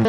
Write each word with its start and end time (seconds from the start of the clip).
Muy 0.00 0.06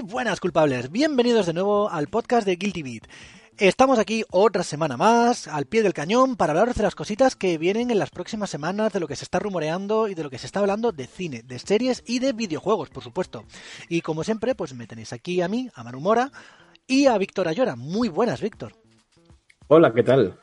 buenas 0.00 0.40
culpables, 0.40 0.90
bienvenidos 0.90 1.46
de 1.46 1.52
nuevo 1.52 1.88
al 1.90 2.08
podcast 2.08 2.44
de 2.44 2.56
Guilty 2.56 2.82
Beat. 2.82 3.04
Estamos 3.58 3.98
aquí 3.98 4.22
otra 4.30 4.62
semana 4.62 4.96
más, 4.96 5.48
al 5.48 5.66
pie 5.66 5.82
del 5.82 5.92
cañón, 5.92 6.36
para 6.36 6.52
hablaros 6.52 6.76
de 6.76 6.84
las 6.84 6.94
cositas 6.94 7.34
que 7.34 7.58
vienen 7.58 7.90
en 7.90 7.98
las 7.98 8.10
próximas 8.10 8.50
semanas, 8.50 8.92
de 8.92 9.00
lo 9.00 9.08
que 9.08 9.16
se 9.16 9.24
está 9.24 9.40
rumoreando 9.40 10.06
y 10.06 10.14
de 10.14 10.22
lo 10.22 10.30
que 10.30 10.38
se 10.38 10.46
está 10.46 10.60
hablando 10.60 10.92
de 10.92 11.08
cine, 11.08 11.42
de 11.42 11.58
series 11.58 12.04
y 12.06 12.20
de 12.20 12.32
videojuegos, 12.32 12.88
por 12.88 13.02
supuesto. 13.02 13.44
Y 13.88 14.00
como 14.00 14.22
siempre, 14.22 14.54
pues 14.54 14.74
me 14.74 14.86
tenéis 14.86 15.12
aquí 15.12 15.40
a 15.40 15.48
mí, 15.48 15.68
a 15.74 15.82
Manu 15.82 15.98
Mora 15.98 16.30
y 16.86 17.06
a 17.06 17.18
Víctor 17.18 17.48
Ayora. 17.48 17.74
Muy 17.74 18.08
buenas, 18.08 18.40
Víctor. 18.40 18.74
Hola, 19.66 19.92
¿qué 19.92 20.04
tal? 20.04 20.38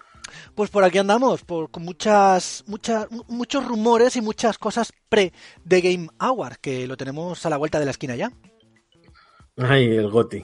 Pues 0.54 0.70
por 0.70 0.84
aquí 0.84 0.98
andamos, 0.98 1.46
por, 1.46 1.72
con 1.72 1.84
muchas, 1.84 2.66
muchas, 2.68 3.08
muchos 3.30 3.66
rumores 3.66 4.18
y 4.18 4.22
muchas 4.22 4.58
cosas 4.58 4.92
pre 5.08 5.32
de 5.64 5.80
Game 5.80 6.10
Award, 6.20 6.58
que 6.58 6.86
lo 6.86 6.98
tenemos 6.98 7.46
a 7.46 7.50
la 7.50 7.56
vuelta 7.56 7.80
de 7.80 7.86
la 7.86 7.92
esquina 7.92 8.18
ya. 8.18 8.34
Ay, 9.56 9.86
el 9.86 10.10
Goti. 10.10 10.44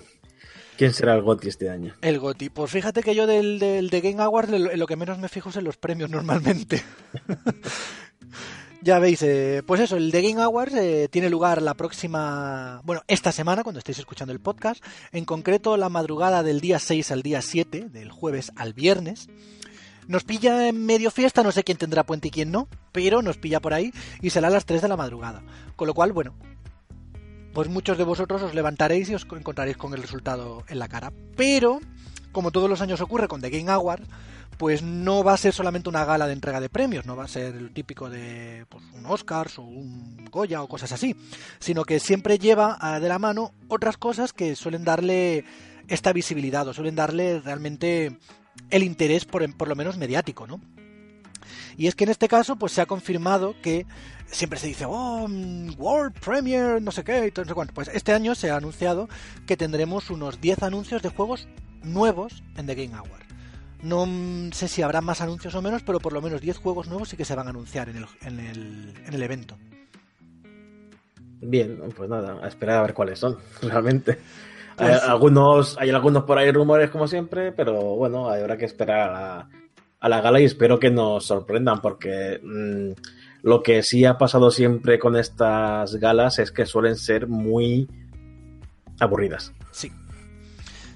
¿Quién 0.77 0.93
será 0.93 1.16
el 1.16 1.21
Goti 1.21 1.48
este 1.48 1.70
año? 1.70 1.95
El 2.02 2.20
Goti. 2.20 2.49
Pues 2.49 2.71
fíjate 2.71 3.03
que 3.03 3.16
yo 3.16 3.27
del, 3.27 3.59
del 3.59 3.89
de 3.89 4.02
Game 4.02 4.21
Awards 4.21 4.49
lo, 4.49 4.88
que 4.88 4.95
menos 4.95 5.20
me 5.20 5.29
fijo 5.29 5.49
es 5.49 5.57
en 5.57 5.63
los 5.63 5.77
premios 5.77 6.09
normalmente. 6.09 6.84
ya 8.81 8.99
veis, 8.99 9.21
eh, 9.21 9.63
pues 9.65 9.81
eso, 9.81 9.98
el 9.98 10.12
de 10.12 10.21
Game 10.21 10.41
Awards 10.41 10.73
eh, 10.76 11.07
tiene 11.12 11.29
lugar 11.29 11.62
la 11.62 11.76
próxima, 11.76 12.81
bueno, 12.84 13.04
esta 13.07 13.31
semana 13.31 13.63
cuando 13.63 13.79
estéis 13.79 13.99
escuchando 13.99 14.34
el 14.34 14.40
podcast, 14.40 14.84
en 15.12 15.26
concreto 15.26 15.77
la 15.77 15.90
madrugada 15.90 16.41
del 16.41 16.62
día 16.62 16.79
6 16.79 17.12
al 17.12 17.21
día 17.21 17.41
7, 17.41 17.90
del 17.90 18.12
jueves 18.12 18.51
al 18.55 18.74
viernes. 18.74 19.29
Nos 20.07 20.24
pilla 20.24 20.68
en 20.68 20.84
medio 20.85 21.12
fiesta, 21.12 21.43
no 21.43 21.51
sé 21.51 21.63
quién 21.63 21.77
tendrá 21.77 22.03
puente 22.03 22.29
y 22.29 22.31
quién 22.31 22.51
no, 22.51 22.68
pero 22.91 23.21
nos 23.21 23.37
pilla 23.37 23.59
por 23.59 23.74
ahí 23.74 23.93
y 24.21 24.31
será 24.31 24.48
a 24.48 24.51
las 24.51 24.65
3 24.65 24.81
de 24.81 24.87
la 24.87 24.98
madrugada. 24.98 25.43
Con 25.76 25.87
lo 25.87 25.93
cual, 25.93 26.12
bueno, 26.12 26.34
pues 27.54 27.68
muchos 27.70 27.98
de 27.98 28.04
vosotros 28.04 28.41
os 28.41 28.55
levantaréis 28.55 29.10
y 29.10 29.16
os 29.16 29.26
encontraréis 29.32 29.77
con 29.77 29.94
el 29.94 30.02
resultado 30.02 30.63
en 30.68 30.80
la 30.80 30.88
cara. 30.88 31.12
Pero, 31.35 31.80
como 32.32 32.52
todos 32.52 32.70
los 32.70 32.82
años 32.82 33.02
ocurre 33.02 33.27
con 33.27 33.41
The 33.41 33.49
Game 33.49 33.71
Awards, 33.71 34.08
pues 34.58 34.84
no 34.84 35.24
va 35.24 35.34
a 35.34 35.38
ser 35.38 35.54
solamente 35.54 35.90
una 35.90 36.05
gala 36.05 36.27
de 36.27 36.34
entrega 36.34 36.60
de 36.60 36.70
premios, 36.70 37.05
no 37.05 37.16
va 37.16 37.24
a 37.24 37.27
ser 37.27 37.55
el 37.55 37.71
típico 37.71 38.10
de 38.10 38.66
pues, 38.70 38.84
un 38.93 39.05
Oscars 39.08 39.58
o 39.58 39.63
un 39.63 40.26
Goya 40.30 40.62
o 40.62 40.68
cosas 40.68 40.91
así, 40.91 41.16
sino 41.60 41.84
que 41.84 41.99
siempre 41.99 42.38
lleva 42.38 42.77
de 42.99 43.10
la 43.10 43.18
mano 43.18 43.54
otras 43.70 43.98
cosas 43.98 44.34
que 44.34 44.55
suelen 44.55 44.84
darle 44.84 45.46
esta 45.88 46.13
visibilidad 46.13 46.68
o 46.68 46.74
suelen 46.74 46.96
darle 46.96 47.40
realmente 47.40 48.18
el 48.70 48.84
interés 48.84 49.26
por, 49.26 49.52
por 49.58 49.68
lo 49.68 49.76
menos 49.76 49.98
mediático, 49.98 50.46
¿no? 50.46 50.62
Y 51.77 51.88
es 51.88 51.96
que 51.96 52.04
en 52.04 52.10
este 52.10 52.27
caso, 52.27 52.55
pues 52.55 52.71
se 52.71 52.82
ha 52.82 52.85
confirmado 52.85 53.55
que 53.62 53.85
siempre 54.27 54.60
se 54.60 54.68
dice, 54.68 54.85
oh, 54.88 55.27
World 55.77 56.13
Premiere, 56.20 56.82
no 56.82 56.91
sé 56.91 57.04
qué, 57.04 57.27
y 57.27 57.40
no 57.40 57.46
sé 57.46 57.54
cuánto. 57.54 57.74
Pues 57.74 57.90
este 57.93 58.13
año 58.13 58.35
se 58.35 58.49
ha 58.52 58.58
anunciado 58.58 59.10
que 59.46 59.58
tendremos 59.58 60.10
unos 60.10 60.41
10 60.41 60.63
anuncios 60.63 61.02
de 61.02 61.10
juegos 61.10 61.48
nuevos 61.84 62.43
en 62.58 62.68
The 62.68 62.76
Game 62.76 62.96
Award. 62.96 63.21
No 63.84 64.06
sé 64.52 64.68
si 64.68 64.84
habrá 64.84 65.02
más 65.02 65.22
anuncios 65.22 65.56
o 65.56 65.62
menos, 65.62 65.81
pero 65.84 66.00
por 66.00 66.13
lo 66.13 66.22
menos 66.22 66.41
10 66.41 66.58
juegos 66.59 66.88
nuevos 66.88 67.09
sí 67.09 67.18
que 67.18 67.25
se 67.25 67.35
van 67.35 67.47
a 67.47 67.50
anunciar 67.50 67.90
en 67.90 67.97
el, 67.97 68.06
en 68.22 68.40
el, 68.40 68.94
en 69.06 69.13
el 69.13 69.24
evento. 69.24 69.58
Bien, 71.41 71.80
pues 71.96 72.08
nada, 72.08 72.38
a 72.44 72.47
esperar 72.47 72.78
a 72.78 72.81
ver 72.84 72.94
cuáles 72.94 73.18
son, 73.18 73.38
realmente. 73.63 74.20
Pues, 74.78 75.04
hay, 75.04 75.09
algunos, 75.09 75.78
hay 75.80 75.90
algunos 75.90 76.24
por 76.24 76.38
ahí 76.38 76.52
rumores 76.52 76.92
como 76.92 77.08
siempre, 77.08 77.52
pero 77.52 77.96
bueno, 77.96 78.30
habrá 78.30 78.58
que 78.58 78.66
esperar 78.66 79.09
a 79.14 79.50
a 80.01 80.09
la 80.09 80.19
gala 80.19 80.41
y 80.41 80.45
espero 80.45 80.79
que 80.79 80.89
nos 80.89 81.25
sorprendan 81.25 81.79
porque 81.79 82.41
mmm, 82.44 82.91
lo 83.44 83.63
que 83.63 83.84
sí 83.84 84.03
ha 84.03 84.17
pasado 84.17 84.51
siempre 84.51 85.00
con 85.00 85.16
estas 85.16 85.95
galas 85.95 86.39
es 86.39 86.51
que 86.51 86.66
suelen 86.66 86.95
ser 86.97 87.28
muy 87.28 87.88
aburridas. 89.00 89.53
Sí. 89.72 89.91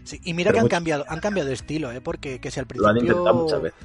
Sí, 0.03 0.19
y 0.23 0.33
mira 0.33 0.49
Pero 0.51 0.59
que 0.59 0.59
han 0.65 0.69
cambiado, 0.69 1.05
han 1.07 1.19
cambiado 1.19 1.47
de 1.47 1.55
estilo, 1.55 1.91
¿eh? 1.91 2.01
porque 2.01 2.39
que 2.39 2.51
si 2.51 2.59
al 2.59 2.67
principio 2.67 2.91
lo 2.93 2.99
han 2.99 3.05
intentado 3.05 3.33
muchas 3.33 3.61
veces. 3.61 3.79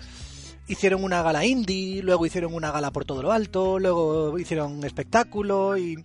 hicieron 0.69 1.03
una 1.03 1.23
gala 1.23 1.47
indie, 1.47 2.03
luego 2.03 2.27
hicieron 2.27 2.53
una 2.53 2.71
gala 2.71 2.91
por 2.91 3.07
todo 3.07 3.23
lo 3.23 3.33
alto, 3.33 3.79
luego 3.79 4.39
hicieron 4.39 4.73
un 4.73 4.85
espectáculo 4.85 5.79
y 5.79 6.05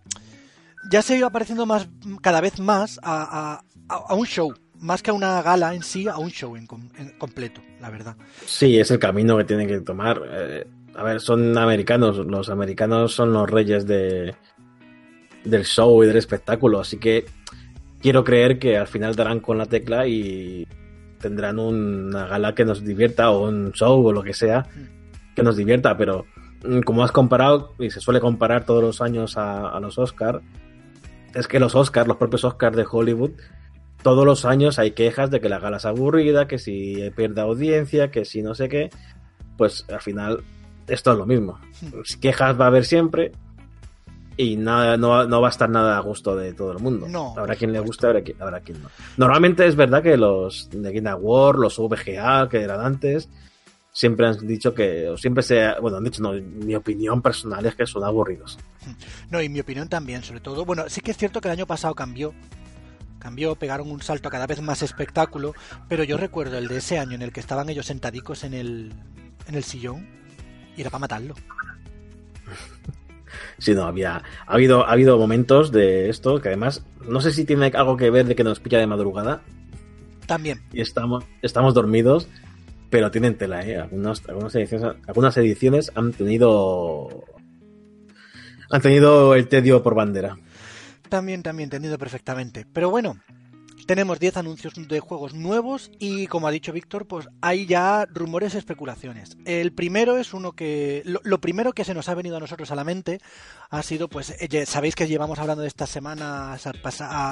ya 0.89 1.01
se 1.01 1.17
iba 1.17 1.29
pareciendo 1.29 1.65
más 1.65 1.89
cada 2.21 2.39
vez 2.39 2.59
más 2.59 2.97
a, 3.03 3.61
a, 3.89 3.95
a 3.95 4.13
un 4.13 4.25
show, 4.25 4.53
más 4.80 5.02
que 5.02 5.12
a 5.12 5.13
una 5.13 5.41
gala 5.41 5.74
en 5.74 5.84
sí, 5.84 6.08
a 6.08 6.18
un 6.18 6.30
show 6.30 6.56
en, 6.56 6.68
completo, 7.18 7.62
la 7.80 7.90
verdad. 7.90 8.16
Sí, 8.46 8.80
es 8.80 8.91
el 8.91 9.00
camino 9.00 9.38
que 9.38 9.44
tienen 9.44 9.68
que 9.68 9.80
tomar. 9.81 10.22
Eh, 10.30 10.68
a 10.96 11.03
ver, 11.03 11.19
son 11.19 11.58
americanos, 11.58 12.18
los 12.18 12.50
americanos 12.50 13.13
son 13.13 13.34
los 13.34 13.50
reyes 13.50 13.86
de 13.86 14.36
del 15.44 15.63
show 15.63 16.03
y 16.03 16.08
del 16.08 16.18
espectáculo, 16.18 16.80
así 16.80 16.97
que 16.97 17.25
quiero 18.02 18.24
creer 18.24 18.58
que 18.58 18.78
al 18.78 18.88
final 18.88 19.16
darán 19.16 19.40
con 19.40 19.59
la 19.59 19.68
tecla 19.68 20.08
y 20.08 20.68
tendrán 21.19 21.59
una 21.59 22.25
gala 22.25 22.56
que 22.56 22.66
nos 22.66 22.84
divierta 22.84 23.30
o 23.30 23.47
un 23.47 23.72
show 23.72 24.03
o 24.03 24.12
lo 24.12 24.24
que 24.24 24.34
sea 24.34 24.66
que 25.36 25.44
nos 25.44 25.56
divierta, 25.56 25.97
pero 25.97 26.25
mm, 26.63 26.80
como 26.80 27.03
has 27.03 27.12
comparado 27.12 27.74
y 27.78 27.92
se 27.92 28.00
suele 28.00 28.19
comparar 28.19 28.66
todos 28.66 28.81
los 28.81 29.02
años 29.02 29.38
a, 29.38 29.69
a 29.69 29.80
los 29.80 30.00
Oscars, 30.00 30.42
es 31.34 31.47
que 31.47 31.59
los 31.59 31.75
Oscars, 31.75 32.07
los 32.07 32.18
propios 32.18 32.44
Oscars 32.44 32.75
de 32.75 32.86
Hollywood, 32.90 33.31
todos 34.05 34.23
los 34.23 34.45
años 34.45 34.77
hay 34.77 34.91
quejas 34.91 35.31
de 35.31 35.41
que 35.41 35.49
la 35.49 35.57
gala 35.57 35.77
es 35.77 35.85
aburrida, 35.85 36.47
que 36.47 36.59
si 36.59 37.09
pierde 37.16 37.41
audiencia, 37.41 38.11
que 38.11 38.23
si 38.23 38.43
no 38.43 38.53
sé 38.53 38.69
qué, 38.69 38.91
pues 39.57 39.83
al 39.91 39.99
final 39.99 40.43
esto 40.88 41.13
es 41.13 41.17
lo 41.17 41.25
mismo. 41.25 41.59
Quejas 42.21 42.55
va 42.61 42.65
a 42.65 42.67
haber 42.67 42.85
siempre 42.85 43.31
y 44.38 44.57
nada, 44.57 44.95
no, 44.95 45.25
no, 45.25 45.41
va 45.41 45.47
a 45.47 45.49
estar 45.49 45.71
nada 45.71 45.97
a 45.97 46.01
gusto 46.01 46.35
de 46.35 46.53
todo 46.53 46.73
el 46.73 46.77
mundo. 46.77 47.07
No, 47.09 47.33
habrá 47.35 47.55
quien 47.55 47.73
le 47.73 47.79
guste, 47.79 48.05
habrá 48.05 48.21
quien, 48.21 48.39
habrá 48.39 48.59
quien 48.59 48.79
no. 48.83 48.89
Normalmente 49.17 49.65
es 49.65 49.75
verdad 49.75 50.03
que 50.03 50.17
los 50.17 50.69
de 50.69 50.94
Game 50.94 51.09
Award, 51.09 51.57
los 51.57 51.79
VGA, 51.79 52.47
que 52.47 52.61
eran 52.61 52.81
antes, 52.81 53.27
siempre 53.91 54.27
han 54.27 54.38
dicho 54.45 54.75
que, 54.75 55.09
o 55.09 55.17
siempre 55.17 55.41
se, 55.41 55.79
bueno, 55.81 55.97
han 55.97 56.03
dicho, 56.03 56.21
no, 56.21 56.33
mi 56.33 56.75
opinión 56.75 57.23
personal 57.23 57.65
es 57.65 57.73
que 57.73 57.88
son 57.88 58.03
aburridos. 58.03 58.59
No, 59.31 59.41
y 59.41 59.49
mi 59.49 59.61
opinión 59.61 59.89
también, 59.89 60.21
sobre 60.21 60.41
todo, 60.41 60.63
bueno, 60.63 60.83
sí 60.89 61.01
que 61.01 61.09
es 61.09 61.17
cierto 61.17 61.41
que 61.41 61.47
el 61.47 61.53
año 61.53 61.65
pasado 61.65 61.95
cambió, 61.95 62.35
cambió, 63.25 63.56
pegaron 63.56 63.90
un 63.90 64.03
salto 64.03 64.28
a 64.28 64.31
cada 64.31 64.46
vez 64.46 64.62
más 64.62 64.84
espectáculo, 64.84 65.56
pero 65.90 66.03
yo 66.03 66.16
recuerdo 66.16 66.59
el 66.59 66.68
de 66.68 66.78
ese 66.78 67.00
año 67.00 67.16
en 67.16 67.24
el 67.24 67.31
que 67.31 67.40
estaban 67.40 67.68
ellos 67.69 67.88
sentadicos 67.88 68.44
en 68.44 68.53
el, 68.53 68.94
en 69.47 69.56
el 69.56 69.63
sillón, 69.63 70.08
y 70.78 70.81
era 70.81 70.91
para 70.91 71.00
matarlo. 71.00 71.34
Sí, 73.58 73.74
no, 73.74 73.84
había 73.84 74.18
ha 74.47 74.53
habido, 74.53 74.86
ha 74.86 74.91
habido 74.91 75.18
momentos 75.18 75.72
de 75.72 76.09
esto 76.09 76.41
que 76.41 76.50
además 76.50 76.86
no 77.08 77.19
sé 77.22 77.31
si 77.31 77.46
tiene 77.46 77.68
algo 77.68 77.97
que 77.97 78.09
ver 78.09 78.25
de 78.25 78.36
que 78.36 78.44
nos 78.44 78.59
pilla 78.59 78.80
de 78.80 78.88
madrugada. 78.88 79.42
También. 80.25 80.62
Y 80.72 80.81
estamos, 80.81 81.24
estamos 81.42 81.74
dormidos, 81.74 82.28
pero 82.90 83.12
tienen 83.12 83.38
tela, 83.38 83.66
¿eh? 83.66 83.78
Algunas, 83.78 84.28
algunas, 84.28 84.56
ediciones, 84.56 84.96
algunas 85.07 85.38
ediciones 85.38 85.92
han 85.96 86.13
tenido. 86.13 87.25
Han 88.69 88.81
tenido 88.81 89.36
el 89.36 89.47
tedio 89.47 89.81
por 89.81 89.96
bandera. 89.96 90.38
También, 91.09 91.43
también, 91.43 91.69
tenido 91.69 91.97
perfectamente. 91.97 92.66
Pero 92.73 92.89
bueno, 92.89 93.17
tenemos 93.85 94.19
10 94.19 94.38
anuncios 94.38 94.73
de 94.75 94.99
juegos 94.99 95.33
nuevos 95.33 95.91
y 95.99 96.25
como 96.27 96.47
ha 96.47 96.51
dicho 96.51 96.73
Víctor, 96.73 97.05
pues 97.05 97.27
hay 97.41 97.67
ya 97.67 98.05
rumores 98.05 98.55
y 98.55 98.57
especulaciones. 98.57 99.38
El 99.45 99.73
primero 99.73 100.17
es 100.17 100.33
uno 100.33 100.53
que... 100.53 101.03
Lo, 101.06 101.21
lo, 101.24 101.39
primero 101.39 101.74
que 101.74 101.83
se 101.83 101.94
nos 101.94 102.09
ha 102.09 102.15
venido 102.15 102.38
a 102.38 102.39
nosotros 102.39 102.71
a 102.71 102.75
la 102.75 102.83
mente 102.83 103.19
ha 103.69 103.83
sido, 103.83 104.07
pues, 104.07 104.35
eh, 104.39 104.65
sabéis 104.65 104.95
que 104.95 105.07
llevamos 105.07 105.38
hablando 105.38 105.62
de 105.62 105.68
estas 105.68 105.89
semanas, 105.89 106.68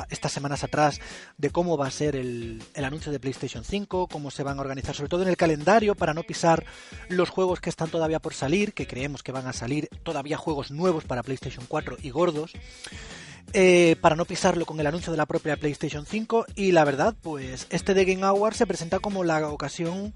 estas 0.10 0.32
semanas 0.32 0.64
atrás 0.64 1.02
de 1.38 1.50
cómo 1.50 1.78
va 1.78 1.88
a 1.88 1.92
ser 1.92 2.16
el, 2.16 2.62
el 2.76 2.86
anuncio 2.86 3.12
de 3.12 3.20
PlayStation 3.20 3.64
5, 3.64 4.08
cómo 4.08 4.30
se 4.30 4.44
van 4.44 4.60
a 4.60 4.62
organizar, 4.62 4.96
sobre 4.96 5.10
todo 5.10 5.24
en 5.24 5.30
el 5.30 5.38
calendario, 5.38 5.96
para 5.96 6.14
no 6.14 6.24
pisar 6.24 6.66
los 7.10 7.30
juegos 7.30 7.62
que 7.62 7.70
están 7.70 7.90
todavía 7.90 8.20
por 8.20 8.36
salir, 8.36 8.74
que 8.74 8.86
creemos 8.86 9.24
que 9.24 9.32
van 9.32 9.48
a 9.48 9.54
salir 9.54 9.90
todavía 10.04 10.38
juegos 10.38 10.70
nuevos 10.70 11.06
para 11.06 11.24
PlayStation 11.24 11.66
4 11.68 11.98
y 12.02 12.12
gordos 12.12 12.54
eh, 13.52 13.96
para 14.02 14.16
no 14.16 14.26
pisarlo 14.26 14.66
con 14.66 14.80
el 14.80 14.88
anuncio 14.88 15.12
de 15.12 15.18
la 15.18 15.26
propia 15.26 15.58
PlayStation 15.58 16.06
5 16.06 16.46
y 16.56 16.72
la 16.72 16.86
verdad, 16.86 17.16
pues 17.22 17.68
este 17.70 17.94
de 17.94 18.06
Game 18.06 18.26
Award 18.26 18.56
se 18.56 18.66
presenta 18.66 19.00
como 19.00 19.24
la 19.24 19.48
ocasión 19.50 20.14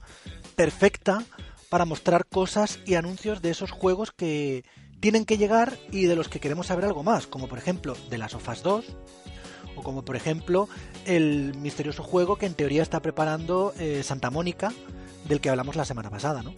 perfecta 0.55 1.23
para 1.69 1.85
mostrar 1.85 2.25
cosas 2.25 2.79
y 2.85 2.95
anuncios 2.95 3.41
de 3.41 3.51
esos 3.51 3.71
juegos 3.71 4.11
que 4.11 4.63
tienen 4.99 5.25
que 5.25 5.37
llegar 5.37 5.77
y 5.91 6.05
de 6.05 6.15
los 6.15 6.29
que 6.29 6.39
queremos 6.39 6.67
saber 6.67 6.85
algo 6.85 7.03
más, 7.03 7.27
como 7.27 7.47
por 7.47 7.59
ejemplo 7.59 7.95
de 8.09 8.17
las 8.17 8.33
Ofas 8.33 8.63
2 8.63 8.85
o 9.75 9.83
como 9.83 10.03
por 10.03 10.15
ejemplo 10.15 10.67
el 11.05 11.53
misterioso 11.55 12.01
juego 12.01 12.37
que 12.37 12.47
en 12.47 12.55
teoría 12.55 12.81
está 12.81 13.01
preparando 13.01 13.73
eh, 13.79 14.01
Santa 14.03 14.31
Mónica 14.31 14.71
del 15.27 15.41
que 15.41 15.49
hablamos 15.49 15.75
la 15.75 15.85
semana 15.85 16.09
pasada, 16.09 16.41
¿no? 16.41 16.55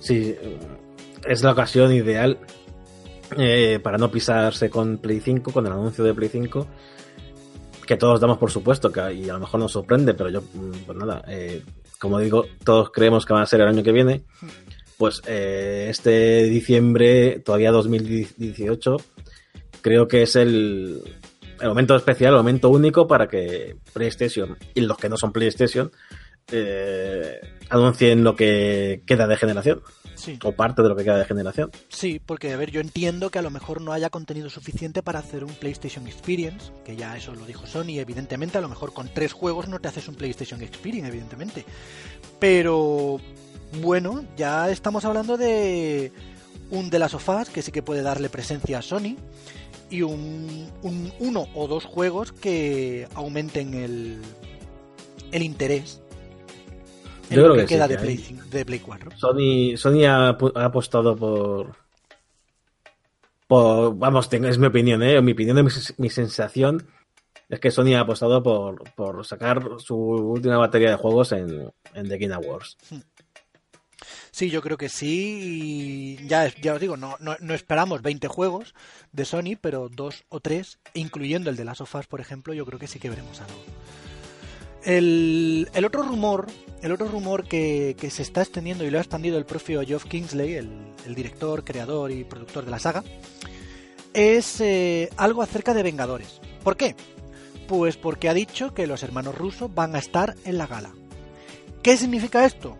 Sí, 0.00 0.36
es 1.26 1.42
la 1.42 1.52
ocasión 1.52 1.92
ideal 1.92 2.38
eh, 3.36 3.80
para 3.82 3.98
no 3.98 4.10
pisarse 4.10 4.70
con 4.70 4.98
Play 4.98 5.20
5, 5.20 5.52
con 5.52 5.66
el 5.66 5.72
anuncio 5.72 6.04
de 6.04 6.14
Play 6.14 6.28
5, 6.28 6.66
que 7.86 7.96
todos 7.96 8.20
damos 8.20 8.38
por 8.38 8.50
supuesto, 8.50 8.90
que 8.90 9.14
y 9.14 9.28
a 9.28 9.34
lo 9.34 9.40
mejor 9.40 9.60
nos 9.60 9.72
sorprende, 9.72 10.14
pero 10.14 10.30
yo, 10.30 10.42
mm, 10.42 10.70
pues 10.86 10.98
nada, 10.98 11.24
eh, 11.28 11.62
como 11.98 12.18
digo, 12.18 12.46
todos 12.64 12.90
creemos 12.90 13.24
que 13.24 13.34
va 13.34 13.42
a 13.42 13.46
ser 13.46 13.60
el 13.60 13.68
año 13.68 13.82
que 13.82 13.92
viene. 13.92 14.22
Pues 14.96 15.20
eh, 15.26 15.88
este 15.90 16.44
diciembre, 16.44 17.40
todavía 17.44 17.70
2018, 17.70 18.96
creo 19.82 20.08
que 20.08 20.22
es 20.22 20.36
el, 20.36 21.02
el 21.60 21.68
momento 21.68 21.94
especial, 21.96 22.32
el 22.32 22.38
momento 22.38 22.70
único 22.70 23.06
para 23.06 23.28
que 23.28 23.76
PlayStation 23.92 24.56
y 24.74 24.80
los 24.80 24.96
que 24.96 25.08
no 25.08 25.16
son 25.16 25.32
PlayStation 25.32 25.90
eh, 26.52 27.40
anuncien 27.70 28.22
lo 28.22 28.36
que 28.36 29.02
queda 29.06 29.26
de 29.26 29.36
generación. 29.36 29.82
Sí. 30.16 30.38
O 30.42 30.52
parte 30.52 30.82
de 30.82 30.88
lo 30.88 30.96
que 30.96 31.04
queda 31.04 31.18
de 31.18 31.24
generación. 31.24 31.70
Sí, 31.88 32.20
porque 32.24 32.52
a 32.52 32.56
ver, 32.56 32.70
yo 32.70 32.80
entiendo 32.80 33.30
que 33.30 33.38
a 33.38 33.42
lo 33.42 33.50
mejor 33.50 33.80
no 33.80 33.92
haya 33.92 34.10
contenido 34.10 34.50
suficiente 34.50 35.02
para 35.02 35.20
hacer 35.20 35.44
un 35.44 35.52
PlayStation 35.52 36.06
Experience, 36.06 36.72
que 36.84 36.96
ya 36.96 37.16
eso 37.16 37.34
lo 37.34 37.46
dijo 37.46 37.66
Sony, 37.66 37.98
evidentemente, 37.98 38.58
a 38.58 38.60
lo 38.60 38.68
mejor 38.68 38.92
con 38.92 39.08
tres 39.12 39.32
juegos 39.32 39.68
no 39.68 39.78
te 39.78 39.88
haces 39.88 40.08
un 40.08 40.14
PlayStation 40.14 40.62
Experience, 40.62 41.08
evidentemente. 41.08 41.64
Pero 42.38 43.20
bueno, 43.80 44.24
ya 44.36 44.70
estamos 44.70 45.04
hablando 45.04 45.36
de 45.36 46.12
un 46.70 46.90
de 46.90 46.98
las 46.98 47.12
sofás 47.12 47.48
que 47.48 47.62
sí 47.62 47.70
que 47.70 47.82
puede 47.82 48.02
darle 48.02 48.28
presencia 48.28 48.78
a 48.78 48.82
Sony 48.82 49.16
y 49.90 50.02
un, 50.02 50.70
un 50.82 51.12
uno 51.20 51.46
o 51.54 51.68
dos 51.68 51.84
juegos 51.84 52.32
que 52.32 53.06
aumenten 53.14 53.74
el, 53.74 54.20
el 55.30 55.42
interés 55.42 56.02
Yo 57.30 57.42
creo 57.42 57.54
que, 57.54 57.60
que 57.62 57.68
sí, 57.68 57.74
queda 57.74 57.88
que 57.88 57.94
de, 57.94 58.00
Play, 58.00 58.16
hay- 58.16 58.24
5 58.24 58.44
de 58.50 58.64
Play 58.64 58.78
4. 58.80 59.10
Sony, 59.16 59.76
Sony 59.76 60.04
ha, 60.06 60.28
apostado 60.64 61.16
por. 61.16 61.76
por 63.46 63.96
vamos, 63.96 64.28
es 64.32 64.58
mi 64.58 64.66
opinión, 64.66 65.02
¿eh? 65.02 65.20
Mi 65.22 65.32
opinión, 65.32 65.56
mi, 65.64 65.70
mi 65.98 66.10
sensación 66.10 66.86
es 67.48 67.60
que 67.60 67.70
Sony 67.70 67.94
ha 67.94 68.00
apostado 68.00 68.42
por, 68.42 68.82
por 68.94 69.24
sacar 69.24 69.62
su 69.78 69.96
última 69.96 70.56
batería 70.58 70.90
de 70.90 70.96
juegos 70.96 71.32
en, 71.32 71.70
en 71.94 72.08
The 72.08 72.18
Game 72.18 72.34
Awards. 72.34 72.76
Sí, 74.30 74.50
yo 74.50 74.60
creo 74.60 74.76
que 74.76 74.88
sí. 74.88 76.18
Y 76.20 76.26
ya, 76.28 76.52
ya 76.60 76.74
os 76.74 76.80
digo, 76.80 76.96
no, 76.96 77.16
no, 77.20 77.36
no 77.40 77.54
esperamos 77.54 78.02
20 78.02 78.28
juegos 78.28 78.74
de 79.12 79.24
Sony, 79.24 79.56
pero 79.60 79.88
dos 79.88 80.24
o 80.28 80.40
tres, 80.40 80.78
incluyendo 80.92 81.48
el 81.48 81.56
de 81.56 81.64
las 81.64 81.78
sofás, 81.78 82.06
por 82.06 82.20
ejemplo, 82.20 82.52
yo 82.52 82.66
creo 82.66 82.78
que 82.78 82.86
sí 82.86 82.98
que 82.98 83.08
veremos 83.08 83.40
algo. 83.40 83.64
El, 84.86 85.68
el 85.74 85.84
otro 85.84 86.04
rumor, 86.04 86.46
el 86.80 86.92
otro 86.92 87.08
rumor 87.08 87.48
que, 87.48 87.96
se 88.08 88.22
está 88.22 88.42
extendiendo 88.42 88.84
y 88.84 88.90
lo 88.90 88.98
ha 88.98 89.00
extendido 89.00 89.36
el 89.36 89.44
propio 89.44 89.82
Geoff 89.82 90.04
Kingsley, 90.04 90.54
el, 90.54 90.70
el 91.04 91.14
director, 91.16 91.64
creador 91.64 92.12
y 92.12 92.22
productor 92.22 92.64
de 92.64 92.70
la 92.70 92.78
saga, 92.78 93.02
es 94.14 94.60
eh, 94.60 95.10
algo 95.16 95.42
acerca 95.42 95.74
de 95.74 95.82
Vengadores. 95.82 96.40
¿Por 96.62 96.76
qué? 96.76 96.94
Pues 97.66 97.96
porque 97.96 98.28
ha 98.28 98.34
dicho 98.34 98.72
que 98.74 98.86
los 98.86 99.02
hermanos 99.02 99.34
rusos 99.34 99.74
van 99.74 99.96
a 99.96 99.98
estar 99.98 100.36
en 100.44 100.56
la 100.56 100.68
gala. 100.68 100.92
¿Qué 101.82 101.96
significa 101.96 102.44
esto? 102.44 102.78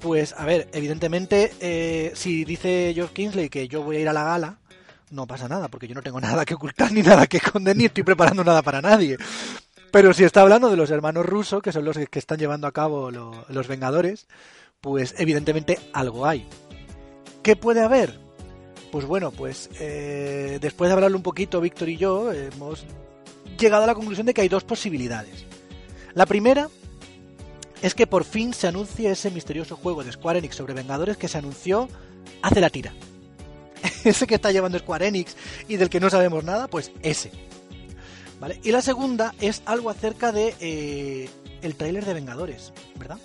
Pues, 0.00 0.34
a 0.36 0.44
ver, 0.44 0.68
evidentemente, 0.72 1.52
eh, 1.60 2.12
si 2.14 2.44
dice 2.44 2.92
Geoff 2.92 3.12
Kingsley 3.12 3.48
que 3.48 3.68
yo 3.68 3.82
voy 3.82 3.96
a 3.96 4.00
ir 4.00 4.08
a 4.08 4.12
la 4.12 4.24
gala, 4.24 4.58
no 5.10 5.26
pasa 5.26 5.48
nada, 5.48 5.68
porque 5.68 5.86
yo 5.86 5.94
no 5.94 6.02
tengo 6.02 6.20
nada 6.20 6.44
que 6.44 6.54
ocultar 6.54 6.92
ni 6.92 7.02
nada 7.02 7.26
que 7.26 7.36
esconder, 7.36 7.76
ni 7.76 7.84
estoy 7.84 8.02
preparando 8.02 8.42
nada 8.42 8.62
para 8.62 8.82
nadie. 8.82 9.16
Pero 9.94 10.12
si 10.12 10.24
está 10.24 10.40
hablando 10.40 10.70
de 10.70 10.76
los 10.76 10.90
hermanos 10.90 11.24
rusos, 11.24 11.62
que 11.62 11.70
son 11.70 11.84
los 11.84 11.96
que 11.96 12.18
están 12.18 12.38
llevando 12.38 12.66
a 12.66 12.72
cabo 12.72 13.12
lo- 13.12 13.44
los 13.48 13.68
Vengadores, 13.68 14.26
pues 14.80 15.14
evidentemente 15.18 15.78
algo 15.92 16.26
hay. 16.26 16.48
¿Qué 17.44 17.54
puede 17.54 17.80
haber? 17.80 18.18
Pues 18.90 19.04
bueno, 19.06 19.30
pues 19.30 19.70
eh, 19.78 20.58
después 20.60 20.88
de 20.88 20.94
hablarlo 20.94 21.16
un 21.16 21.22
poquito, 21.22 21.60
Víctor 21.60 21.88
y 21.90 21.96
yo, 21.96 22.32
hemos 22.32 22.84
llegado 23.56 23.84
a 23.84 23.86
la 23.86 23.94
conclusión 23.94 24.26
de 24.26 24.34
que 24.34 24.40
hay 24.40 24.48
dos 24.48 24.64
posibilidades. 24.64 25.44
La 26.14 26.26
primera 26.26 26.68
es 27.80 27.94
que 27.94 28.08
por 28.08 28.24
fin 28.24 28.52
se 28.52 28.66
anuncie 28.66 29.12
ese 29.12 29.30
misterioso 29.30 29.76
juego 29.76 30.02
de 30.02 30.10
Square 30.10 30.40
Enix 30.40 30.56
sobre 30.56 30.74
Vengadores 30.74 31.16
que 31.16 31.28
se 31.28 31.38
anunció 31.38 31.88
hace 32.42 32.60
la 32.60 32.68
tira. 32.70 32.92
ese 34.04 34.26
que 34.26 34.34
está 34.34 34.50
llevando 34.50 34.76
Square 34.76 35.06
Enix 35.06 35.36
y 35.68 35.76
del 35.76 35.88
que 35.88 36.00
no 36.00 36.10
sabemos 36.10 36.42
nada, 36.42 36.66
pues 36.66 36.90
ese. 37.02 37.30
¿Vale? 38.44 38.60
Y 38.62 38.72
la 38.72 38.82
segunda 38.82 39.34
es 39.40 39.62
algo 39.64 39.88
acerca 39.88 40.30
de 40.30 40.54
eh, 40.60 41.30
el 41.62 41.76
tráiler 41.76 42.04
de 42.04 42.12
Vengadores, 42.12 42.74
¿verdad? 42.98 43.16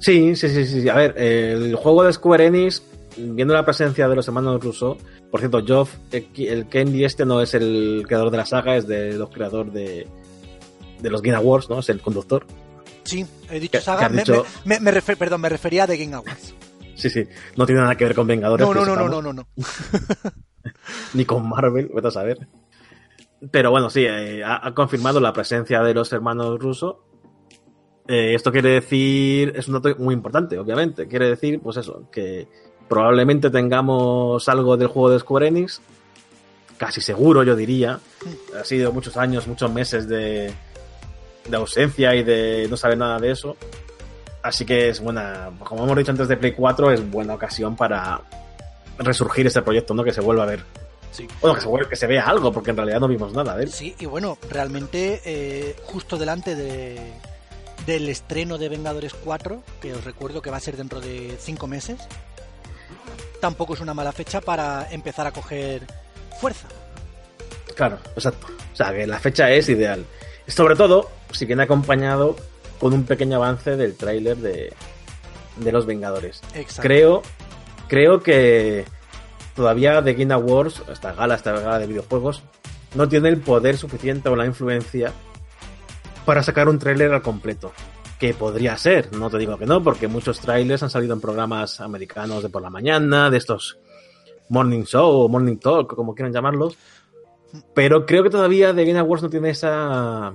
Sí, 0.00 0.34
sí, 0.34 0.48
sí, 0.48 0.66
sí. 0.66 0.88
A 0.88 0.94
ver, 0.96 1.14
el 1.16 1.76
juego 1.76 2.02
de 2.02 2.12
Square 2.12 2.46
Enix, 2.46 2.82
viendo 3.16 3.54
la 3.54 3.64
presencia 3.64 4.08
de 4.08 4.16
los 4.16 4.26
hermanos 4.26 4.60
Russo, 4.60 4.98
por 5.30 5.38
cierto, 5.38 5.64
Geoff, 5.64 5.94
el, 6.10 6.66
Kenny 6.66 7.04
este 7.04 7.24
no 7.24 7.40
es 7.40 7.54
el 7.54 8.02
creador 8.08 8.32
de 8.32 8.38
la 8.38 8.44
saga, 8.44 8.74
es 8.76 8.88
de 8.88 9.12
los 9.12 9.30
creadores 9.30 9.72
de, 9.72 10.08
de 11.00 11.10
los 11.10 11.22
Game 11.22 11.36
Awards, 11.36 11.70
¿no? 11.70 11.78
Es 11.78 11.88
el 11.90 12.00
conductor. 12.00 12.44
Sí, 13.04 13.24
he 13.52 13.60
dicho 13.60 13.78
¿Qué- 13.78 13.84
saga, 13.84 14.08
me, 14.08 14.18
dicho? 14.22 14.44
me- 14.64 14.80
me 14.80 14.90
refer- 14.90 15.16
perdón, 15.16 15.42
me 15.42 15.48
refería 15.48 15.84
a 15.84 15.86
The 15.86 15.96
Game 15.96 16.16
Awards. 16.16 16.54
Sí, 16.96 17.08
sí. 17.08 17.24
No 17.54 17.66
tiene 17.66 17.82
nada 17.82 17.96
que 17.96 18.04
ver 18.04 18.16
con 18.16 18.26
Vengadores. 18.26 18.66
No, 18.66 18.74
no, 18.74 18.84
no, 18.84 18.96
no, 18.96 19.08
no, 19.08 19.22
no, 19.22 19.32
no. 19.32 19.46
Ni 21.14 21.24
con 21.24 21.48
Marvel, 21.48 21.88
vete 21.94 22.08
a 22.08 22.10
saber. 22.10 22.48
Pero 23.50 23.70
bueno, 23.70 23.90
sí, 23.90 24.04
eh, 24.04 24.42
ha, 24.44 24.72
confirmado 24.74 25.20
la 25.20 25.32
presencia 25.32 25.82
de 25.82 25.94
los 25.94 26.12
hermanos 26.12 26.58
Russo. 26.58 27.04
Eh, 28.06 28.34
esto 28.34 28.52
quiere 28.52 28.70
decir, 28.70 29.52
es 29.56 29.66
un 29.68 29.74
dato 29.74 29.94
muy 29.98 30.14
importante, 30.14 30.58
obviamente. 30.58 31.08
Quiere 31.08 31.28
decir, 31.28 31.60
pues 31.60 31.76
eso, 31.76 32.08
que 32.10 32.46
probablemente 32.88 33.50
tengamos 33.50 34.48
algo 34.48 34.76
del 34.76 34.88
juego 34.88 35.10
de 35.10 35.18
Square 35.18 35.48
Enix. 35.48 35.80
Casi 36.76 37.00
seguro, 37.00 37.42
yo 37.42 37.56
diría. 37.56 37.98
Ha 38.58 38.64
sido 38.64 38.92
muchos 38.92 39.16
años, 39.16 39.46
muchos 39.46 39.72
meses 39.72 40.08
de, 40.08 40.52
de 41.48 41.56
ausencia 41.56 42.14
y 42.14 42.22
de 42.22 42.66
no 42.68 42.76
saber 42.76 42.98
nada 42.98 43.18
de 43.18 43.30
eso. 43.30 43.56
Así 44.42 44.66
que 44.66 44.90
es 44.90 45.00
buena, 45.00 45.50
como 45.60 45.84
hemos 45.84 45.96
dicho 45.96 46.10
antes 46.10 46.28
de 46.28 46.36
Play 46.36 46.52
4, 46.52 46.90
es 46.90 47.10
buena 47.10 47.34
ocasión 47.34 47.76
para 47.76 48.20
resurgir 48.98 49.46
este 49.46 49.62
proyecto, 49.62 49.94
¿no? 49.94 50.04
Que 50.04 50.12
se 50.12 50.20
vuelva 50.20 50.42
a 50.42 50.46
ver. 50.46 50.64
Sí. 51.14 51.28
Bueno, 51.40 51.54
que 51.54 51.60
se, 51.60 51.68
vuelva- 51.68 51.88
que 51.88 51.96
se 51.96 52.06
vea 52.08 52.24
algo, 52.24 52.52
porque 52.52 52.70
en 52.70 52.76
realidad 52.76 52.98
no 52.98 53.06
vimos 53.06 53.32
nada 53.32 53.56
de 53.56 53.64
él. 53.64 53.72
Sí, 53.72 53.94
y 54.00 54.06
bueno, 54.06 54.36
realmente 54.50 55.20
eh, 55.24 55.76
justo 55.84 56.16
delante 56.18 56.56
de, 56.56 57.12
del 57.86 58.08
estreno 58.08 58.58
de 58.58 58.68
Vengadores 58.68 59.14
4, 59.14 59.62
que 59.80 59.92
os 59.94 60.02
recuerdo 60.04 60.42
que 60.42 60.50
va 60.50 60.56
a 60.56 60.60
ser 60.60 60.76
dentro 60.76 61.00
de 61.00 61.36
5 61.38 61.66
meses, 61.68 62.00
tampoco 63.40 63.74
es 63.74 63.80
una 63.80 63.94
mala 63.94 64.12
fecha 64.12 64.40
para 64.40 64.88
empezar 64.90 65.26
a 65.26 65.32
coger 65.32 65.82
fuerza. 66.40 66.66
Claro, 67.76 67.98
exacto. 68.16 68.46
O 68.72 68.76
sea, 68.76 68.92
que 68.92 69.06
la 69.06 69.18
fecha 69.20 69.50
es 69.50 69.68
ideal. 69.68 70.04
Sobre 70.48 70.74
todo, 70.76 71.10
si 71.32 71.44
viene 71.46 71.62
acompañado 71.62 72.36
con 72.80 72.92
un 72.92 73.04
pequeño 73.04 73.36
avance 73.36 73.76
del 73.76 73.94
tráiler 73.96 74.36
de, 74.38 74.72
de 75.56 75.72
los 75.72 75.86
Vengadores. 75.86 76.40
Exacto. 76.54 76.82
Creo, 76.82 77.22
creo 77.88 78.20
que 78.22 78.84
todavía 79.54 80.02
The 80.02 80.14
Game 80.14 80.34
Awards, 80.34 80.82
esta 80.90 81.12
gala, 81.12 81.34
esta 81.34 81.52
gala 81.52 81.78
de 81.78 81.86
videojuegos, 81.86 82.42
no 82.94 83.08
tiene 83.08 83.28
el 83.28 83.38
poder 83.38 83.76
suficiente 83.76 84.28
o 84.28 84.36
la 84.36 84.46
influencia 84.46 85.12
para 86.24 86.42
sacar 86.42 86.68
un 86.68 86.78
tráiler 86.78 87.12
al 87.12 87.22
completo. 87.22 87.72
Que 88.18 88.32
podría 88.32 88.76
ser, 88.78 89.12
no 89.12 89.28
te 89.28 89.38
digo 89.38 89.58
que 89.58 89.66
no, 89.66 89.82
porque 89.82 90.08
muchos 90.08 90.40
trailers 90.40 90.82
han 90.82 90.90
salido 90.90 91.14
en 91.14 91.20
programas 91.20 91.80
americanos 91.80 92.42
de 92.42 92.48
por 92.48 92.62
la 92.62 92.70
mañana, 92.70 93.28
de 93.28 93.36
estos 93.36 93.78
Morning 94.48 94.84
Show 94.84 95.24
o 95.24 95.28
Morning 95.28 95.56
Talk, 95.56 95.94
como 95.94 96.14
quieran 96.14 96.32
llamarlos. 96.32 96.76
Pero 97.74 98.06
creo 98.06 98.22
que 98.22 98.30
todavía 98.30 98.74
The 98.74 98.84
Game 98.84 98.98
Awards 98.98 99.24
no 99.24 99.30
tiene 99.30 99.50
esa, 99.50 100.32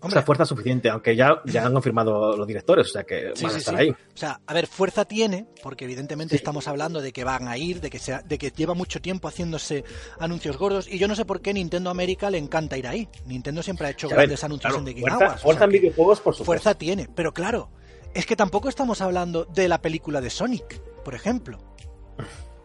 Hombre. 0.00 0.18
esa 0.20 0.22
fuerza 0.26 0.44
suficiente, 0.44 0.88
aunque 0.90 1.16
ya, 1.16 1.42
ya 1.44 1.66
han 1.66 1.72
confirmado 1.72 2.36
los 2.36 2.46
directores, 2.46 2.86
o 2.86 2.90
sea 2.90 3.04
que 3.04 3.32
Sí, 3.34 3.44
van 3.44 3.54
a 3.54 3.58
estar 3.58 3.74
sí. 3.74 3.80
ahí. 3.80 3.90
O 3.90 4.16
sea, 4.16 4.40
a 4.46 4.54
ver, 4.54 4.66
fuerza 4.66 5.04
tiene, 5.04 5.46
porque 5.62 5.84
evidentemente 5.86 6.36
estamos 6.36 6.68
hablando 6.68 7.00
de 7.00 7.12
que 7.12 7.24
van 7.24 7.48
a 7.48 7.56
ir, 7.58 7.80
de 7.80 7.90
que, 7.90 7.98
sea, 7.98 8.22
de 8.22 8.38
que 8.38 8.50
lleva 8.50 8.74
mucho 8.74 9.00
tiempo 9.00 9.26
haciéndose 9.28 9.84
anuncios 10.20 10.56
gordos, 10.56 10.86
y 10.88 10.98
yo 10.98 11.08
no 11.08 11.16
sé 11.16 11.24
por 11.24 11.40
qué 11.40 11.52
Nintendo 11.52 11.90
América 11.90 12.30
le 12.30 12.38
encanta 12.38 12.78
ir 12.78 12.86
ahí. 12.86 13.08
Nintendo 13.26 13.62
siempre 13.62 13.88
ha 13.88 13.90
hecho 13.90 14.08
ver, 14.08 14.16
grandes 14.18 14.44
anuncios 14.44 14.72
claro, 14.72 14.78
en 14.78 14.84
The 14.84 15.00
Game 15.00 15.10
fuerza, 15.10 15.24
Awards, 15.24 15.44
o 15.44 15.52
sea 15.52 15.64
en 15.64 15.70
videojuegos, 15.70 16.20
por 16.20 16.34
supuesto. 16.34 16.44
fuerza 16.44 16.74
tiene, 16.78 17.08
pero 17.14 17.32
claro, 17.34 17.70
es 18.14 18.24
que 18.24 18.36
tampoco 18.36 18.68
estamos 18.68 19.00
hablando 19.00 19.44
de 19.46 19.68
la 19.68 19.82
película 19.82 20.20
de 20.20 20.30
Sonic, 20.30 20.80
por 21.04 21.14
ejemplo. 21.14 21.58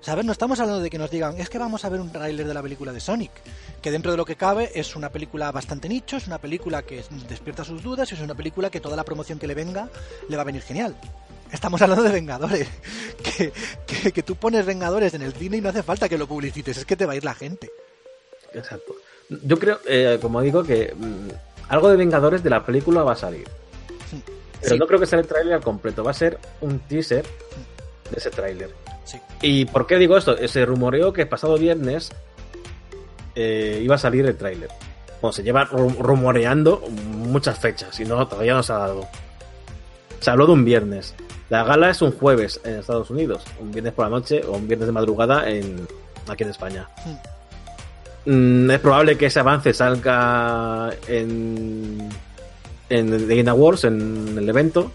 ¿Sabes? 0.04 0.26
No 0.26 0.34
estamos 0.34 0.60
hablando 0.60 0.82
de 0.82 0.90
que 0.90 0.98
nos 0.98 1.10
digan, 1.10 1.40
es 1.40 1.50
que 1.50 1.58
vamos 1.58 1.86
a 1.86 1.90
ver 1.90 2.02
un 2.02 2.12
tráiler 2.12 2.46
de 2.46 2.54
la 2.54 2.62
película 2.62 2.92
de 2.92 3.00
Sonic, 3.00 3.32
que 3.82 3.90
dentro 3.90 4.12
de 4.12 4.18
lo 4.18 4.26
que 4.26 4.36
cabe 4.36 4.70
es 4.76 4.98
una 4.98 5.10
película 5.10 5.50
bastante 5.54 5.88
nicho, 5.88 6.18
es 6.18 6.28
una 6.28 6.40
película 6.40 6.82
que 6.84 7.02
despierta 7.30 7.64
sus 7.64 7.82
dudas 7.82 8.12
y 8.12 8.16
es 8.16 8.22
una 8.22 8.36
película 8.36 8.70
que 8.70 8.82
toda 8.82 8.98
la 8.98 9.06
promoción 9.06 9.40
que 9.40 9.48
le 9.48 9.54
venga 9.56 9.88
le 10.28 10.36
va 10.36 10.42
a 10.42 10.46
venir 10.46 10.62
genial. 10.62 10.98
Estamos 11.54 11.82
hablando 11.82 12.04
de 12.04 12.12
Vengadores, 12.12 12.68
que, 13.24 13.54
que, 13.88 14.12
que 14.12 14.24
tú 14.24 14.36
pones 14.36 14.66
Vengadores 14.66 15.14
en 15.14 15.22
el 15.22 15.32
cine 15.34 15.58
y 15.58 15.62
no 15.62 15.70
hace 15.70 15.84
falta 15.84 16.10
que 16.10 16.18
lo 16.18 16.28
publicites, 16.28 16.76
es 16.78 16.86
que 16.86 16.98
te 16.98 17.06
va 17.06 17.14
a 17.14 17.16
ir 17.16 17.24
la 17.24 17.34
gente. 17.36 17.72
Exacto. 18.54 18.96
Yo 19.30 19.58
creo, 19.58 19.80
eh, 19.88 20.20
como 20.22 20.42
digo, 20.42 20.64
que 20.64 20.94
mm, 20.94 21.30
algo 21.70 21.90
de 21.90 21.96
Vengadores 21.96 22.44
de 22.44 22.50
la 22.50 22.66
película 22.66 23.04
va 23.04 23.14
a 23.14 23.16
salir. 23.16 23.48
Pero 24.62 24.74
Sí. 24.76 24.80
no 24.80 24.86
creo 24.86 25.00
que 25.00 25.06
sea 25.06 25.20
el 25.20 25.28
tráiler 25.28 25.54
al 25.54 25.62
completo. 25.64 26.04
Va 26.04 26.12
a 26.12 26.14
ser 26.14 26.40
un 26.62 26.80
teaser 26.80 27.24
de 28.12 28.18
ese 28.18 28.30
tráiler. 28.30 28.70
Sí. 29.06 29.20
¿Y 29.42 29.66
por 29.66 29.86
qué 29.88 29.98
digo 29.98 30.18
esto? 30.18 30.36
Se 30.48 30.66
rumoreó 30.66 31.12
que 31.14 31.26
pasado 31.26 31.58
viernes 31.58 32.12
eh, 33.36 33.82
iba 33.84 33.96
a 33.96 33.98
salir 34.00 34.26
el 34.26 34.36
tráiler. 34.38 34.70
Bueno, 35.22 35.34
se 35.34 35.44
lleva 35.44 35.66
ru- 35.68 35.98
rumoreando 35.98 36.82
muchas 36.90 37.58
fechas 37.60 38.00
y 38.00 38.06
no, 38.06 38.28
todavía 38.28 38.54
no 38.54 38.64
se 38.64 38.74
ha 38.74 38.78
dado. 38.78 39.08
Se 40.20 40.30
habló 40.32 40.46
de 40.46 40.54
un 40.54 40.66
viernes. 40.66 41.16
La 41.50 41.64
gala 41.64 41.90
es 41.90 42.02
un 42.02 42.12
jueves 42.12 42.60
en 42.64 42.76
Estados 42.80 43.10
Unidos, 43.10 43.44
un 43.60 43.72
viernes 43.72 43.94
por 43.94 44.06
la 44.06 44.10
noche 44.10 44.42
o 44.48 44.54
un 44.54 44.68
viernes 44.68 44.88
de 44.88 44.92
madrugada 44.94 45.50
en, 45.50 45.88
aquí 46.28 46.44
en 46.44 46.50
España. 46.50 46.88
Mm, 48.26 48.72
es 48.72 48.80
probable 48.80 49.18
que 49.18 49.26
ese 49.28 49.40
avance 49.42 49.74
salga 49.74 50.90
en, 51.08 52.10
en 52.90 53.28
The 53.28 53.36
Game 53.36 53.50
Awards, 53.50 53.84
en 53.84 54.36
el 54.38 54.48
evento, 54.48 54.92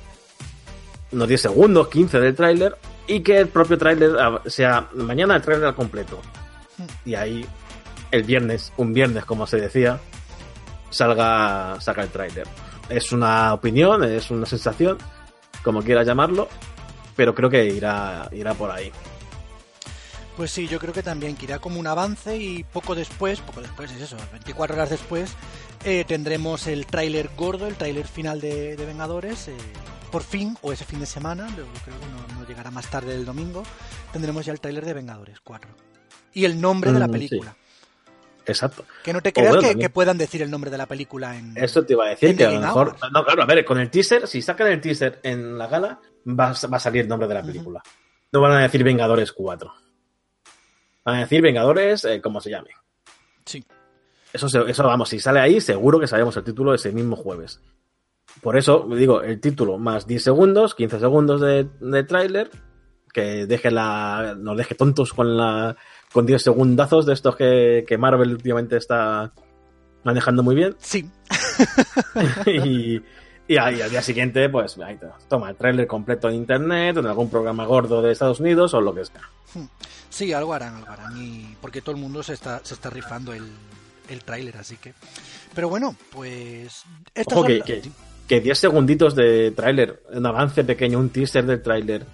unos 1.12 1.28
10 1.28 1.40
segundos, 1.42 1.88
15 1.88 2.20
del 2.20 2.34
tráiler, 2.34 2.74
y 3.08 3.20
que 3.20 3.38
el 3.38 3.48
propio 3.48 3.76
tráiler 3.78 4.12
sea 4.46 4.86
mañana 4.94 5.36
el 5.36 5.42
tráiler 5.42 5.74
completo. 5.74 6.20
Y 7.04 7.14
ahí, 7.14 7.44
el 8.12 8.22
viernes, 8.22 8.72
un 8.76 8.92
viernes 8.92 9.24
como 9.24 9.46
se 9.46 9.60
decía, 9.60 9.98
salga, 10.90 11.80
saca 11.80 12.02
el 12.02 12.10
tráiler. 12.10 12.46
Es 12.88 13.10
una 13.10 13.54
opinión, 13.54 14.04
es 14.04 14.30
una 14.30 14.46
sensación, 14.46 14.98
como 15.64 15.82
quieras 15.82 16.06
llamarlo, 16.06 16.48
pero 17.16 17.34
creo 17.34 17.50
que 17.50 17.64
irá, 17.64 18.28
irá 18.30 18.54
por 18.54 18.70
ahí. 18.70 18.92
Pues 20.38 20.52
sí, 20.52 20.66
yo 20.68 20.78
creo 20.78 20.95
que 20.95 21.02
también 21.02 21.37
que 21.37 21.45
irá 21.45 21.59
como 21.59 21.78
un 21.80 21.87
avance 21.87 22.37
y 22.37 22.62
poco 22.64 22.95
después, 22.95 23.40
poco 23.40 23.61
después 23.61 23.90
es 23.92 24.00
eso, 24.00 24.16
24 24.33 24.75
horas 24.76 24.88
después, 24.88 25.35
eh, 25.85 26.04
tendremos 26.09 26.66
el 26.68 26.87
tráiler 26.87 27.28
gordo, 27.37 27.66
el 27.66 27.75
tráiler 27.75 28.07
final 28.07 28.40
de, 28.40 28.76
de 28.76 28.87
Vengadores, 28.87 29.49
eh, 29.49 29.57
por 30.12 30.23
fin, 30.23 30.57
o 30.62 30.73
ese 30.73 30.85
fin 30.85 31.00
de 31.00 31.07
semana, 31.07 31.49
luego 31.57 31.71
creo 31.85 31.99
que 31.99 32.07
no, 32.07 32.40
no 32.40 32.47
llegará 32.47 32.71
más 32.71 32.87
tarde 32.88 33.12
del 33.12 33.25
domingo, 33.26 33.62
tendremos 34.12 34.47
ya 34.47 34.52
el 34.52 34.61
tráiler 34.61 34.87
de 34.87 34.95
Vengadores 34.95 35.40
4. 35.42 35.68
Y 36.35 36.45
el 36.45 36.61
nombre 36.61 36.92
de 36.92 36.99
la 37.00 37.09
Mm, 37.09 37.12
película. 37.12 37.57
Exacto. 38.47 38.85
Que 39.04 39.12
no 39.12 39.21
te 39.21 39.33
creas 39.33 39.57
bueno, 39.57 39.76
que, 39.78 39.90
puedan 39.90 40.16
decir 40.16 40.40
el 40.40 40.50
nombre 40.50 40.71
de 40.71 40.78
la 40.78 40.87
película 40.87 41.37
en... 41.37 41.52
Eso 41.57 41.85
te 41.85 41.92
iba 41.95 42.07
a 42.07 42.11
decir 42.11 42.35
que 42.37 42.47
a 42.47 42.50
lo 42.52 42.61
mejor. 42.61 42.97
No, 43.12 43.25
claro, 43.25 43.42
a 43.42 43.47
ver, 43.47 43.64
con 43.64 43.78
el 43.78 43.90
teaser, 43.90 44.26
si 44.28 44.40
sacan 44.40 44.68
el 44.68 44.80
teaser 44.80 45.18
en 45.25 45.59
la 45.59 45.66
gala, 45.66 46.00
va, 46.26 46.50
a- 46.50 46.66
va 46.68 46.76
a 46.76 46.80
salir 46.80 47.02
el 47.02 47.09
nombre 47.09 47.26
de 47.28 47.35
la 47.35 47.42
película. 47.42 47.83
No 48.33 48.40
van 48.40 48.52
a 48.52 48.61
decir 48.62 48.85
Vengadores 48.85 49.33
4. 49.33 49.75
Van 51.08 51.16
a 51.16 51.20
decir 51.20 51.40
Vengadores, 51.40 52.04
eh, 52.04 52.20
como 52.20 52.38
se 52.38 52.50
llame. 52.50 52.68
Sí. 53.46 53.64
Eso, 54.30 54.66
eso, 54.66 54.82
vamos, 54.84 55.08
si 55.08 55.18
sale 55.18 55.40
ahí, 55.40 55.58
seguro 55.58 55.98
que 55.98 56.06
sabemos 56.06 56.36
el 56.36 56.44
título 56.44 56.74
ese 56.74 56.92
mismo 56.92 57.16
jueves. 57.16 57.62
Por 58.42 58.58
eso, 58.58 58.86
digo, 58.94 59.22
el 59.22 59.40
título 59.40 59.78
más 59.78 60.06
10 60.06 60.22
segundos, 60.22 60.74
15 60.74 61.00
segundos 61.00 61.40
de, 61.40 61.66
de 61.80 62.04
tráiler, 62.04 62.50
que 63.10 63.46
deje 63.46 63.70
la, 63.70 64.36
nos 64.38 64.58
deje 64.58 64.74
tontos 64.74 65.14
con 65.14 65.34
la 65.38 65.78
con 66.12 66.26
10 66.26 66.42
segundazos 66.42 67.06
de 67.06 67.14
estos 67.14 67.36
que, 67.36 67.86
que 67.88 67.96
Marvel 67.96 68.32
últimamente 68.32 68.76
está 68.76 69.32
manejando 70.04 70.42
muy 70.42 70.56
bien. 70.56 70.76
Sí, 70.78 71.10
y, 72.46 73.00
y 73.48 73.56
ahí, 73.56 73.80
al 73.80 73.90
día 73.90 74.02
siguiente, 74.02 74.48
pues 74.48 74.78
ahí 74.78 74.98
toma 75.26 75.50
el 75.50 75.56
tráiler 75.56 75.86
completo 75.86 76.28
en 76.28 76.36
internet, 76.36 76.98
en 76.98 77.06
algún 77.06 77.30
programa 77.30 77.64
gordo 77.64 78.02
de 78.02 78.12
Estados 78.12 78.40
Unidos 78.40 78.74
o 78.74 78.80
lo 78.80 78.94
que 78.94 79.06
sea. 79.06 79.22
sí, 80.10 80.32
algo 80.32 80.52
harán, 80.52 80.76
algo 80.76 80.90
harán. 80.90 81.16
Y 81.16 81.56
porque 81.60 81.80
todo 81.80 81.94
el 81.94 82.00
mundo 82.00 82.22
se 82.22 82.34
está, 82.34 82.60
se 82.62 82.74
está 82.74 82.90
rifando 82.90 83.32
el, 83.32 83.44
el 84.08 84.22
tráiler, 84.22 84.56
así 84.58 84.76
que... 84.76 84.92
Pero 85.54 85.68
bueno, 85.68 85.96
pues... 86.12 86.84
Ojo 87.26 87.44
que, 87.44 87.62
que, 87.62 87.82
que 88.28 88.40
10 88.40 88.58
segunditos 88.58 89.14
de 89.14 89.50
tráiler, 89.52 90.02
un 90.12 90.26
avance 90.26 90.62
pequeño, 90.62 90.98
un 90.98 91.08
teaser 91.08 91.46
del 91.46 91.62
tráiler 91.62 92.04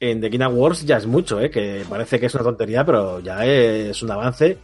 en 0.00 0.20
The 0.20 0.28
Game 0.28 0.44
Awards 0.44 0.84
ya 0.84 0.96
es 0.96 1.06
mucho, 1.06 1.40
¿eh? 1.40 1.50
que 1.50 1.84
parece 1.88 2.18
que 2.18 2.26
es 2.26 2.34
una 2.34 2.44
tontería, 2.44 2.84
pero 2.84 3.20
ya 3.20 3.44
es 3.46 4.02
un 4.02 4.10
avance 4.10 4.58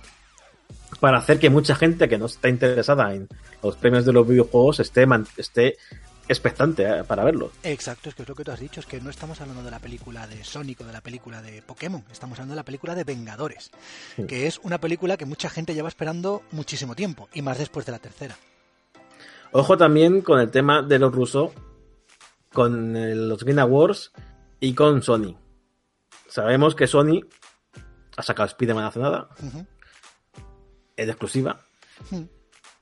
para 1.01 1.19
hacer 1.19 1.39
que 1.39 1.51
mucha 1.51 1.75
gente 1.75 2.09
que 2.09 2.19
no 2.19 2.27
está 2.27 2.49
interesada 2.49 3.15
en 3.15 3.29
los 3.63 3.77
premios 3.77 4.05
de 4.05 4.13
los 4.13 4.27
videojuegos 4.29 4.81
esté, 4.81 5.07
esté 5.37 5.77
expectante 6.29 6.85
¿eh? 6.85 7.05
para 7.05 7.25
verlo. 7.25 7.51
Exacto, 7.63 8.09
es 8.11 8.15
que 8.15 8.23
es 8.23 8.29
lo 8.29 8.35
que 8.35 8.45
tú 8.45 8.53
has 8.53 8.61
dicho, 8.61 8.81
es 8.81 8.87
que 8.87 9.01
no 9.01 9.11
estamos 9.11 9.41
hablando 9.41 9.63
de 9.65 9.71
la 9.71 9.79
película 9.81 10.27
de 10.27 10.45
Sonic 10.45 10.81
o 10.83 10.85
de 10.85 10.93
la 10.93 11.01
película 11.01 11.43
de 11.43 11.63
Pokémon, 11.63 12.05
estamos 12.13 12.39
hablando 12.39 12.53
de 12.55 12.61
la 12.61 12.65
película 12.65 12.95
de 12.95 13.05
Vengadores, 13.05 13.71
Sí. 14.17 14.27
que 14.27 14.47
es 14.47 14.61
una 14.63 14.79
película 14.79 15.17
que 15.17 15.25
mucha 15.27 15.49
gente 15.51 15.75
lleva 15.75 15.89
esperando 15.89 16.43
muchísimo 16.53 16.95
tiempo, 16.95 17.29
y 17.35 17.43
más 17.43 17.59
después 17.59 17.85
de 17.87 17.93
la 17.93 17.99
tercera. 17.99 18.37
Ojo 19.53 19.77
también 19.77 20.21
con 20.21 20.39
el 20.39 20.51
tema 20.51 20.83
de 20.83 20.99
los 21.01 21.13
rusos, 21.13 21.51
con 22.53 23.29
los 23.29 23.43
Game 23.43 23.61
Awards 23.61 24.13
y 24.61 24.75
con 24.75 25.03
Sony. 25.03 25.37
Sabemos 26.29 26.77
que 26.77 26.87
Sony 26.87 27.23
ha 28.17 28.23
sacado 28.23 28.47
Spider-Man 28.47 28.85
hace 28.85 29.01
nada. 29.01 29.29
Es 31.03 31.09
exclusiva. 31.09 31.61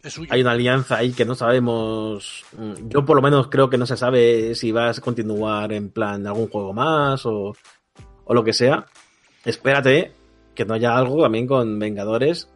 Es 0.03 0.13
suyo. 0.13 0.33
Hay 0.33 0.41
una 0.43 0.53
alianza 0.53 0.97
ahí 0.99 1.13
que 1.13 1.25
no 1.25 1.35
sabemos. 1.35 2.45
mm, 2.57 2.89
Yo 2.89 3.05
por 3.05 3.17
lo 3.17 3.23
menos 3.23 3.49
creo 3.49 3.69
que 3.69 3.79
no 3.79 3.87
se 3.87 3.97
sabe 3.97 4.55
si 4.55 4.71
vas 4.73 4.99
a 4.99 5.01
continuar 5.03 5.73
en 5.73 5.91
plan 5.91 6.27
algún 6.27 6.49
juego 6.49 6.73
más 6.73 7.27
o, 7.27 7.55
o 8.25 8.35
lo 8.35 8.45
que 8.45 8.53
sea. 8.53 8.87
Espérate 9.45 10.13
que 10.55 10.65
no 10.65 10.75
haya 10.75 10.97
algo 10.97 11.23
también 11.23 11.47
con 11.47 11.79
Vengadores. 11.79 12.49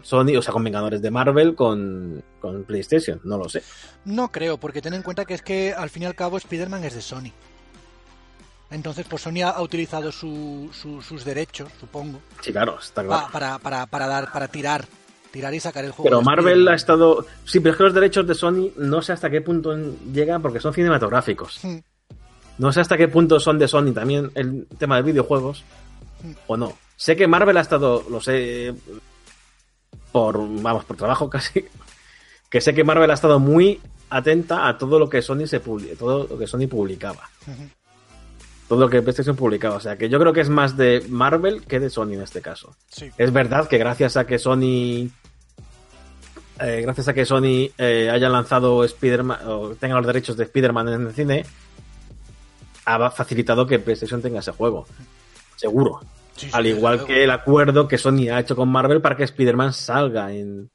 Sony, 0.00 0.36
o 0.38 0.42
sea, 0.42 0.52
con 0.52 0.62
Vengadores 0.62 1.02
de 1.02 1.10
Marvel, 1.10 1.56
con, 1.56 2.22
con 2.40 2.62
PlayStation, 2.64 3.20
no 3.24 3.36
lo 3.36 3.48
sé. 3.48 3.62
No 4.04 4.30
creo, 4.30 4.56
porque 4.58 4.80
ten 4.80 4.94
en 4.94 5.02
cuenta 5.02 5.24
que 5.24 5.34
es 5.34 5.42
que 5.42 5.72
al 5.72 5.90
fin 5.90 6.04
y 6.04 6.06
al 6.06 6.14
cabo 6.14 6.36
Spider-Man 6.36 6.84
es 6.84 6.94
de 6.94 7.00
Sony. 7.02 7.32
Entonces, 8.70 9.06
pues 9.08 9.22
Sony 9.22 9.42
ha 9.44 9.60
utilizado 9.62 10.12
su- 10.12 10.68
su- 10.72 11.00
sus 11.00 11.24
derechos, 11.24 11.70
supongo, 11.80 12.20
Sí, 12.42 12.52
claro, 12.52 12.78
está 12.78 13.02
pa- 13.02 13.06
claro. 13.08 13.26
para, 13.32 13.58
para, 13.58 13.86
para 13.86 14.06
dar, 14.06 14.30
para 14.30 14.48
tirar, 14.48 14.84
tirar 15.30 15.54
y 15.54 15.60
sacar 15.60 15.84
el 15.84 15.92
juego. 15.92 16.04
Pero 16.04 16.20
Marvel 16.22 16.68
ha 16.68 16.74
estado. 16.74 17.24
Sí, 17.46 17.60
pero 17.60 17.72
es 17.72 17.76
que 17.78 17.84
los 17.84 17.94
derechos 17.94 18.26
de 18.26 18.34
Sony 18.34 18.70
no 18.76 19.00
sé 19.00 19.12
hasta 19.12 19.30
qué 19.30 19.40
punto 19.40 19.74
llegan 20.12 20.42
porque 20.42 20.60
son 20.60 20.74
cinematográficos. 20.74 21.60
Mm. 21.64 21.78
No 22.58 22.72
sé 22.72 22.80
hasta 22.80 22.96
qué 22.96 23.08
punto 23.08 23.38
son 23.40 23.58
de 23.58 23.68
Sony 23.68 23.92
también 23.94 24.30
el 24.34 24.66
tema 24.78 24.96
de 24.96 25.02
videojuegos 25.02 25.64
Mm. 26.22 26.32
o 26.48 26.56
no. 26.56 26.72
Sé 26.96 27.14
que 27.16 27.26
Marvel 27.28 27.56
ha 27.56 27.60
estado, 27.60 28.04
lo 28.10 28.20
sé, 28.20 28.74
por, 30.12 30.36
vamos, 30.60 30.84
por 30.84 30.96
trabajo 30.96 31.30
casi, 31.30 31.64
que 32.50 32.60
sé 32.60 32.74
que 32.74 32.84
Marvel 32.84 33.10
ha 33.10 33.14
estado 33.14 33.38
muy 33.38 33.80
atenta 34.10 34.66
a 34.68 34.76
todo 34.78 34.98
lo 34.98 35.08
que 35.08 35.22
Sony 35.22 35.46
se 35.46 35.60
todo 35.60 36.26
lo 36.28 36.38
que 36.38 36.46
Sony 36.46 36.66
publicaba, 36.68 37.28
Ujú. 37.46 37.68
Todo 38.68 38.80
lo 38.80 38.88
que 38.90 39.00
PlayStation 39.02 39.34
publicaba. 39.36 39.76
O 39.76 39.80
sea, 39.80 39.96
que 39.96 40.08
yo 40.08 40.18
creo 40.20 40.32
que 40.32 40.40
es 40.42 40.48
más 40.50 40.76
de 40.76 41.04
Marvel 41.08 41.62
que 41.66 41.80
de 41.80 41.90
Sony 41.90 42.12
en 42.14 42.22
este 42.22 42.40
caso. 42.42 42.76
Sí. 42.88 43.10
Es 43.16 43.32
verdad 43.32 43.66
que 43.68 43.78
gracias 43.78 44.16
a 44.16 44.26
que 44.26 44.38
Sony. 44.38 45.08
eh, 46.60 46.80
gracias 46.82 47.08
a 47.08 47.14
que 47.14 47.24
Sony 47.24 47.70
eh, 47.78 48.10
haya 48.12 48.28
lanzado 48.28 48.84
Spider-Man 48.84 49.38
o 49.46 49.68
tenga 49.78 49.96
los 49.96 50.06
derechos 50.06 50.36
de 50.36 50.44
Spider-Man 50.44 50.88
en 50.88 51.06
el 51.06 51.14
cine, 51.14 51.44
ha 52.84 53.10
facilitado 53.10 53.66
que 53.66 53.78
PlayStation 53.78 54.20
tenga 54.22 54.40
ese 54.40 54.52
juego. 54.52 54.86
Seguro. 55.56 56.00
Sí, 56.36 56.46
sí, 56.46 56.52
Al 56.52 56.66
igual 56.66 57.04
que 57.04 57.24
el 57.24 57.30
acuerdo 57.30 57.88
que 57.88 57.98
Sony 57.98 58.28
ha 58.32 58.38
hecho 58.40 58.54
con 58.54 58.68
Marvel 58.68 59.00
para 59.00 59.16
que 59.16 59.24
Spider-Man 59.24 59.72
salga 59.72 60.32
en, 60.32 60.70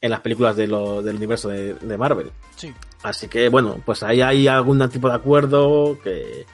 en 0.00 0.10
las 0.10 0.20
películas 0.20 0.56
de 0.56 0.66
lo- 0.66 1.02
del 1.02 1.16
universo 1.16 1.48
de, 1.50 1.74
de 1.74 1.98
Marvel. 1.98 2.30
Sí. 2.56 2.72
Así 3.02 3.28
que, 3.28 3.48
bueno, 3.50 3.80
pues 3.84 4.02
ahí 4.02 4.22
hay 4.22 4.48
algún 4.48 4.86
tipo 4.88 5.08
de 5.08 5.14
acuerdo 5.14 5.98
que, 6.02 6.46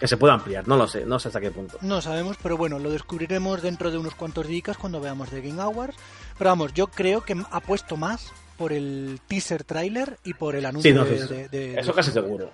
que 0.00 0.08
se 0.08 0.16
pueda 0.16 0.34
ampliar. 0.34 0.66
No 0.66 0.76
lo 0.76 0.88
sé, 0.88 1.04
no 1.04 1.18
sé 1.20 1.28
hasta 1.28 1.40
qué 1.40 1.50
punto. 1.50 1.78
No 1.82 2.00
sabemos, 2.00 2.36
pero 2.42 2.56
bueno, 2.56 2.78
lo 2.78 2.90
descubriremos 2.90 3.62
dentro 3.62 3.90
de 3.90 3.98
unos 3.98 4.14
cuantos 4.14 4.46
días 4.48 4.76
cuando 4.78 5.00
veamos 5.00 5.28
The 5.30 5.42
Game 5.42 5.60
Awards. 5.62 5.96
Pero 6.38 6.50
vamos, 6.50 6.72
yo 6.74 6.86
creo 6.88 7.20
que 7.22 7.36
ha 7.50 7.60
puesto 7.60 7.96
más 7.96 8.32
por 8.56 8.72
el 8.72 9.20
teaser 9.28 9.62
trailer 9.64 10.18
y 10.24 10.34
por 10.34 10.56
el 10.56 10.66
anuncio 10.66 10.90
Sí, 10.90 10.96
no, 10.96 11.04
de, 11.04 11.78
Eso 11.78 11.92
casi 11.94 12.10
seguro. 12.10 12.50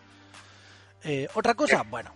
Eh, 1.04 1.28
Otra 1.34 1.54
cosa, 1.54 1.84
bueno, 1.88 2.10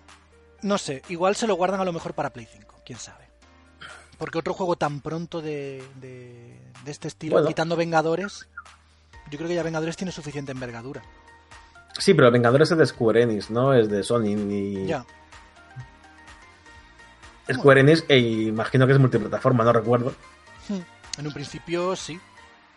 no 0.63 0.77
sé, 0.79 1.03
igual 1.09 1.37
se 1.37 1.47
lo 1.47 1.55
guardan 1.55 1.81
a 1.81 1.85
lo 1.85 1.93
mejor 1.93 2.13
para 2.15 2.31
Play 2.31 2.47
5, 2.53 2.81
quién 2.85 2.99
sabe. 2.99 3.25
Porque 4.19 4.39
otro 4.39 4.53
juego 4.53 4.77
tan 4.77 5.01
pronto 5.01 5.41
de, 5.41 5.83
de, 6.01 6.57
de 6.85 6.91
este 6.91 7.09
estilo, 7.09 7.35
Bueno. 7.37 7.49
quitando 7.49 7.75
Vengadores, 7.77 8.49
yo 9.31 9.39
creo 9.39 9.49
que 9.49 9.55
ya 9.55 9.63
Vengadores 9.63 9.97
tiene 9.97 10.13
suficiente 10.13 10.53
envergadura. 10.53 11.03
Sí, 11.99 12.15
pero 12.15 12.31
Vengadores 12.31 12.71
es 12.71 12.79
de 12.79 12.87
Square 12.87 13.23
Enix, 13.23 13.51
no 13.51 13.73
es 13.75 13.89
de 13.89 14.03
Sony 14.03 14.37
ni 14.37 14.87
Ya, 14.87 15.05
Square 17.52 17.80
Enix 17.80 18.04
e 18.09 18.19
imagino 18.19 18.87
que 18.87 18.92
es 18.92 18.99
multiplataforma, 18.99 19.64
no 19.64 19.73
recuerdo, 19.73 20.14
en 21.19 21.26
un 21.26 21.33
principio 21.33 21.97
sí. 21.97 22.19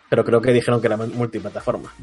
pero 0.10 0.26
creo 0.26 0.42
que 0.42 0.52
dijeron 0.52 0.82
que 0.82 0.88
era 0.88 0.98
multiplataforma. 0.98 1.94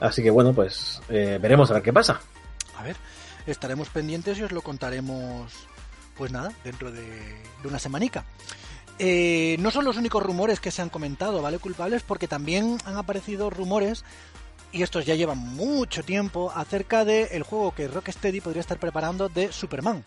Así 0.00 0.22
que 0.22 0.30
bueno, 0.30 0.52
pues 0.52 1.00
eh, 1.08 1.38
veremos 1.40 1.70
a 1.70 1.74
ver 1.74 1.82
qué 1.82 1.92
pasa. 1.92 2.20
A 2.76 2.82
ver, 2.82 2.96
estaremos 3.46 3.88
pendientes 3.88 4.38
y 4.38 4.42
os 4.42 4.52
lo 4.52 4.60
contaremos, 4.60 5.52
pues 6.16 6.30
nada, 6.30 6.52
dentro 6.64 6.92
de, 6.92 7.06
de 7.62 7.68
una 7.68 7.78
semanica. 7.78 8.24
Eh, 8.98 9.56
no 9.58 9.70
son 9.70 9.84
los 9.84 9.96
únicos 9.96 10.22
rumores 10.22 10.60
que 10.60 10.70
se 10.70 10.82
han 10.82 10.88
comentado, 10.88 11.42
¿vale? 11.42 11.58
Culpables, 11.58 12.02
porque 12.02 12.28
también 12.28 12.78
han 12.84 12.96
aparecido 12.96 13.50
rumores 13.50 14.04
y 14.76 14.82
estos 14.82 15.06
ya 15.06 15.14
llevan 15.14 15.38
mucho 15.38 16.02
tiempo, 16.02 16.52
acerca 16.54 17.06
del 17.06 17.28
el 17.32 17.42
juego 17.42 17.74
que 17.74 17.88
Rocksteady 17.88 18.42
podría 18.42 18.60
estar 18.60 18.78
preparando 18.78 19.30
de 19.30 19.50
Superman. 19.50 20.04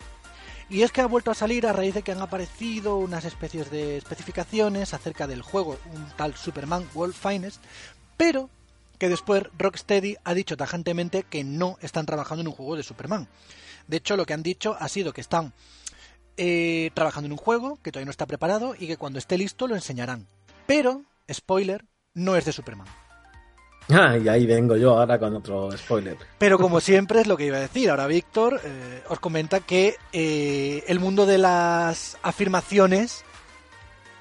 Y 0.68 0.82
es 0.82 0.92
que 0.92 1.00
ha 1.00 1.06
vuelto 1.06 1.32
a 1.32 1.34
salir 1.34 1.66
a 1.66 1.72
raíz 1.72 1.94
de 1.94 2.02
que 2.02 2.12
han 2.12 2.20
aparecido 2.20 2.96
unas 2.98 3.24
especies 3.24 3.68
de 3.72 3.96
especificaciones 3.96 4.94
acerca 4.94 5.26
del 5.26 5.42
juego, 5.42 5.76
un 5.92 6.06
tal 6.16 6.36
Superman 6.36 6.88
World 6.94 7.14
Finest, 7.14 7.60
pero 8.16 8.48
que 8.96 9.08
después 9.08 9.42
Rocksteady 9.58 10.16
ha 10.22 10.34
dicho 10.34 10.56
tajantemente 10.56 11.24
que 11.24 11.42
no 11.42 11.76
están 11.80 12.06
trabajando 12.06 12.42
en 12.42 12.48
un 12.48 12.54
juego 12.54 12.76
de 12.76 12.84
Superman. 12.84 13.26
De 13.88 13.96
hecho, 13.96 14.16
lo 14.16 14.24
que 14.24 14.34
han 14.34 14.44
dicho 14.44 14.76
ha 14.78 14.88
sido 14.88 15.12
que 15.12 15.20
están 15.20 15.52
eh, 16.36 16.92
trabajando 16.94 17.26
en 17.26 17.32
un 17.32 17.38
juego 17.38 17.80
que 17.82 17.90
todavía 17.90 18.06
no 18.06 18.12
está 18.12 18.26
preparado 18.26 18.76
y 18.78 18.86
que 18.86 18.96
cuando 18.96 19.18
esté 19.18 19.36
listo 19.36 19.66
lo 19.66 19.74
enseñarán. 19.74 20.28
Pero, 20.68 21.02
spoiler, 21.32 21.86
no 22.14 22.36
es 22.36 22.44
de 22.44 22.52
Superman. 22.52 22.86
Ah, 23.88 24.16
y 24.16 24.28
ahí 24.28 24.46
vengo 24.46 24.76
yo 24.76 24.98
ahora 24.98 25.18
con 25.18 25.34
otro 25.34 25.70
spoiler. 25.76 26.16
Pero 26.38 26.58
como 26.58 26.80
siempre 26.80 27.20
es 27.20 27.26
lo 27.26 27.36
que 27.36 27.46
iba 27.46 27.56
a 27.56 27.60
decir. 27.60 27.90
Ahora 27.90 28.06
Víctor 28.06 28.60
eh, 28.64 29.02
os 29.08 29.18
comenta 29.18 29.60
que 29.60 29.96
eh, 30.12 30.84
el 30.86 31.00
mundo 31.00 31.26
de 31.26 31.38
las 31.38 32.16
afirmaciones 32.22 33.24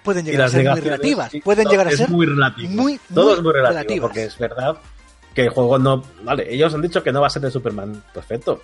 pueden 0.03 0.25
llegar 0.25 0.47
a 0.47 0.49
ser 0.49 0.69
muy 0.69 0.81
relativas. 0.81 1.31
Pueden 1.43 1.67
llegar 1.67 1.87
a 1.87 1.91
ser 1.91 2.09
muy 2.09 2.25
relativo. 2.25 2.69
Muy, 2.69 2.99
Todo 3.13 3.35
es 3.35 3.43
muy 3.43 3.53
relativo, 3.53 4.07
porque 4.07 4.23
es 4.23 4.37
verdad 4.37 4.77
que 5.35 5.43
el 5.43 5.49
juego 5.49 5.77
no... 5.77 6.03
Vale, 6.23 6.51
ellos 6.51 6.73
han 6.73 6.81
dicho 6.81 7.03
que 7.03 7.11
no 7.11 7.21
va 7.21 7.27
a 7.27 7.29
ser 7.29 7.41
de 7.43 7.51
Superman. 7.51 8.03
Perfecto. 8.13 8.61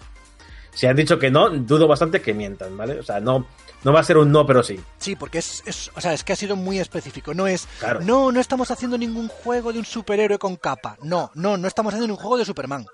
Si 0.74 0.88
han 0.88 0.96
dicho 0.96 1.20
que 1.20 1.30
no, 1.30 1.50
dudo 1.50 1.88
bastante 1.88 2.22
que 2.22 2.34
mientan, 2.34 2.76
¿vale? 2.76 3.00
O 3.00 3.04
sea, 3.04 3.20
no, 3.20 3.48
no 3.86 3.94
va 3.94 4.00
a 4.00 4.04
ser 4.04 4.18
un 4.18 4.32
no, 4.32 4.48
pero 4.48 4.64
sí. 4.64 4.80
Sí, 4.98 5.16
porque 5.16 5.38
es, 5.38 5.62
es, 5.68 5.92
o 5.96 6.02
sea, 6.02 6.12
es 6.12 6.24
que 6.24 6.34
ha 6.34 6.36
sido 6.36 6.56
muy 6.56 6.80
específico. 6.80 7.36
No 7.36 7.46
es, 7.46 7.68
no, 8.02 8.32
no 8.32 8.40
estamos 8.40 8.72
haciendo 8.72 8.98
ningún 8.98 9.28
juego 9.28 9.72
de 9.72 9.78
un 9.78 9.86
superhéroe 9.86 10.40
con 10.40 10.56
capa. 10.56 10.98
No, 11.04 11.30
no, 11.36 11.56
no 11.56 11.68
estamos 11.68 11.94
haciendo 11.94 12.12
un 12.12 12.20
juego 12.20 12.36
de 12.36 12.46
Superman. 12.46 12.88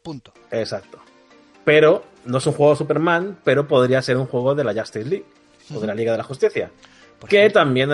Punto. 0.00 0.32
Exacto. 0.52 1.00
Pero 1.64 2.04
no 2.24 2.38
es 2.38 2.46
un 2.46 2.52
juego 2.52 2.72
de 2.72 2.78
Superman, 2.78 3.38
pero 3.42 3.66
podría 3.66 4.00
ser 4.00 4.16
un 4.16 4.26
juego 4.26 4.54
de 4.54 4.62
la 4.62 4.72
Justice 4.72 5.08
League 5.08 5.26
o 5.74 5.80
de 5.80 5.86
la 5.88 5.94
Liga 5.96 6.12
de 6.12 6.18
la 6.18 6.24
Justicia. 6.24 6.70
que 7.28 7.50
también, 7.50 7.90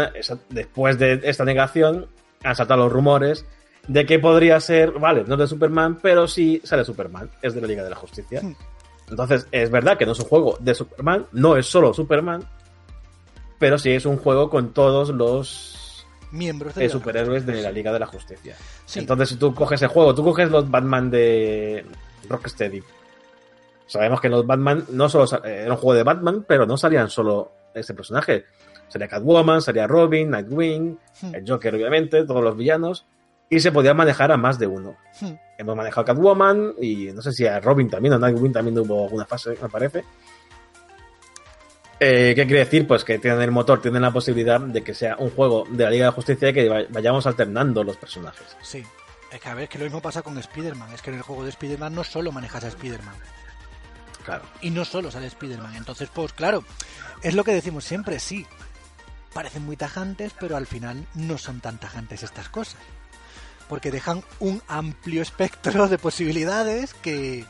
después 0.51 0.99
de 0.99 1.23
esta 1.25 1.47
negación, 1.47 2.09
han 2.43 2.55
saltado 2.55 2.85
los 2.85 2.93
rumores 2.93 3.47
de 3.89 4.05
que 4.05 4.19
podría 4.19 4.61
ser, 4.61 4.93
vale, 4.93 5.25
no 5.27 5.35
es 5.35 5.41
de 5.41 5.47
Superman, 5.47 5.99
pero 6.03 6.29
sí 6.29 6.61
sale 6.63 6.85
Superman, 6.85 7.31
es 7.41 7.55
de 7.55 7.63
la 7.63 7.67
Liga 7.67 7.83
de 7.83 7.91
la 7.91 7.97
Justicia. 7.97 8.43
Hmm. 8.43 8.55
Entonces, 9.15 9.47
es 9.53 9.71
verdad 9.71 9.97
que 9.97 10.07
no 10.07 10.11
es 10.11 10.19
un 10.19 10.25
juego 10.25 10.59
de 10.59 10.75
Superman, 10.75 11.27
no 11.31 11.57
es 11.57 11.67
solo 11.67 11.95
Superman, 11.95 12.43
pero 13.61 13.79
sí 13.79 13.93
es 13.93 14.07
un 14.07 14.17
juego 14.17 14.51
con 14.51 14.73
todos 14.73 15.11
los 15.11 16.05
miembros 16.33 16.75
de 16.75 16.89
superhéroes 16.89 17.47
de 17.47 17.63
la 17.63 17.71
Liga 17.71 17.93
de 17.93 18.01
la 18.01 18.07
Justicia. 18.07 18.57
Entonces, 18.97 19.29
si 19.29 19.37
tú 19.37 19.55
coges 19.55 19.81
el 19.83 19.89
juego, 19.89 20.17
tú 20.17 20.25
coges 20.25 20.51
los 20.51 20.69
Batman 20.69 21.13
de 21.13 21.87
Rocksteady. 22.29 22.83
Sabemos 23.87 24.21
que 24.21 24.29
los 24.29 24.45
Batman 24.45 24.85
no 24.91 25.09
solo 25.09 25.27
era 25.45 25.71
un 25.71 25.77
juego 25.77 25.95
de 25.95 26.03
Batman, 26.03 26.45
pero 26.49 26.67
no 26.67 26.77
salían 26.77 27.09
solo 27.09 27.53
ese 27.73 27.95
personaje. 27.95 28.47
Sería 28.89 29.07
Catwoman, 29.07 29.63
sería 29.63 29.87
Robin, 29.87 30.31
Nightwing, 30.31 30.99
hmm. 31.23 31.35
el 31.37 31.49
Joker, 31.49 31.73
obviamente, 31.73 32.25
todos 32.25 32.43
los 32.43 32.57
villanos 32.57 33.07
y 33.49 33.61
se 33.61 33.73
podía 33.73 33.95
manejar 33.95 34.33
a 34.33 34.37
más 34.37 34.59
de 34.59 34.67
uno. 34.67 34.97
Hmm. 35.21 35.35
Hemos 35.59 35.77
manejado 35.77 36.03
a 36.03 36.05
Catwoman 36.07 36.75
y 36.81 37.07
no 37.13 37.23
sé 37.23 37.33
si 37.33 37.47
a 37.47 37.61
Robin 37.61 37.89
también, 37.89 38.15
a 38.15 38.19
Nightwing 38.19 38.53
también 38.53 38.79
hubo 38.79 39.05
alguna 39.05 39.25
fase, 39.25 39.57
me 39.61 39.69
parece. 39.69 40.05
Eh, 42.01 42.33
¿Qué 42.35 42.45
quiere 42.47 42.65
decir? 42.65 42.87
Pues 42.87 43.05
que 43.05 43.19
tienen 43.19 43.41
el 43.41 43.51
motor, 43.51 43.81
tienen 43.81 44.03
la 44.03 44.13
posibilidad 44.13 44.61
de 44.61 44.83
que 44.83 44.95
sea 44.95 45.17
un 45.19 45.31
juego 45.31 45.65
de 45.71 45.85
la 45.85 45.91
Liga 45.91 46.07
de 46.07 46.13
Justicia 46.13 46.49
y 46.49 46.53
que 46.53 46.87
vayamos 46.91 47.27
alternando 47.27 47.85
los 47.85 47.97
personajes. 47.97 48.57
Sí. 48.63 48.85
Es 49.31 49.41
que 49.41 49.49
a 49.49 49.55
ver, 49.55 49.69
que 49.69 49.79
lo 49.79 49.85
mismo 49.85 50.01
pasa 50.01 50.23
con 50.23 50.37
Spider-Man. 50.37 50.93
Es 50.93 51.03
que 51.03 51.11
en 51.11 51.17
el 51.17 51.23
juego 51.23 51.45
de 51.45 51.51
Spider-Man 51.51 51.95
no 51.95 52.05
solo 52.05 52.33
manejas 52.33 52.65
a 52.65 52.69
Spider-Man. 52.69 53.15
Claro. 54.25 54.45
Y 54.61 54.71
no 54.71 54.85
solo 54.85 55.11
sale 55.11 55.27
Spider-Man. 55.27 55.77
Entonces, 55.77 56.09
pues 56.13 56.33
claro, 56.33 56.65
es 57.23 57.35
lo 57.35 57.45
que 57.45 57.53
decimos 57.53 57.85
siempre, 57.85 58.19
sí. 58.19 58.47
Parecen 59.33 59.65
muy 59.65 59.77
tajantes, 59.77 60.33
pero 60.39 60.57
al 60.57 60.67
final 60.67 61.07
no 61.15 61.39
son 61.39 61.61
tan 61.61 61.79
tajantes 61.79 62.23
estas 62.23 62.49
cosas 62.49 62.79
porque 63.69 63.91
dejan 63.91 64.23
un 64.41 64.63
amplio 64.69 65.23
espectro 65.23 65.89
de 65.89 65.99
posibilidades 65.99 66.95
que, 66.95 67.45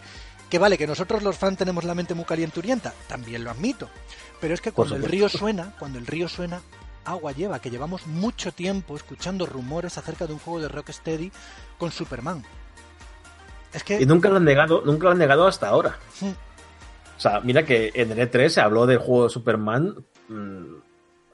que 0.50 0.58
vale, 0.58 0.78
que 0.78 0.86
nosotros 0.86 1.22
los 1.22 1.36
fans 1.36 1.58
tenemos 1.58 1.84
la 1.84 1.94
mente 1.94 2.14
muy 2.14 2.24
calienturienta, 2.24 2.92
también 3.08 3.44
lo 3.44 3.50
admito, 3.50 3.88
pero 4.40 4.54
es 4.54 4.60
que 4.60 4.72
cuando 4.72 4.96
el 4.96 5.04
río 5.04 5.28
suena, 5.28 5.74
cuando 5.78 5.98
el 5.98 6.06
río 6.06 6.28
suena, 6.28 6.60
agua 7.04 7.32
lleva, 7.32 7.60
que 7.60 7.70
llevamos 7.70 8.06
mucho 8.06 8.52
tiempo 8.52 8.96
escuchando 8.96 9.46
rumores 9.46 9.98
acerca 9.98 10.26
de 10.26 10.32
un 10.32 10.38
juego 10.38 10.60
de 10.60 10.68
Rocksteady 10.68 11.30
con 11.78 11.90
Superman. 11.90 12.42
Es 13.72 13.82
que... 13.84 14.00
Y 14.00 14.06
nunca 14.06 14.28
lo 14.28 14.36
han 14.36 14.44
negado, 14.44 14.82
nunca 14.84 15.04
lo 15.04 15.10
han 15.10 15.18
negado 15.18 15.46
hasta 15.46 15.68
ahora. 15.68 15.98
Hmm. 16.20 16.30
O 17.16 17.20
sea, 17.20 17.40
mira 17.40 17.64
que 17.64 17.90
en 17.94 18.12
el 18.12 18.30
E3 18.30 18.48
se 18.48 18.60
habló 18.60 18.86
del 18.86 18.98
juego 18.98 19.24
de 19.24 19.30
Superman 19.30 19.94
mm, 20.28 20.64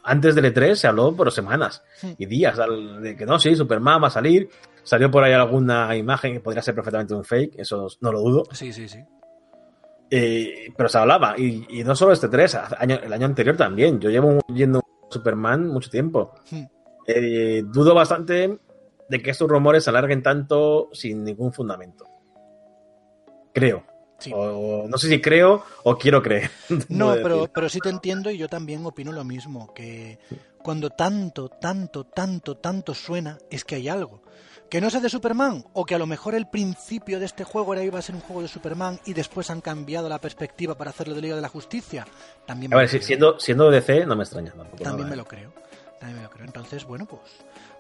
antes 0.03 0.35
del 0.35 0.53
E3 0.53 0.75
se 0.75 0.87
habló 0.87 1.15
por 1.15 1.31
semanas 1.31 1.83
y 2.19 2.27
días 2.27 2.59
de 3.01 3.17
que 3.17 3.27
no, 3.27 3.39
sí, 3.39 3.55
Superman 3.55 4.03
va 4.03 4.09
a 4.09 4.11
salir. 4.11 4.49
Salió 4.83 5.11
por 5.11 5.23
ahí 5.23 5.33
alguna 5.33 5.95
imagen 5.95 6.33
que 6.33 6.41
podría 6.41 6.63
ser 6.63 6.75
perfectamente 6.75 7.15
un 7.15 7.25
fake, 7.25 7.59
eso 7.59 7.87
no 8.01 8.13
lo 8.13 8.21
dudo. 8.21 8.45
Sí, 8.53 8.73
sí, 8.73 8.89
sí. 8.89 8.99
Eh, 10.11 10.73
pero 10.77 10.89
se 10.89 10.99
hablaba, 10.99 11.39
y, 11.39 11.85
no 11.85 11.95
solo 11.95 12.13
este 12.13 12.29
3, 12.29 12.59
el 12.81 13.13
año 13.13 13.27
anterior 13.27 13.57
también. 13.57 14.01
Yo 14.01 14.11
llevo 14.11 14.41
yendo 14.53 14.81
Superman 15.09 15.69
mucho 15.69 15.91
tiempo. 15.91 16.35
Eh, 17.07 17.63
dudo 17.67 17.95
bastante 17.95 18.59
de 19.09 19.23
que 19.23 19.31
estos 19.31 19.49
rumores 19.49 19.85
se 19.85 19.91
alarguen 19.91 20.23
tanto 20.23 20.89
sin 20.93 21.25
ningún 21.25 21.53
fundamento. 21.53 22.05
Creo. 23.53 23.85
O, 24.33 24.87
no 24.89 24.99
sé 24.99 25.09
si 25.09 25.21
creo 25.21 25.65
o 25.85 25.97
quiero 25.97 26.23
creer. 26.23 26.51
No, 26.89 27.15
pero, 27.15 27.49
pero 27.53 27.69
sí 27.69 27.79
te 27.81 27.89
entiendo 27.89 28.31
y 28.31 28.39
yo 28.39 28.49
también 28.49 28.85
opino 28.85 29.13
lo 29.13 29.25
mismo, 29.25 29.73
que 29.73 30.19
cuando 30.63 30.91
tanto, 30.91 31.49
tanto, 31.49 32.05
tanto, 32.05 32.57
tanto 32.57 32.95
suena, 32.95 33.39
es 33.51 33.65
que 33.65 33.77
hay 33.77 33.89
algo. 33.89 34.23
Que 34.69 34.81
no 34.81 34.89
sea 34.89 35.01
de 35.01 35.09
Superman, 35.09 35.65
o 35.73 35.85
que 35.85 35.97
a 35.97 35.99
lo 35.99 36.07
mejor 36.07 36.37
el 36.37 36.47
principio 36.47 37.19
de 37.19 37.27
este 37.27 37.43
juego 37.43 37.73
era 37.73 37.83
iba 37.83 37.99
a 37.99 38.03
ser 38.03 38.15
un 38.15 38.21
juego 38.21 38.43
de 38.43 38.49
Superman 38.49 39.01
y 39.05 39.15
después 39.15 39.51
han 39.51 39.61
cambiado 39.61 40.09
la 40.09 40.21
perspectiva 40.21 40.77
para 40.77 40.91
hacerlo 40.91 41.15
de 41.15 41.23
Liga 41.23 41.35
de 41.35 41.43
la 41.43 41.49
Justicia. 41.49 42.07
También 42.47 42.73
a 42.73 42.77
ver, 42.77 42.89
siendo, 42.89 43.41
siendo 43.41 43.69
DC 43.69 44.07
no 44.07 44.15
me 44.15 44.23
extraña 44.23 44.53
También 44.81 45.09
me 45.09 45.17
lo 45.17 45.25
creo. 45.25 45.53
También 45.99 46.19
me 46.19 46.23
lo 46.23 46.31
creo. 46.31 46.47
Entonces, 46.47 46.85
bueno, 46.85 47.07
pues 47.07 47.23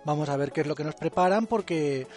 vamos 0.05 0.29
a 0.29 0.37
ver 0.37 0.51
qué 0.51 0.63
es 0.63 0.67
lo 0.67 0.75
que 0.75 0.83
nos 0.83 0.97
preparan 0.97 1.47
porque 1.47 2.09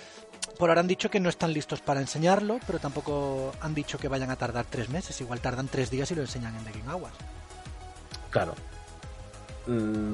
por 0.57 0.69
ahora 0.69 0.81
han 0.81 0.87
dicho 0.87 1.09
que 1.09 1.19
no 1.19 1.29
están 1.29 1.53
listos 1.53 1.81
para 1.81 1.99
enseñarlo, 1.99 2.59
pero 2.65 2.79
tampoco 2.79 3.53
han 3.61 3.73
dicho 3.73 3.97
que 3.97 4.07
vayan 4.07 4.29
a 4.29 4.35
tardar 4.35 4.65
tres 4.69 4.89
meses. 4.89 5.19
Igual 5.21 5.41
tardan 5.41 5.67
tres 5.67 5.89
días 5.89 6.09
y 6.11 6.15
lo 6.15 6.21
enseñan 6.21 6.55
en 6.55 6.63
The 6.63 6.79
Game 6.79 6.91
Awards. 6.91 7.17
Claro. 8.29 8.53
Mm, 9.67 10.13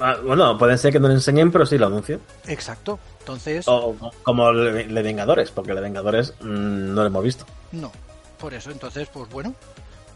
ah, 0.00 0.16
bueno, 0.24 0.58
pueden 0.58 0.78
ser 0.78 0.92
que 0.92 1.00
no 1.00 1.08
lo 1.08 1.14
enseñen, 1.14 1.50
pero 1.50 1.66
sí 1.66 1.78
lo 1.78 1.86
anuncien. 1.86 2.20
Exacto. 2.46 2.98
Entonces. 3.20 3.66
O, 3.68 3.96
como 4.22 4.52
Le 4.52 5.02
Vengadores, 5.02 5.50
porque 5.50 5.74
Le 5.74 5.80
Vengadores 5.80 6.34
mm, 6.40 6.94
no 6.94 7.00
lo 7.02 7.06
hemos 7.06 7.24
visto. 7.24 7.46
No. 7.72 7.90
Por 8.38 8.54
eso, 8.54 8.70
entonces, 8.70 9.08
pues 9.12 9.28
bueno, 9.30 9.54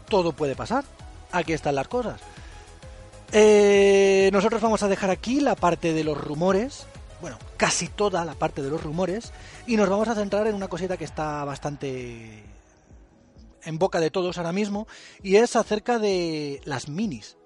todo 0.09 0.33
puede 0.33 0.55
pasar. 0.55 0.83
Aquí 1.31 1.53
están 1.53 1.75
las 1.75 1.87
cosas. 1.87 2.19
Eh, 3.31 4.29
nosotros 4.31 4.61
vamos 4.61 4.83
a 4.83 4.87
dejar 4.87 5.09
aquí 5.09 5.39
la 5.39 5.55
parte 5.55 5.93
de 5.93 6.03
los 6.03 6.17
rumores 6.17 6.85
bueno, 7.21 7.37
casi 7.57 7.87
toda 7.87 8.25
la 8.25 8.35
parte 8.35 8.61
de 8.61 8.69
los 8.69 8.83
rumores 8.83 9.31
y 9.65 9.75
nos 9.77 9.89
vamos 9.89 10.07
a 10.07 10.15
centrar 10.15 10.47
en 10.47 10.55
una 10.55 10.67
cosita 10.67 10.97
que 10.97 11.05
está 11.05 11.43
bastante 11.45 12.43
en 13.63 13.79
boca 13.79 13.99
de 13.99 14.11
todos 14.11 14.37
ahora 14.37 14.53
mismo 14.53 14.87
y 15.23 15.37
es 15.37 15.55
acerca 15.55 15.99
de 15.99 16.61
las 16.65 16.87
minis. 16.87 17.37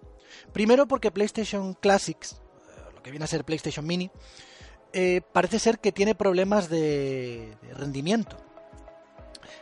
Primero 0.54 0.88
porque 0.88 1.12
PlayStation 1.12 1.74
Classics, 1.74 2.34
eh, 2.34 2.94
lo 2.94 3.02
que 3.02 3.12
viene 3.12 3.24
a 3.24 3.28
ser 3.28 3.46
PlayStation 3.46 3.86
Mini, 3.86 4.12
eh, 4.94 5.22
parece 5.32 5.60
ser 5.60 5.80
que 5.80 5.92
tiene 5.92 6.16
problemas 6.16 6.70
de, 6.70 7.56
de 7.62 7.74
rendimiento. 7.74 8.38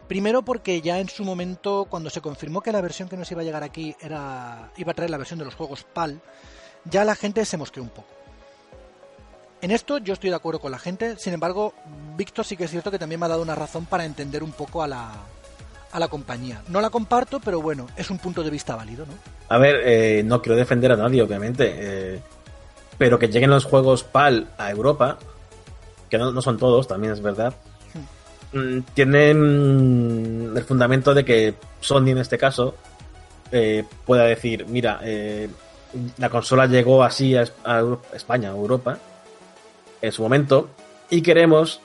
Primero 0.08 0.44
porque 0.44 0.82
ya 0.82 1.00
en 1.00 1.08
su 1.08 1.24
momento, 1.24 1.86
cuando 1.88 2.10
se 2.10 2.22
confirmó 2.22 2.62
que 2.62 2.72
la 2.72 2.82
versión 2.82 3.10
que 3.10 3.18
nos 3.18 3.32
iba 3.32 3.42
a 3.42 3.44
llegar 3.44 3.64
aquí 3.64 3.96
era 4.02 4.72
iba 4.76 4.92
a 4.92 4.96
traer 4.96 5.12
la 5.12 5.18
versión 5.18 5.38
de 5.38 5.46
los 5.46 5.54
juegos 5.54 5.84
PAL, 5.84 6.22
ya 6.86 7.06
la 7.06 7.16
gente 7.16 7.46
se 7.46 7.58
mosqueó 7.58 7.84
un 7.84 7.90
poco. 7.90 8.19
En 9.62 9.72
esto 9.72 9.98
yo 9.98 10.14
estoy 10.14 10.30
de 10.30 10.38
acuerdo 10.38 10.60
con 10.60 10.72
la 10.72 10.80
gente, 10.80 11.18
sin 11.18 11.34
embargo, 11.34 11.74
Víctor 12.16 12.46
sí 12.46 12.56
que 12.56 12.64
es 12.64 12.72
cierto 12.72 12.92
que 12.92 13.00
también 13.00 13.20
me 13.20 13.26
ha 13.26 13.30
dado 13.30 13.42
una 13.42 13.56
razón 13.56 13.86
para 13.86 14.06
entender 14.06 14.42
un 14.42 14.54
poco 14.54 14.82
a 14.82 14.88
la, 14.88 15.12
a 15.92 16.00
la 16.00 16.08
compañía. 16.08 16.62
No 16.70 16.80
la 16.80 16.90
comparto, 16.90 17.42
pero 17.42 17.62
bueno, 17.62 17.88
es 17.98 18.10
un 18.10 18.20
punto 18.20 18.42
de 18.42 18.50
vista 18.50 18.76
válido, 18.76 19.06
¿no? 19.06 19.14
A 19.50 19.58
ver, 19.58 19.82
eh, 19.84 20.24
no 20.24 20.42
quiero 20.42 20.56
defender 20.56 20.94
a 20.94 20.96
nadie, 20.96 21.22
obviamente, 21.22 21.74
eh, 21.78 22.22
pero 22.98 23.20
que 23.20 23.28
lleguen 23.28 23.50
los 23.50 23.66
juegos 23.66 24.04
PAL 24.04 24.48
a 24.58 24.72
Europa, 24.72 25.18
que 26.10 26.18
no, 26.18 26.42
son 26.42 26.58
todos, 26.58 26.88
también 26.88 27.12
es 27.12 27.22
verdad, 27.22 27.54
hmm. 28.54 28.60
mm, 28.60 28.82
tienen 28.94 30.54
el 30.56 30.64
fundamento 30.64 31.14
de 31.14 31.26
que 31.26 31.56
Sony 31.82 32.10
en 32.10 32.20
este 32.20 32.38
caso 32.38 32.76
eh, 33.52 33.84
pueda 34.06 34.24
decir, 34.24 34.66
mira, 34.68 35.02
la 36.18 36.30
consola 36.30 36.68
llegó 36.68 37.04
así 37.04 37.36
a, 37.36 37.46
a 37.66 37.98
España, 38.14 38.50
a 38.50 38.54
Europa, 38.54 39.00
en 40.02 40.12
su 40.12 40.22
momento 40.22 40.70
y 41.10 41.22
queremos 41.22 41.82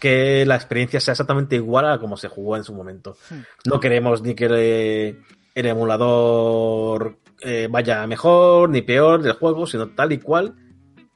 que 0.00 0.44
la 0.46 0.56
experiencia 0.56 1.00
sea 1.00 1.12
exactamente 1.12 1.56
igual 1.56 1.88
a 1.88 1.98
como 1.98 2.16
se 2.16 2.28
jugó 2.28 2.56
en 2.56 2.64
su 2.64 2.74
momento. 2.74 3.16
Hmm. 3.30 3.40
No 3.66 3.78
queremos 3.78 4.20
ni 4.22 4.34
que 4.34 5.16
el 5.54 5.66
emulador 5.66 7.18
eh, 7.40 7.68
vaya 7.70 8.06
mejor 8.06 8.68
ni 8.70 8.82
peor 8.82 9.22
del 9.22 9.34
juego, 9.34 9.66
sino 9.66 9.90
tal 9.90 10.12
y 10.12 10.18
cual 10.18 10.54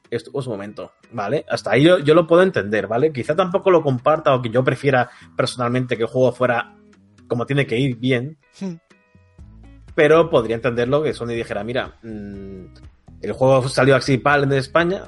estuvo 0.09 0.39
en 0.39 0.43
su 0.43 0.49
momento, 0.49 0.93
¿vale? 1.11 1.45
Hasta 1.49 1.71
ahí 1.71 1.83
yo, 1.83 1.99
yo, 1.99 2.13
lo 2.13 2.27
puedo 2.27 2.43
entender, 2.43 2.87
¿vale? 2.87 3.11
Quizá 3.11 3.35
tampoco 3.35 3.71
lo 3.71 3.83
comparta 3.83 4.33
o 4.33 4.41
que 4.41 4.49
yo 4.49 4.63
prefiera 4.63 5.09
personalmente 5.35 5.97
que 5.97 6.03
el 6.03 6.09
juego 6.09 6.31
fuera 6.31 6.73
como 7.27 7.45
tiene 7.45 7.67
que 7.67 7.77
ir 7.77 7.97
bien, 7.97 8.37
Hmm. 8.59 8.75
pero 9.93 10.29
podría 10.29 10.55
entenderlo 10.55 11.03
que 11.03 11.13
Sony 11.13 11.27
dijera, 11.27 11.63
mira, 11.63 11.95
mmm, 12.01 12.65
el 13.21 13.31
juego 13.33 13.67
salió 13.69 13.95
así 13.95 14.17
PAL 14.17 14.43
en 14.43 14.53
España, 14.53 15.03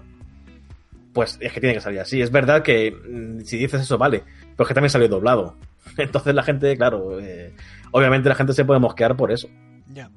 pues 1.13 1.37
es 1.41 1.51
que 1.51 1.59
tiene 1.59 1.75
que 1.75 1.81
salir 1.81 1.99
así. 1.99 2.21
Es 2.21 2.31
verdad 2.31 2.63
que 2.63 2.91
mmm, 2.91 3.41
si 3.41 3.57
dices 3.57 3.81
eso, 3.81 3.97
vale, 3.97 4.23
pero 4.55 4.63
es 4.63 4.67
que 4.67 4.73
también 4.73 4.89
salió 4.89 5.07
doblado. 5.07 5.55
Entonces 5.97 6.33
la 6.33 6.43
gente, 6.43 6.75
claro, 6.77 7.19
eh, 7.19 7.53
obviamente 7.91 8.29
la 8.29 8.35
gente 8.35 8.53
se 8.53 8.65
puede 8.65 8.79
mosquear 8.79 9.15
por 9.15 9.31
eso. 9.31 9.49
Ya. 9.93 10.09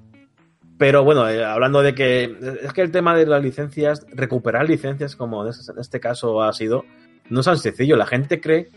Pero 0.79 1.05
bueno, 1.05 1.29
eh, 1.29 1.45
hablando 1.45 1.83
de 1.83 1.95
que 1.95 2.37
es 2.63 2.73
que 2.73 2.83
el 2.83 2.91
tema 2.91 3.15
de 3.15 3.27
las 3.27 3.43
licencias, 3.43 4.05
recuperar 4.13 4.69
licencias 4.69 5.17
como 5.17 5.45
en 5.45 5.51
este, 5.51 5.71
en 5.71 5.79
este 5.79 6.01
caso 6.01 6.43
ha 6.43 6.53
sido, 6.53 6.85
no 7.29 7.41
es 7.41 7.47
tan 7.47 7.59
sencillo. 7.59 7.97
La 7.97 8.07
gente 8.07 8.41
cree 8.41 8.69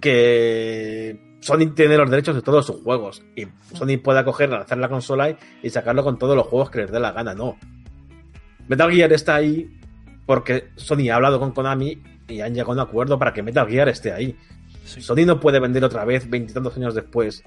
que 0.00 1.36
Sony 1.40 1.72
tiene 1.74 1.96
los 1.96 2.10
derechos 2.10 2.34
de 2.34 2.42
todos 2.42 2.66
sus 2.66 2.82
juegos 2.82 3.22
y 3.34 3.46
Sony 3.74 3.98
puede 4.02 4.24
coger, 4.24 4.50
lanzar 4.50 4.78
la 4.78 4.88
consola 4.88 5.36
y 5.62 5.70
sacarlo 5.70 6.04
con 6.04 6.18
todos 6.18 6.36
los 6.36 6.46
juegos 6.46 6.70
que 6.70 6.80
les 6.80 6.92
dé 6.92 7.00
la 7.00 7.12
gana. 7.12 7.34
No. 7.34 7.56
Metal 8.70 8.88
Gear 8.92 9.12
está 9.12 9.34
ahí 9.34 9.68
porque 10.26 10.70
Sony 10.76 11.10
ha 11.10 11.16
hablado 11.16 11.40
con 11.40 11.50
Konami 11.50 12.00
y 12.28 12.40
han 12.40 12.54
llegado 12.54 12.70
a 12.70 12.74
un 12.74 12.80
acuerdo 12.80 13.18
para 13.18 13.32
que 13.32 13.42
Metal 13.42 13.68
Gear 13.68 13.88
esté 13.88 14.12
ahí. 14.12 14.36
Sí. 14.84 15.02
Sony 15.02 15.26
no 15.26 15.40
puede 15.40 15.58
vender 15.58 15.82
otra 15.82 16.04
vez 16.04 16.30
veintitantos 16.30 16.76
años 16.76 16.94
después 16.94 17.42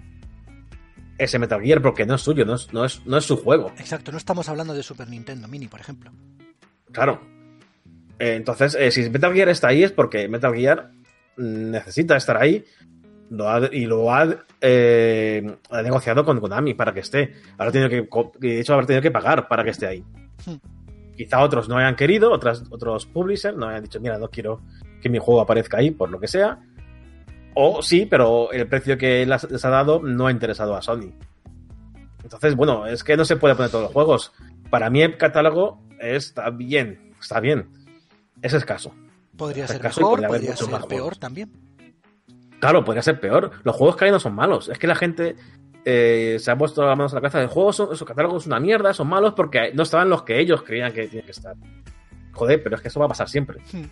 ese 1.17 1.39
Metal 1.39 1.61
Gear 1.61 1.81
porque 1.81 2.05
no 2.05 2.15
es 2.15 2.21
suyo, 2.21 2.43
no 2.43 2.55
es, 2.55 2.73
no, 2.73 2.83
es, 2.83 3.05
no 3.05 3.15
es 3.15 3.23
su 3.23 3.37
juego. 3.37 3.71
Exacto, 3.77 4.11
no 4.11 4.17
estamos 4.17 4.49
hablando 4.49 4.73
de 4.73 4.83
Super 4.83 5.07
Nintendo 5.07 5.47
Mini, 5.47 5.69
por 5.69 5.79
ejemplo. 5.79 6.11
Claro. 6.91 7.21
Eh, 8.19 8.35
entonces, 8.35 8.75
eh, 8.77 8.91
si 8.91 9.09
Metal 9.09 9.33
Gear 9.33 9.47
está 9.47 9.69
ahí 9.69 9.81
es 9.81 9.93
porque 9.93 10.27
Metal 10.27 10.53
Gear 10.53 10.91
necesita 11.37 12.17
estar 12.17 12.35
ahí 12.35 12.65
lo 13.29 13.49
ha, 13.49 13.61
y 13.71 13.85
lo 13.85 14.13
ha, 14.13 14.27
eh, 14.59 15.55
ha, 15.69 15.81
negociado 15.81 16.25
con 16.25 16.41
Konami 16.41 16.73
para 16.73 16.93
que 16.93 16.99
esté. 16.99 17.33
Ahora 17.57 17.71
tiene 17.71 17.89
que, 17.89 18.05
de 18.39 18.59
hecho, 18.59 18.73
habrá 18.73 18.85
tenido 18.85 19.01
que 19.01 19.11
pagar 19.11 19.47
para 19.47 19.63
que 19.63 19.69
esté 19.69 19.87
ahí. 19.87 20.03
Hmm. 20.45 20.72
Quizá 21.15 21.41
otros 21.41 21.69
no 21.69 21.77
hayan 21.77 21.95
querido, 21.95 22.31
otras, 22.31 22.63
otros 22.69 23.05
publishers 23.05 23.55
no 23.55 23.67
hayan 23.67 23.83
dicho, 23.83 23.99
mira, 23.99 24.17
no 24.17 24.29
quiero 24.29 24.61
que 25.01 25.09
mi 25.09 25.19
juego 25.19 25.41
aparezca 25.41 25.77
ahí 25.77 25.91
por 25.91 26.09
lo 26.09 26.19
que 26.19 26.27
sea. 26.27 26.59
O 27.55 27.81
sí, 27.83 28.05
pero 28.05 28.51
el 28.51 28.67
precio 28.67 28.97
que 28.97 29.25
les 29.25 29.65
ha 29.65 29.69
dado 29.69 30.01
no 30.01 30.27
ha 30.27 30.31
interesado 30.31 30.75
a 30.75 30.81
Sony. 30.81 31.13
Entonces, 32.23 32.55
bueno, 32.55 32.87
es 32.87 33.03
que 33.03 33.15
no 33.15 33.25
se 33.25 33.35
puede 33.35 33.55
poner 33.55 33.69
todos 33.69 33.83
los 33.83 33.93
juegos. 33.93 34.31
Para 34.69 34.89
mí 34.89 35.01
el 35.01 35.17
catálogo 35.17 35.83
está 35.99 36.49
bien, 36.49 37.13
está 37.19 37.39
bien. 37.39 37.67
Es 38.41 38.53
escaso. 38.53 38.93
Podría 39.37 39.65
es 39.65 39.71
ser 39.71 39.77
escaso 39.77 40.01
mejor, 40.01 40.27
podría 40.27 40.55
ser 40.55 40.67
peor 40.69 40.81
juegos. 40.81 41.19
también. 41.19 41.51
Claro, 42.59 42.83
podría 42.83 43.03
ser 43.03 43.19
peor. 43.19 43.51
Los 43.63 43.75
juegos 43.75 43.97
que 43.97 44.05
hay 44.05 44.11
no 44.11 44.19
son 44.19 44.35
malos. 44.35 44.69
Es 44.69 44.79
que 44.79 44.87
la 44.87 44.95
gente 44.95 45.35
eh, 45.85 46.37
se 46.39 46.51
ha 46.51 46.57
puesto 46.57 46.85
las 46.85 46.97
manos 46.97 47.11
a 47.13 47.15
la 47.15 47.21
cabeza 47.21 47.39
de 47.39 47.47
juegos, 47.47 47.75
son, 47.75 47.95
su 47.95 48.05
catálogo 48.05 48.37
es 48.37 48.47
una 48.47 48.59
mierda, 48.59 48.93
son 48.93 49.07
malos 49.07 49.33
porque 49.33 49.71
no 49.73 49.83
estaban 49.83 50.09
los 50.09 50.23
que 50.23 50.39
ellos 50.39 50.63
creían 50.63 50.91
que 50.91 51.07
tenían 51.07 51.25
que 51.25 51.31
estar. 51.31 51.55
Joder, 52.31 52.63
pero 52.63 52.75
es 52.75 52.81
que 52.81 52.87
eso 52.87 52.99
va 52.99 53.05
a 53.05 53.09
pasar 53.09 53.29
siempre. 53.29 53.61
Hmm. 53.71 53.85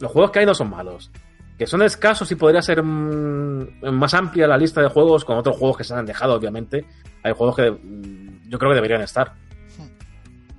Los 0.00 0.10
juegos 0.10 0.30
que 0.30 0.38
hay 0.40 0.46
no 0.46 0.54
son 0.54 0.70
malos 0.70 1.10
que 1.58 1.66
son 1.66 1.82
escasos 1.82 2.30
y 2.30 2.36
podría 2.36 2.62
ser 2.62 2.82
mmm, 2.82 3.90
más 3.92 4.14
amplia 4.14 4.46
la 4.46 4.56
lista 4.56 4.80
de 4.80 4.88
juegos 4.88 5.24
con 5.24 5.36
otros 5.36 5.56
juegos 5.56 5.76
que 5.76 5.84
se 5.84 5.92
han 5.92 6.06
dejado, 6.06 6.34
obviamente. 6.34 6.86
Hay 7.24 7.32
juegos 7.32 7.56
que 7.56 7.70
mmm, 7.72 8.48
yo 8.48 8.58
creo 8.58 8.70
que 8.70 8.76
deberían 8.76 9.02
estar. 9.02 9.34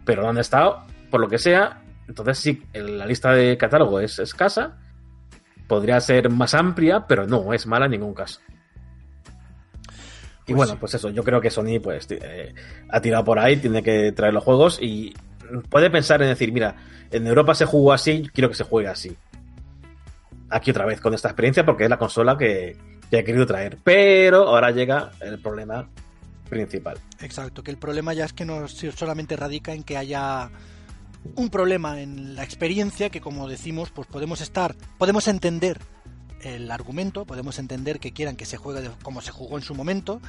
Pero 0.04 0.24
no 0.24 0.30
han 0.30 0.38
estado, 0.38 0.86
por 1.10 1.22
lo 1.22 1.30
que 1.30 1.38
sea. 1.38 1.82
Entonces 2.08 2.40
sí, 2.40 2.64
la 2.74 3.06
lista 3.06 3.32
de 3.32 3.58
catálogo 3.58 4.00
es 4.02 4.20
escasa. 4.20 4.78
Podría 5.68 6.00
ser 6.02 6.30
más 6.30 6.54
amplia, 6.54 7.06
pero 7.08 7.26
no 7.26 7.54
es 7.54 7.66
mala 7.66 7.86
en 7.86 7.92
ningún 7.92 8.14
caso. 8.14 8.42
Y 10.50 10.54
pues 10.54 10.58
bueno, 10.58 10.74
sí. 10.74 10.78
pues 10.80 10.94
eso, 10.96 11.10
yo 11.10 11.24
creo 11.24 11.42
que 11.42 11.50
Sony 11.50 11.80
pues 11.82 12.08
eh, 12.10 12.54
ha 12.90 13.02
tirado 13.02 13.24
por 13.24 13.40
ahí, 13.40 13.58
tiene 13.58 13.84
que 13.84 14.12
traer 14.12 14.34
los 14.34 14.44
juegos 14.44 14.80
y 14.82 15.14
puede 15.70 15.90
pensar 15.90 16.22
en 16.22 16.30
decir, 16.30 16.52
mira, 16.52 16.76
en 17.12 17.26
Europa 17.26 17.56
se 17.56 17.66
jugó 17.66 17.94
así, 17.94 18.30
quiero 18.34 18.50
que 18.50 18.56
se 18.56 18.64
juegue 18.64 18.88
así 18.88 19.16
aquí 20.50 20.72
otra 20.72 20.86
vez 20.86 21.00
con 21.00 21.14
esta 21.14 21.30
experiencia 21.30 21.66
porque 21.66 21.84
es 21.84 21.90
la 21.90 21.98
consola 21.98 22.38
que, 22.38 22.76
que 23.10 23.20
he 23.20 23.24
querido 23.24 23.46
traer. 23.46 23.78
Pero 23.84 24.48
ahora 24.48 24.72
llega 24.72 25.12
el 25.22 25.40
problema 25.40 25.88
principal. 26.50 26.98
Exacto, 27.22 27.64
que 27.64 27.72
el 27.72 27.78
problema 27.78 28.14
ya 28.14 28.26
es 28.26 28.34
que 28.34 28.46
no 28.46 28.68
solamente 28.68 29.36
radica 29.36 29.74
en 29.74 29.84
que 29.84 29.98
haya 29.98 30.50
un 31.36 31.50
problema 31.50 32.02
en 32.02 32.36
la 32.36 32.44
experiencia 32.44 33.10
que 33.10 33.22
como 33.22 33.48
decimos, 33.48 33.92
pues 33.92 34.08
podemos 34.08 34.42
estar, 34.42 34.76
podemos 34.98 35.28
entender 35.28 35.80
el 36.42 36.72
argumento, 36.72 37.26
podemos 37.26 37.60
entender 37.60 38.00
que 38.00 38.12
quieran 38.12 38.36
que 38.36 38.46
se 38.46 38.58
juegue 38.58 38.90
como 39.04 39.22
se 39.22 39.32
jugó 39.32 39.58
en 39.58 39.64
su 39.64 39.76
momento, 39.76 40.22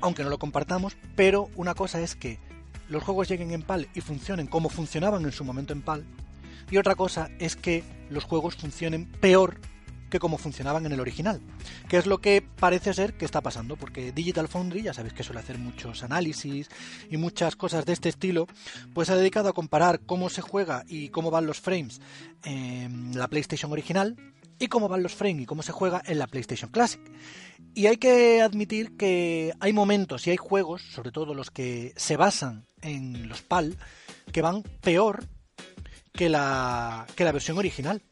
aunque 0.00 0.24
no 0.24 0.30
lo 0.30 0.38
compartamos, 0.38 0.96
pero 1.14 1.50
una 1.56 1.74
cosa 1.74 2.00
es 2.00 2.14
que 2.14 2.38
los 2.88 3.02
juegos 3.02 3.28
lleguen 3.28 3.52
en 3.52 3.62
PAL 3.62 3.88
y 3.94 4.00
funcionen 4.00 4.46
como 4.46 4.68
funcionaban 4.68 5.24
en 5.24 5.32
su 5.32 5.44
momento 5.44 5.72
en 5.72 5.82
PAL, 5.82 6.04
y 6.70 6.78
otra 6.78 6.94
cosa 6.94 7.30
es 7.38 7.56
que 7.56 7.84
los 8.10 8.24
juegos 8.24 8.56
funcionen 8.56 9.06
peor 9.06 9.60
que 10.10 10.20
como 10.20 10.38
funcionaban 10.38 10.86
en 10.86 10.92
el 10.92 11.00
original, 11.00 11.40
que 11.88 11.96
es 11.96 12.06
lo 12.06 12.18
que 12.18 12.40
parece 12.42 12.94
ser 12.94 13.16
que 13.16 13.24
está 13.24 13.40
pasando, 13.40 13.76
porque 13.76 14.12
Digital 14.12 14.48
Foundry, 14.48 14.82
ya 14.82 14.94
sabéis 14.94 15.14
que 15.14 15.24
suele 15.24 15.40
hacer 15.40 15.58
muchos 15.58 16.02
análisis 16.02 16.68
y 17.10 17.16
muchas 17.16 17.56
cosas 17.56 17.84
de 17.86 17.92
este 17.92 18.08
estilo, 18.08 18.46
pues 18.94 19.08
se 19.08 19.14
ha 19.14 19.16
dedicado 19.16 19.48
a 19.48 19.52
comparar 19.52 20.00
cómo 20.06 20.28
se 20.28 20.42
juega 20.42 20.84
y 20.86 21.08
cómo 21.08 21.30
van 21.30 21.46
los 21.46 21.60
frames 21.60 22.00
en 22.44 23.18
la 23.18 23.28
PlayStation 23.28 23.72
original 23.72 24.16
y 24.58 24.68
cómo 24.68 24.88
van 24.88 25.02
los 25.02 25.14
frames 25.14 25.42
y 25.42 25.46
cómo 25.46 25.62
se 25.62 25.72
juega 25.72 26.02
en 26.06 26.18
la 26.18 26.26
PlayStation 26.26 26.70
Classic. 26.70 27.00
Y 27.74 27.86
hay 27.86 27.98
que 27.98 28.40
admitir 28.40 28.96
que 28.96 29.52
hay 29.60 29.72
momentos 29.72 30.26
y 30.26 30.30
hay 30.30 30.36
juegos, 30.36 30.82
sobre 30.82 31.12
todo 31.12 31.34
los 31.34 31.50
que 31.50 31.92
se 31.96 32.16
basan 32.16 32.64
en 32.80 33.28
los 33.28 33.42
PAL, 33.42 33.76
que 34.32 34.42
van 34.42 34.62
peor 34.62 35.24
que 36.12 36.28
la, 36.28 37.06
que 37.14 37.24
la 37.24 37.32
versión 37.32 37.58
original. 37.58 38.02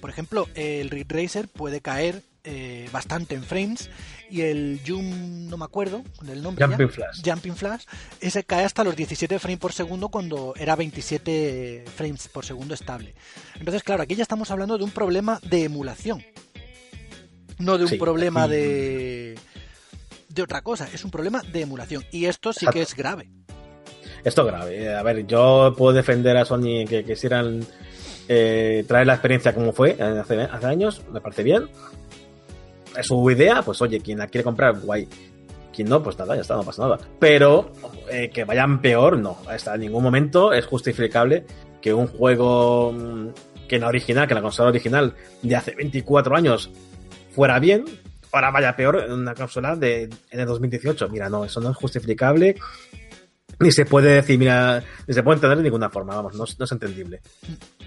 Por 0.00 0.10
ejemplo, 0.10 0.48
el 0.54 0.90
Ridge 0.90 1.10
Racer 1.10 1.48
puede 1.48 1.80
caer 1.80 2.22
eh, 2.44 2.88
bastante 2.92 3.34
en 3.34 3.42
frames 3.42 3.90
y 4.34 4.40
el 4.42 4.80
Jump, 4.86 5.04
no 5.48 5.56
me 5.56 5.64
acuerdo 5.64 6.02
del 6.22 6.42
nombre. 6.42 6.64
Jumping 6.66 6.88
ya, 6.88 6.92
Flash. 6.92 7.20
Jumping 7.24 7.54
Flash. 7.56 7.84
Ese 8.20 8.42
cae 8.44 8.64
hasta 8.64 8.82
los 8.82 8.96
17 8.96 9.38
frames 9.38 9.58
por 9.60 9.72
segundo 9.72 10.08
cuando 10.08 10.54
era 10.56 10.74
27 10.76 11.84
frames 11.94 12.28
por 12.28 12.44
segundo 12.44 12.74
estable. 12.74 13.14
Entonces, 13.58 13.82
claro, 13.82 14.02
aquí 14.02 14.14
ya 14.16 14.22
estamos 14.22 14.50
hablando 14.50 14.76
de 14.76 14.84
un 14.84 14.90
problema 14.90 15.38
de 15.48 15.64
emulación. 15.64 16.24
No 17.58 17.78
de 17.78 17.84
un 17.84 17.90
Sí, 17.90 17.96
problema 17.98 18.44
aquí- 18.44 18.52
de 18.54 19.38
de 20.30 20.42
otra 20.42 20.62
cosa, 20.62 20.88
es 20.92 21.04
un 21.04 21.12
problema 21.12 21.42
de 21.52 21.60
emulación 21.60 22.04
y 22.10 22.24
esto 22.24 22.52
sí 22.52 22.66
que 22.66 22.82
es 22.82 22.96
grave. 22.96 23.28
Esto 24.24 24.40
es 24.42 24.46
grave. 24.48 24.94
A 24.96 25.02
ver, 25.04 25.26
yo 25.28 25.72
puedo 25.78 25.92
defender 25.92 26.36
a 26.36 26.44
Sony 26.44 26.84
que 26.88 27.04
quisieran 27.06 27.64
eh, 28.26 28.84
traer 28.88 29.06
la 29.06 29.12
experiencia 29.14 29.54
como 29.54 29.72
fue 29.72 29.90
eh, 29.96 30.02
hace, 30.02 30.40
hace 30.40 30.66
años, 30.66 31.02
me 31.12 31.20
parece 31.20 31.44
bien. 31.44 31.68
Es 32.96 33.06
su 33.06 33.30
idea, 33.30 33.62
pues 33.62 33.80
oye, 33.82 34.00
quien 34.00 34.18
la 34.18 34.26
quiere 34.26 34.44
comprar, 34.44 34.78
guay. 34.80 35.08
Quien 35.74 35.88
no, 35.88 36.02
pues 36.02 36.18
nada, 36.18 36.36
ya 36.36 36.42
está, 36.42 36.54
no 36.54 36.62
pasa 36.62 36.82
nada. 36.82 36.98
Pero 37.18 37.72
eh, 38.10 38.30
que 38.30 38.44
vayan 38.44 38.80
peor, 38.80 39.18
no. 39.18 39.38
Hasta 39.48 39.74
en 39.74 39.80
ningún 39.80 40.02
momento 40.02 40.52
es 40.52 40.66
justificable 40.66 41.44
que 41.80 41.92
un 41.92 42.06
juego 42.06 42.92
mm, 42.92 43.28
que 43.68 43.76
en 43.76 43.82
la 43.82 43.88
original, 43.88 44.26
que 44.26 44.34
en 44.34 44.36
la 44.36 44.42
consola 44.42 44.68
original 44.68 45.14
de 45.42 45.56
hace 45.56 45.74
24 45.74 46.36
años 46.36 46.70
fuera 47.30 47.58
bien, 47.58 47.84
ahora 48.32 48.50
vaya 48.50 48.76
peor 48.76 49.04
en 49.06 49.12
una 49.12 49.34
consola 49.34 49.76
de 49.76 50.04
en 50.30 50.40
el 50.40 50.46
2018. 50.46 51.08
Mira, 51.08 51.28
no, 51.28 51.44
eso 51.44 51.60
no 51.60 51.70
es 51.70 51.76
justificable. 51.76 52.56
Ni 53.60 53.70
se 53.72 53.84
puede 53.84 54.14
decir, 54.14 54.38
mira, 54.38 54.82
ni 55.06 55.14
se 55.14 55.22
puede 55.22 55.36
entender 55.36 55.58
de 55.58 55.64
ninguna 55.64 55.90
forma, 55.90 56.14
vamos, 56.16 56.34
no, 56.34 56.44
es- 56.44 56.72
entendible. 56.72 57.20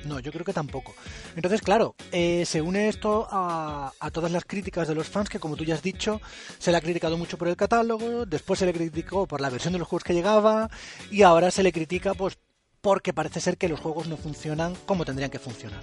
No, 0.06 0.20
yo 0.20 0.32
creo 0.32 0.46
que 0.46 0.54
tampoco. 0.54 0.96
Entonces, 1.36 1.62
claro, 1.62 1.96
eh, 2.12 2.46
se 2.46 2.62
une 2.62 2.88
esto 2.88 3.28
a, 3.30 3.92
a 4.00 4.12
todas 4.12 4.32
las 4.32 4.46
críticas 4.46 4.88
de 4.88 4.96
los 4.96 5.08
fans 5.08 5.30
que, 5.30 5.40
como 5.40 5.56
tú 5.56 5.64
ya 5.66 5.76
has 5.76 5.82
dicho, 5.82 6.22
se 6.60 6.72
le 6.72 6.78
ha 6.78 6.82
criticado 6.82 7.18
mucho 7.18 7.38
por 7.38 7.48
el 7.48 7.56
catálogo, 7.58 8.26
después 8.26 8.60
se 8.60 8.66
le 8.66 8.74
criticó 8.74 9.28
por 9.28 9.42
la 9.42 9.50
versión 9.50 9.74
de 9.74 9.80
los 9.80 9.88
juegos 9.88 10.04
que 10.04 10.14
llegaba 10.14 10.70
y 11.12 11.24
ahora 11.24 11.52
se 11.52 11.64
le 11.64 11.72
critica 11.72 12.14
pues 12.14 12.38
porque 12.82 13.12
parece 13.12 13.42
ser 13.42 13.58
que 13.58 13.68
los 13.68 13.80
juegos 13.80 14.08
no 14.08 14.16
funcionan 14.18 14.76
como 14.86 15.04
tendrían 15.04 15.32
que 15.32 15.40
funcionar. 15.40 15.82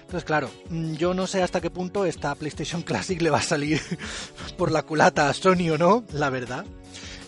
Entonces, 0.00 0.24
claro, 0.24 0.50
mm, 0.68 0.94
yo 0.94 1.14
no 1.14 1.26
sé 1.26 1.42
hasta 1.42 1.60
qué 1.60 1.70
punto 1.70 2.04
esta 2.06 2.34
PlayStation 2.34 2.82
Classic 2.88 3.20
le 3.20 3.30
va 3.30 3.38
a 3.38 3.42
salir 3.42 3.80
por 4.58 4.72
la 4.72 4.82
culata 4.82 5.28
a 5.28 5.34
Sony 5.34 5.70
o 5.72 5.78
no, 5.78 6.04
la 6.12 6.30
verdad. 6.30 6.64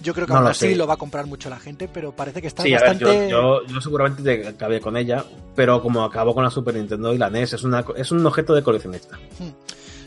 Yo 0.07 0.15
creo 0.15 0.27
que 0.29 0.33
No 0.35 0.39
aún 0.39 0.47
así 0.47 0.75
lo 0.77 0.87
va 0.87 0.95
a 0.95 0.99
comprar 0.99 1.27
mucho 1.27 1.51
la 1.51 1.59
gente, 1.59 1.89
pero 1.89 2.13
parece 2.15 2.41
que 2.41 2.47
está 2.47 2.63
Sí, 2.63 2.73
a 2.75 2.79
ver, 2.79 2.91
bastante... 2.91 3.29
yo, 3.29 3.63
yo, 3.65 3.75
yo 3.75 3.81
seguramente 3.81 4.23
te 4.23 4.47
acabé 4.47 4.81
con 4.81 4.97
ella, 4.97 5.25
pero 5.57 5.83
como 5.83 6.05
acabó 6.05 6.33
con 6.33 6.45
la 6.45 6.51
Super 6.51 6.75
Nintendo 6.77 7.13
y 7.13 7.19
la 7.19 7.29
NES, 7.29 7.55
es, 7.55 7.65
una, 7.65 7.85
es 7.97 8.13
un 8.13 8.25
objeto 8.25 8.55
de 8.55 8.63
coleccionista. 8.63 9.19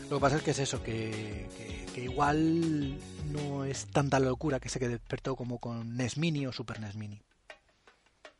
Lo 0.08 0.16
que 0.16 0.20
pasa 0.22 0.36
es 0.36 0.42
que 0.42 0.52
es 0.52 0.58
eso, 0.58 0.82
que, 0.82 1.48
que- 1.54 1.86
que 1.94 2.04
igual 2.04 2.96
no 3.30 3.64
es 3.66 3.86
tanta 3.92 4.18
locura 4.20 4.58
que 4.58 4.70
se 4.70 4.78
que 4.80 4.88
despertó 4.88 5.36
como 5.36 5.58
con 5.58 5.96
NES 5.98 6.16
Mini 6.16 6.46
o 6.46 6.52
Super 6.52 6.80
NES 6.80 6.94
Mini. 6.96 7.20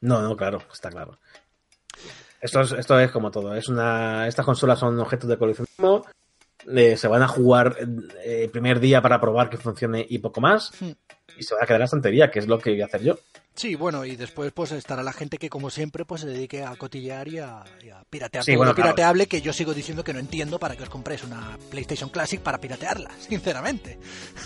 No, 0.00 0.22
no, 0.22 0.34
claro, 0.36 0.62
está 0.72 0.88
claro. 0.88 1.18
Esto 2.40 2.62
es, 2.62 2.72
esto 2.72 2.98
es 2.98 3.10
como 3.10 3.30
todo. 3.30 3.54
Es 3.54 3.68
una, 3.68 4.26
estas 4.26 4.46
consolas 4.46 4.78
son 4.78 4.98
objetos 4.98 5.28
de 5.28 5.36
coleccionismo. 5.36 6.06
Eh, 6.74 6.96
se 6.96 7.08
van 7.08 7.22
a 7.22 7.28
jugar 7.28 7.76
eh, 8.24 8.42
el 8.44 8.50
primer 8.50 8.80
día 8.80 9.00
para 9.02 9.20
probar 9.20 9.48
que 9.50 9.56
funcione 9.56 10.04
y 10.08 10.18
poco 10.18 10.40
más. 10.40 10.72
Hmm. 10.80 10.90
Y 11.38 11.42
se 11.44 11.54
van 11.54 11.62
a 11.62 11.66
quedar 11.66 11.76
en 11.76 11.80
la 11.80 11.84
estantería, 11.86 12.30
que 12.30 12.40
es 12.40 12.48
lo 12.48 12.58
que 12.58 12.70
voy 12.70 12.82
a 12.82 12.86
hacer 12.86 13.02
yo. 13.02 13.18
Sí, 13.54 13.74
bueno, 13.74 14.04
y 14.04 14.16
después 14.16 14.52
pues 14.52 14.72
estará 14.72 15.02
la 15.02 15.12
gente 15.12 15.36
que 15.36 15.48
como 15.50 15.70
siempre 15.70 16.04
pues 16.04 16.22
se 16.22 16.26
dedique 16.26 16.62
a 16.64 16.74
cotillear 16.76 17.28
y 17.28 17.38
a, 17.38 17.62
y 17.84 17.90
a 17.90 18.02
piratear 18.08 18.42
Sí, 18.44 18.52
todo 18.52 18.58
bueno, 18.58 18.70
lo 18.72 18.74
claro. 18.74 18.88
pirateable 18.94 19.26
que 19.26 19.40
yo 19.42 19.52
sigo 19.52 19.74
diciendo 19.74 20.02
que 20.02 20.12
no 20.12 20.18
entiendo 20.18 20.58
para 20.58 20.76
que 20.76 20.82
os 20.84 20.88
compréis 20.88 21.22
una 21.24 21.58
PlayStation 21.70 22.10
Classic 22.10 22.40
para 22.40 22.58
piratearla, 22.58 23.10
sinceramente. 23.28 23.98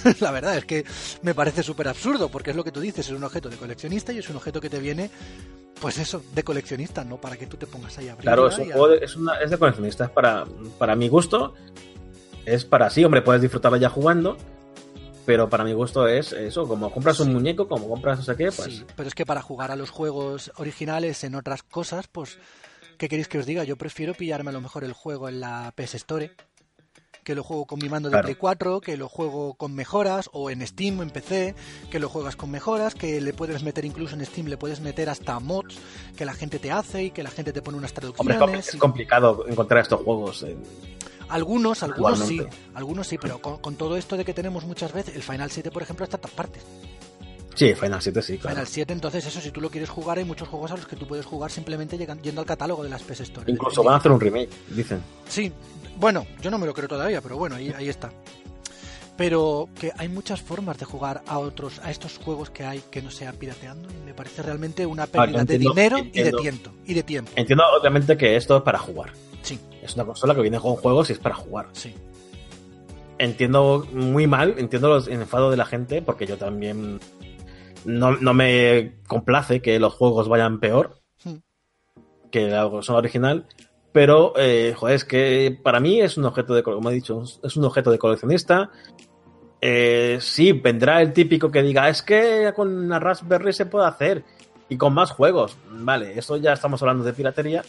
la 0.20 0.30
verdad 0.30 0.56
es 0.56 0.64
que 0.64 0.84
me 1.22 1.34
parece 1.34 1.62
súper 1.62 1.88
absurdo 1.88 2.28
porque 2.28 2.50
es 2.50 2.56
lo 2.56 2.64
que 2.64 2.72
tú 2.72 2.80
dices, 2.80 3.06
es 3.06 3.12
un 3.12 3.24
objeto 3.24 3.48
de 3.48 3.56
coleccionista 3.56 4.12
y 4.12 4.18
es 4.18 4.28
un 4.28 4.36
objeto 4.36 4.60
que 4.60 4.70
te 4.70 4.78
viene 4.78 5.10
pues 5.80 5.98
eso, 5.98 6.22
de 6.34 6.42
coleccionista, 6.42 7.04
no 7.04 7.18
para 7.20 7.36
que 7.36 7.46
tú 7.46 7.56
te 7.56 7.66
pongas 7.66 7.96
ahí 7.98 8.08
a 8.08 8.12
abrirla 8.12 8.32
Claro, 8.32 8.48
es, 8.48 8.58
un 8.58 8.70
a- 8.70 8.72
juego 8.74 8.88
de, 8.88 9.04
es, 9.04 9.16
una, 9.16 9.38
es 9.40 9.50
de 9.50 9.58
coleccionista. 9.58 10.04
Es 10.04 10.10
para, 10.10 10.44
para 10.78 10.94
mi 10.96 11.08
gusto. 11.08 11.54
Es 12.46 12.64
para 12.64 12.90
sí, 12.90 13.04
hombre, 13.04 13.22
puedes 13.22 13.42
disfrutarlo 13.42 13.76
ya 13.78 13.88
jugando. 13.88 14.36
Pero 15.26 15.48
para 15.48 15.64
mi 15.64 15.72
gusto 15.72 16.06
es 16.06 16.32
eso, 16.34 16.68
como 16.68 16.90
compras 16.92 17.18
un 17.20 17.28
Sí. 17.28 17.32
muñeco, 17.32 17.66
como 17.66 17.88
compras 17.88 18.18
no 18.18 18.24
sé 18.24 18.36
qué, 18.36 18.52
pues 18.52 18.76
Sí, 18.76 18.84
pero 18.94 19.08
es 19.08 19.14
que 19.14 19.24
para 19.24 19.40
jugar 19.40 19.70
a 19.70 19.76
los 19.76 19.88
juegos 19.88 20.52
originales 20.56 21.24
en 21.24 21.34
otras 21.34 21.62
cosas, 21.62 22.08
pues, 22.08 22.36
¿qué 22.98 23.08
queréis 23.08 23.26
que 23.28 23.38
os 23.38 23.46
diga? 23.46 23.64
Yo 23.64 23.76
prefiero 23.76 24.12
pillarme 24.12 24.50
a 24.50 24.52
lo 24.52 24.60
mejor 24.60 24.84
el 24.84 24.92
juego 24.92 25.30
en 25.30 25.40
la 25.40 25.72
PS 25.74 25.94
Store, 25.96 26.30
que 27.22 27.34
lo 27.34 27.42
juego 27.42 27.64
con 27.64 27.78
mi 27.80 27.88
mando 27.88 28.10
de 28.10 28.12
Claro. 28.12 28.26
Play 28.26 28.34
4, 28.34 28.82
que 28.82 28.98
lo 28.98 29.08
juego 29.08 29.54
con 29.54 29.74
mejoras, 29.74 30.28
o 30.34 30.50
en 30.50 30.60
Steam, 30.66 31.00
en 31.00 31.08
PC, 31.08 31.54
que 31.90 31.98
lo 31.98 32.10
juegas 32.10 32.36
con 32.36 32.50
mejoras, 32.50 32.94
que 32.94 33.18
le 33.22 33.32
puedes 33.32 33.62
meter 33.62 33.86
incluso 33.86 34.14
en 34.16 34.26
Steam, 34.26 34.48
le 34.48 34.58
puedes 34.58 34.80
meter 34.82 35.08
hasta 35.08 35.40
mods 35.40 35.78
que 36.18 36.26
la 36.26 36.34
gente 36.34 36.58
te 36.58 36.70
hace 36.70 37.04
y 37.04 37.10
que 37.12 37.22
la 37.22 37.30
gente 37.30 37.54
te 37.54 37.62
pone 37.62 37.78
unas 37.78 37.92
hombre, 37.96 38.08
es, 38.10 38.18
traducciones. 38.38 38.68
es 38.68 38.76
complicado 38.76 39.46
encontrar 39.48 39.80
estos 39.80 40.02
juegos. 40.02 40.42
eh. 40.42 40.54
Algunos, 41.28 41.82
algunos 41.82 42.18
sí, 42.20 42.40
algunos 42.74 43.06
sí, 43.06 43.18
pero 43.18 43.40
con, 43.40 43.58
con 43.58 43.76
todo 43.76 43.96
esto 43.96 44.16
de 44.16 44.24
que 44.24 44.34
tenemos 44.34 44.64
muchas 44.64 44.92
veces, 44.92 45.14
el 45.16 45.22
Final 45.22 45.50
7, 45.50 45.70
por 45.70 45.82
ejemplo, 45.82 46.04
está 46.04 46.16
en 46.16 46.20
todas 46.22 46.34
partes. 46.36 46.62
Sí, 47.54 47.72
Final 47.74 48.02
7 48.02 48.20
sí, 48.22 48.38
claro. 48.38 48.56
Final 48.56 48.66
7, 48.66 48.92
entonces 48.92 49.24
eso, 49.26 49.40
si 49.40 49.50
tú 49.52 49.60
lo 49.60 49.70
quieres 49.70 49.88
jugar, 49.88 50.18
hay 50.18 50.24
muchos 50.24 50.48
juegos 50.48 50.72
a 50.72 50.76
los 50.76 50.86
que 50.86 50.96
tú 50.96 51.06
puedes 51.06 51.24
jugar 51.24 51.50
simplemente 51.52 51.96
llegan- 51.96 52.20
yendo 52.20 52.40
al 52.40 52.46
catálogo 52.46 52.82
de 52.82 52.88
las 52.90 53.02
PS 53.02 53.22
Store. 53.22 53.50
Incluso 53.50 53.82
van 53.84 53.94
a 53.94 53.96
hacer 53.98 54.10
un 54.10 54.20
remake, 54.20 54.48
dicen. 54.70 55.00
Sí, 55.28 55.52
bueno, 55.96 56.26
yo 56.42 56.50
no 56.50 56.58
me 56.58 56.66
lo 56.66 56.74
creo 56.74 56.88
todavía, 56.88 57.20
pero 57.20 57.36
bueno, 57.36 57.54
ahí, 57.56 57.72
ahí 57.76 57.88
está. 57.88 58.10
Pero 59.16 59.68
que 59.78 59.92
hay 59.96 60.08
muchas 60.08 60.42
formas 60.42 60.76
de 60.78 60.84
jugar 60.86 61.22
a 61.28 61.38
otros, 61.38 61.78
a 61.84 61.92
estos 61.92 62.18
juegos 62.18 62.50
que 62.50 62.64
hay 62.64 62.82
que 62.90 63.00
no 63.00 63.12
sea 63.12 63.32
pirateando 63.32 63.88
y 63.88 64.04
me 64.04 64.12
parece 64.12 64.42
realmente 64.42 64.84
una 64.86 65.06
pérdida 65.06 65.26
de 65.32 65.38
Ah, 65.38 65.40
entiendo, 65.42 65.70
dinero 65.70 65.98
y 66.12 66.22
de 66.22 66.32
tiempo. 66.32 66.70
Y 66.84 66.94
de 66.94 67.02
tiempo. 67.04 67.30
Entiendo 67.36 67.62
obviamente 67.80 68.16
que 68.16 68.34
esto 68.34 68.56
es 68.56 68.62
para 68.64 68.80
jugar. 68.80 69.12
Sí, 69.42 69.60
Es 69.84 69.94
una 69.94 70.04
consola 70.04 70.34
que 70.34 70.40
viene 70.40 70.58
con 70.58 70.74
juegos 70.74 71.10
y 71.10 71.12
es 71.12 71.18
para 71.20 71.36
jugar. 71.36 71.68
sí. 71.72 71.94
Entiendo 73.16 73.86
muy 73.92 74.26
mal, 74.26 74.56
entiendo 74.58 74.88
los 74.88 75.06
enfados 75.06 75.52
de 75.52 75.56
la 75.56 75.64
gente, 75.64 76.02
porque 76.02 76.26
yo 76.26 76.36
también 76.36 76.98
no, 77.84 78.16
no 78.16 78.34
me 78.34 78.96
complace 79.06 79.62
que 79.62 79.78
los 79.78 79.94
juegos 79.94 80.28
vayan 80.28 80.58
peor 80.58 81.00
Hmm. 81.24 81.36
que 82.30 82.48
la 82.48 82.68
consola 82.68 82.98
original. 82.98 83.46
Pero, 83.92 84.32
eh, 84.36 84.74
joder, 84.76 84.96
es 84.96 85.04
que 85.04 85.56
para 85.62 85.78
mí 85.78 86.00
es 86.00 86.16
un 86.16 86.24
objeto 86.24 86.54
de, 86.54 86.64
como 86.64 86.90
he 86.90 86.94
dicho, 86.94 87.22
es 87.42 87.56
un 87.56 87.64
objeto 87.64 87.92
de 87.92 87.98
coleccionista. 87.98 88.70
Eh, 89.60 90.18
sí, 90.20 90.50
vendrá 90.52 91.00
el 91.00 91.12
típico 91.12 91.50
que 91.50 91.62
diga, 91.62 91.88
es 91.88 92.02
que 92.02 92.52
con 92.56 92.76
una 92.76 92.98
Raspberry 92.98 93.52
se 93.52 93.66
puede 93.66 93.86
hacer 93.86 94.24
y 94.68 94.76
con 94.76 94.92
más 94.92 95.12
juegos. 95.12 95.56
Vale, 95.70 96.18
eso 96.18 96.36
ya 96.36 96.54
estamos 96.54 96.82
hablando 96.82 97.04
de 97.04 97.12
piratería. 97.12 97.62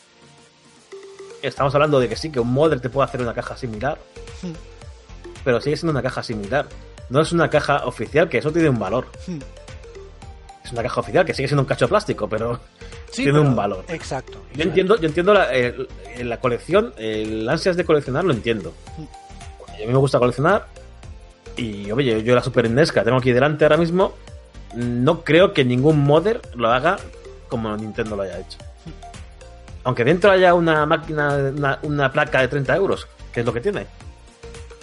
Estamos 1.42 1.74
hablando 1.76 2.00
de 2.00 2.10
que 2.10 2.16
sí, 2.16 2.32
que 2.32 2.40
un 2.40 2.52
modder 2.52 2.80
te 2.80 2.90
puede 2.90 3.08
hacer 3.08 3.22
una 3.22 3.34
caja 3.34 3.56
similar, 3.58 3.98
Hmm. 4.42 4.52
pero 5.44 5.62
sigue 5.62 5.78
siendo 5.78 5.92
una 5.92 6.02
caja 6.02 6.24
similar. 6.24 6.66
No 7.10 7.22
es 7.22 7.32
una 7.32 7.50
caja 7.50 7.86
oficial, 7.86 8.28
que 8.30 8.40
eso 8.40 8.52
tiene 8.52 8.70
un 8.70 8.80
valor. 8.80 9.08
Hmm. 9.28 9.40
Es 10.64 10.72
una 10.72 10.82
caja 10.82 11.00
oficial, 11.02 11.26
que 11.26 11.34
sigue 11.36 11.48
siendo 11.48 11.62
un 11.62 11.68
cacho 11.68 11.86
de 11.86 11.90
plástico, 11.90 12.28
pero 12.28 12.60
Sí, 13.12 13.24
tiene 13.24 13.34
pero- 13.40 13.50
un 13.50 13.56
valor. 13.56 13.86
Exacto. 13.90 14.40
Yo 14.56 14.64
entiendo, 14.64 14.98
yo 15.00 15.08
entiendo 15.08 15.34
la, 15.34 15.54
el- 15.54 15.88
la 16.24 16.40
colección, 16.40 16.94
el 16.98 17.48
ansias 17.48 17.76
de 17.78 17.86
coleccionar 17.86 18.24
lo 18.24 18.34
entiendo. 18.34 18.74
A 19.68 19.78
mí 19.78 19.86
me 19.88 19.98
gusta 19.98 20.18
coleccionar 20.18 20.66
y 21.58 21.92
oye, 21.92 22.24
yo 22.24 22.34
la 22.34 22.42
Super 22.42 22.70
NES 22.70 22.92
que 22.92 23.00
la 23.00 23.04
tengo 23.06 23.18
aquí 23.18 23.32
delante 23.32 23.66
ahora 23.66 23.78
mismo, 23.78 24.14
no 24.74 25.24
creo 25.24 25.54
que 25.54 25.64
ningún 25.64 26.00
modder 26.00 26.42
lo 26.56 26.72
haga 26.72 26.98
como 27.50 27.76
Nintendo 27.78 28.16
lo 28.16 28.24
haya 28.24 28.40
hecho. 28.40 28.58
Aunque 29.86 30.04
dentro 30.04 30.32
haya 30.32 30.56
una 30.56 30.86
máquina, 30.88 31.36
una, 31.56 31.80
una 31.84 32.12
placa 32.12 32.42
de 32.42 32.48
30 32.48 32.76
euros, 32.76 33.08
que 33.32 33.42
es 33.42 33.46
lo 33.46 33.54
que 33.54 33.62
tiene. 33.62 33.86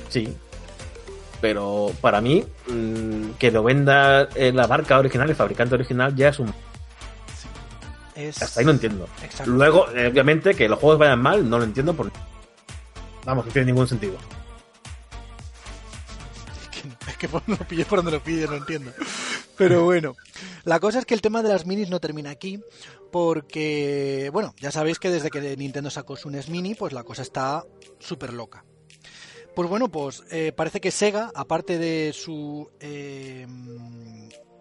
Sí. 0.09 0.33
Pero 1.41 1.91
para 2.01 2.21
mí, 2.21 2.45
mm, 2.69 3.31
que 3.33 3.51
lo 3.51 3.65
venda 3.65 4.29
eh, 4.37 4.53
la 4.53 4.69
marca 4.69 5.01
original, 5.01 5.29
el 5.29 5.35
fabricante 5.35 5.75
original, 5.75 6.15
ya 6.15 6.29
es 6.29 6.39
un... 6.39 6.55
Es... 8.15 8.41
Hasta 8.41 8.61
ahí 8.61 8.67
no 8.67 8.71
entiendo. 8.71 9.09
Exacto. 9.25 9.51
Luego, 9.51 9.91
eh, 9.91 10.07
obviamente, 10.07 10.55
que 10.55 10.69
los 10.69 10.79
juegos 10.79 11.01
vayan 11.01 11.21
mal, 11.21 11.51
no 11.51 11.59
lo 11.59 11.65
entiendo 11.65 11.95
por... 11.95 12.13
Vamos, 13.25 13.45
no 13.45 13.53
tiene 13.53 13.67
ningún 13.67 13.89
sentido. 13.89 14.15
Es 17.09 17.17
que, 17.17 17.27
es 17.27 17.31
que 17.57 17.65
pilles 17.65 17.87
por 17.87 17.99
donde 17.99 18.13
lo 18.13 18.21
pilles, 18.21 18.51
no 18.51 18.57
entiendo. 18.57 18.93
Pero 19.57 19.85
bueno, 19.85 20.17
la 20.65 20.81
cosa 20.81 20.99
es 20.99 21.07
que 21.07 21.15
el 21.15 21.21
tema 21.21 21.43
de 21.43 21.51
las 21.51 21.67
minis 21.67 21.91
no 21.91 22.01
termina 22.01 22.31
aquí, 22.31 22.61
porque, 23.11 24.31
bueno, 24.33 24.55
ya 24.59 24.71
sabéis 24.71 24.99
que 24.99 25.11
desde 25.11 25.31
que 25.31 25.57
Nintendo 25.57 25.91
sacó 25.91 26.17
su 26.17 26.31
NES 26.31 26.49
Mini, 26.49 26.75
pues 26.75 26.93
la 26.93 27.05
cosa 27.05 27.23
está 27.23 27.65
súper 27.99 28.33
loca. 28.33 28.65
Pues 29.55 29.69
bueno, 29.69 29.91
pues 29.91 30.25
eh, 30.31 30.53
parece 30.53 30.81
que 30.81 30.91
Sega, 30.91 31.31
aparte 31.35 31.79
de 31.79 32.13
su 32.15 32.71
eh, 32.81 33.47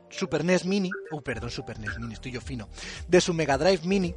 Super 0.09 0.43
NES 0.43 0.65
Mini, 0.65 0.89
oh, 1.11 1.21
perdón, 1.21 1.49
Super 1.49 1.79
NES 1.79 1.97
Mini, 1.97 2.13
estoy 2.13 2.33
yo 2.33 2.41
fino, 2.41 2.67
de 3.07 3.21
su 3.21 3.33
Mega 3.33 3.57
Drive 3.57 3.85
Mini, 3.85 4.13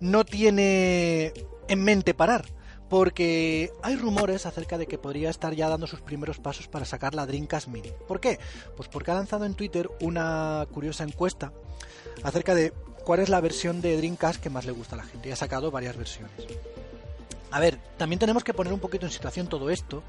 no 0.00 0.24
tiene 0.24 1.34
en 1.68 1.84
mente 1.84 2.14
parar. 2.14 2.46
Porque 2.88 3.70
hay 3.82 3.96
rumores 3.96 4.46
acerca 4.46 4.78
de 4.78 4.86
que 4.86 4.98
podría 4.98 5.30
estar 5.30 5.54
ya 5.54 5.68
dando 5.68 5.86
sus 5.86 6.00
primeros 6.00 6.38
pasos 6.38 6.68
para 6.68 6.84
sacar 6.84 7.14
la 7.14 7.26
Dreamcast 7.26 7.68
Mini. 7.68 7.92
¿Por 8.06 8.20
qué? 8.20 8.38
Pues 8.76 8.88
porque 8.88 9.10
ha 9.10 9.14
lanzado 9.14 9.44
en 9.44 9.54
Twitter 9.54 9.90
una 10.00 10.66
curiosa 10.72 11.04
encuesta 11.04 11.52
acerca 12.22 12.54
de 12.54 12.72
cuál 13.04 13.20
es 13.20 13.28
la 13.28 13.40
versión 13.40 13.80
de 13.80 13.96
Dreamcast 13.96 14.40
que 14.40 14.50
más 14.50 14.64
le 14.64 14.72
gusta 14.72 14.94
a 14.94 14.98
la 14.98 15.04
gente. 15.04 15.28
Y 15.28 15.32
ha 15.32 15.36
sacado 15.36 15.70
varias 15.70 15.96
versiones. 15.96 16.32
A 17.50 17.60
ver, 17.60 17.78
también 17.96 18.18
tenemos 18.18 18.44
que 18.44 18.52
poner 18.54 18.72
un 18.72 18.80
poquito 18.80 19.06
en 19.06 19.12
situación 19.12 19.48
todo 19.48 19.70
esto, 19.70 20.02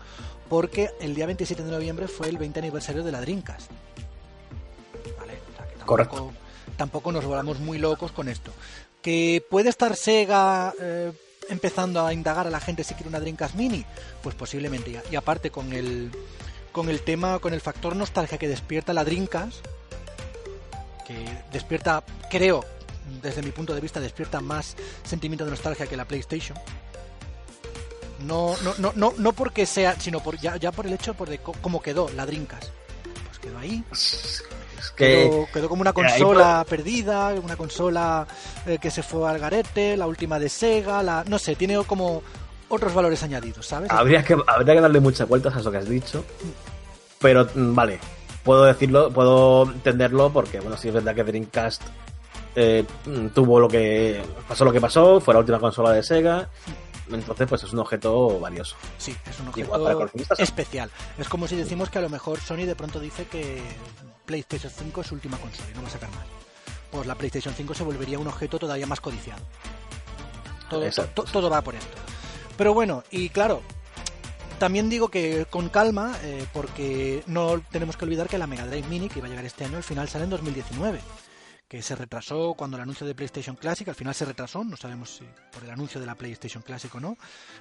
porque 0.50 0.92
el 1.00 1.16
día 1.16 1.26
27 1.26 1.64
de 1.64 1.72
noviembre 1.72 2.08
fue 2.08 2.28
el 2.28 2.38
20 2.38 2.60
aniversario 2.60 3.04
de 3.04 3.12
la 3.12 3.22
Dreamcast. 3.22 3.72
¿Vale? 5.18 5.34
O 5.34 5.56
sea, 5.56 5.66
que 5.66 5.72
tampoco, 5.72 5.86
Correcto. 5.86 6.32
tampoco 6.76 7.12
nos 7.12 7.26
volamos 7.26 7.60
muy 7.60 7.78
locos 7.78 8.12
con 8.12 8.28
esto. 8.28 8.52
Que 9.02 9.42
puede 9.50 9.70
estar 9.70 9.96
Sega 9.96 10.74
eh, 10.82 11.14
empezando 11.50 12.06
a 12.06 12.14
indagar 12.14 12.48
a 12.48 12.50
la 12.50 12.60
gente 12.60 12.84
si 12.84 12.94
quiere 12.94 13.10
una 13.10 13.20
Dreamcast 13.20 13.56
Mini, 13.56 13.86
pues 14.24 14.36
posiblemente. 14.36 14.92
ya. 14.92 15.04
Y 15.12 15.16
aparte 15.16 15.50
con 15.52 15.74
el 15.74 16.12
con 16.72 16.90
el 16.90 17.02
tema, 17.02 17.40
con 17.40 17.54
el 17.54 17.62
factor 17.62 17.96
nostalgia 17.96 18.38
que 18.38 18.48
despierta 18.48 18.94
la 18.94 19.04
Dreamcast, 19.04 19.66
que 21.06 21.44
despierta, 21.52 22.04
creo, 22.30 22.64
desde 23.22 23.42
mi 23.42 23.52
punto 23.52 23.74
de 23.74 23.82
vista, 23.82 24.00
despierta 24.00 24.40
más 24.40 24.76
sentimiento 25.04 25.46
de 25.46 25.52
nostalgia 25.52 25.88
que 25.88 25.98
la 25.98 26.06
PlayStation. 26.06 26.58
No, 28.26 28.56
no, 28.64 28.76
no, 28.78 28.94
no, 28.96 29.14
no 29.18 29.34
porque 29.34 29.66
sea, 29.66 30.00
sino 30.00 30.22
por 30.22 30.38
ya, 30.40 30.58
ya 30.58 30.72
por 30.72 30.86
el 30.86 30.94
hecho 30.94 31.14
por 31.14 31.30
de 31.30 31.40
cómo 31.40 31.82
quedó 31.82 32.10
la 32.10 32.26
Dreamcast. 32.26 32.70
Pues 33.28 33.40
quedó 33.40 33.58
ahí. 33.58 33.84
Que... 34.96 35.30
Quedó, 35.30 35.48
quedó 35.54 35.70
como 35.70 35.82
una 35.82 35.94
consola 35.94 36.66
perdida, 36.70 37.30
una 37.42 37.56
consola 37.56 38.28
eh, 38.66 38.78
que 38.80 38.92
se 38.92 39.04
fue 39.04 39.30
al 39.30 39.40
garete, 39.40 39.98
la 39.98 40.08
última 40.08 40.40
de 40.40 40.50
Sega, 40.50 41.04
la 41.04 41.24
no 41.28 41.40
sé, 41.40 41.56
tiene 41.56 41.78
como 41.86 42.22
otros 42.70 42.94
valores 42.94 43.22
añadidos, 43.24 43.66
¿sabes? 43.66 43.92
Habría 43.92 44.24
que, 44.24 44.38
habría 44.48 44.76
que 44.76 44.82
darle 44.82 45.00
muchas 45.00 45.28
vueltas 45.28 45.56
a 45.56 45.60
eso 45.60 45.72
que 45.72 45.78
has 45.78 45.90
dicho. 45.90 46.24
Pero, 47.20 47.48
mm, 47.54 47.76
vale, 47.76 48.00
puedo 48.44 48.64
decirlo, 48.64 49.12
puedo 49.12 49.64
entenderlo 49.64 50.32
porque, 50.32 50.60
bueno, 50.60 50.78
sí 50.78 50.88
es 50.88 50.94
verdad 50.94 51.16
que 51.16 51.24
Dreamcast 51.24 51.82
eh, 52.56 52.86
mm, 53.06 53.28
tuvo 53.28 53.60
lo 53.60 53.68
que. 53.68 54.22
pasó 54.48 54.66
lo 54.66 54.72
que 54.72 54.82
pasó, 54.82 55.20
fue 55.20 55.34
la 55.34 55.40
última 55.40 55.60
consola 55.60 55.92
de 55.92 56.04
Sega. 56.04 56.50
Entonces, 57.12 57.48
pues 57.48 57.64
es 57.64 57.74
un 57.74 57.80
objeto 57.80 58.40
valioso. 58.40 58.76
Sí, 59.00 59.16
es 59.28 59.40
un 59.40 59.48
Igual 59.48 59.82
para 59.82 59.96
objeto 59.96 59.98
coleccionistas. 59.98 60.40
especial. 60.40 60.92
Es 61.18 61.28
como 61.28 61.48
si 61.48 61.56
decimos 61.56 61.90
que 61.90 61.98
a 61.98 62.02
lo 62.02 62.10
mejor 62.10 62.40
Sony 62.40 62.66
de 62.66 62.76
pronto 62.76 63.00
dice 63.00 63.26
que 63.26 63.64
PlayStation 64.30 64.72
5 64.72 65.02
es 65.02 65.08
su 65.08 65.16
última 65.16 65.38
consola 65.40 65.68
y 65.72 65.76
no 65.76 65.82
va 65.82 65.88
a 65.88 65.92
sacar 65.92 66.10
más. 66.12 66.26
Pues 66.92 67.08
la 67.08 67.16
PlayStation 67.16 67.52
5 67.56 67.74
se 67.74 67.84
volvería 67.84 68.20
un 68.20 68.28
objeto 68.28 68.60
todavía 68.60 68.86
más 68.86 69.02
codiciado. 69.02 69.42
Todo, 70.70 70.86
to- 71.16 71.24
todo 71.24 71.50
va 71.50 71.64
por 71.64 71.74
esto. 71.74 71.98
Pero 72.56 72.76
bueno, 72.76 73.04
y 73.10 73.30
claro, 73.30 73.64
también 74.60 74.88
digo 74.88 75.10
que 75.10 75.48
con 75.50 75.70
calma, 75.70 76.16
eh, 76.22 76.46
porque 76.54 77.24
no 77.26 77.60
tenemos 77.72 77.98
que 77.98 78.06
olvidar 78.06 78.28
que 78.30 78.38
la 78.38 78.46
Mega 78.46 78.68
Drive 78.68 78.88
Mini, 78.88 79.10
que 79.10 79.18
iba 79.18 79.26
a 79.28 79.30
llegar 79.32 79.46
este 79.46 79.66
año, 79.66 79.78
al 79.78 79.84
final 79.84 80.08
sale 80.08 80.26
en 80.26 80.30
2019. 80.30 81.00
Que 81.68 81.82
se 81.82 81.96
retrasó 81.96 82.54
cuando 82.56 82.78
el 82.78 82.84
anuncio 82.84 83.08
de 83.08 83.16
PlayStation 83.16 83.56
Classic, 83.56 83.88
al 83.88 83.96
final 83.96 84.14
se 84.14 84.26
retrasó, 84.26 84.64
no 84.64 84.76
sabemos 84.78 85.10
si 85.12 85.24
por 85.52 85.64
el 85.64 85.72
anuncio 85.72 86.00
de 86.00 86.06
la 86.08 86.14
PlayStation 86.16 86.62
Classic 86.62 86.94
o 86.94 87.00
no. 87.00 87.18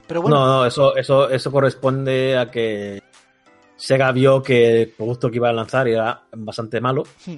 Pero 0.06 0.20
bueno, 0.20 0.36
No, 0.38 0.46
no, 0.46 0.66
eso, 0.66 0.96
eso, 0.96 1.30
eso 1.30 1.50
corresponde 1.50 2.36
a 2.38 2.50
que 2.50 3.02
Sega 3.78 4.10
vio 4.12 4.42
que 4.42 4.82
el 4.82 4.88
producto 4.88 5.30
que 5.30 5.36
iba 5.36 5.48
a 5.48 5.52
lanzar 5.52 5.88
era 5.88 6.24
bastante 6.32 6.80
malo. 6.80 7.04
Hmm. 7.24 7.36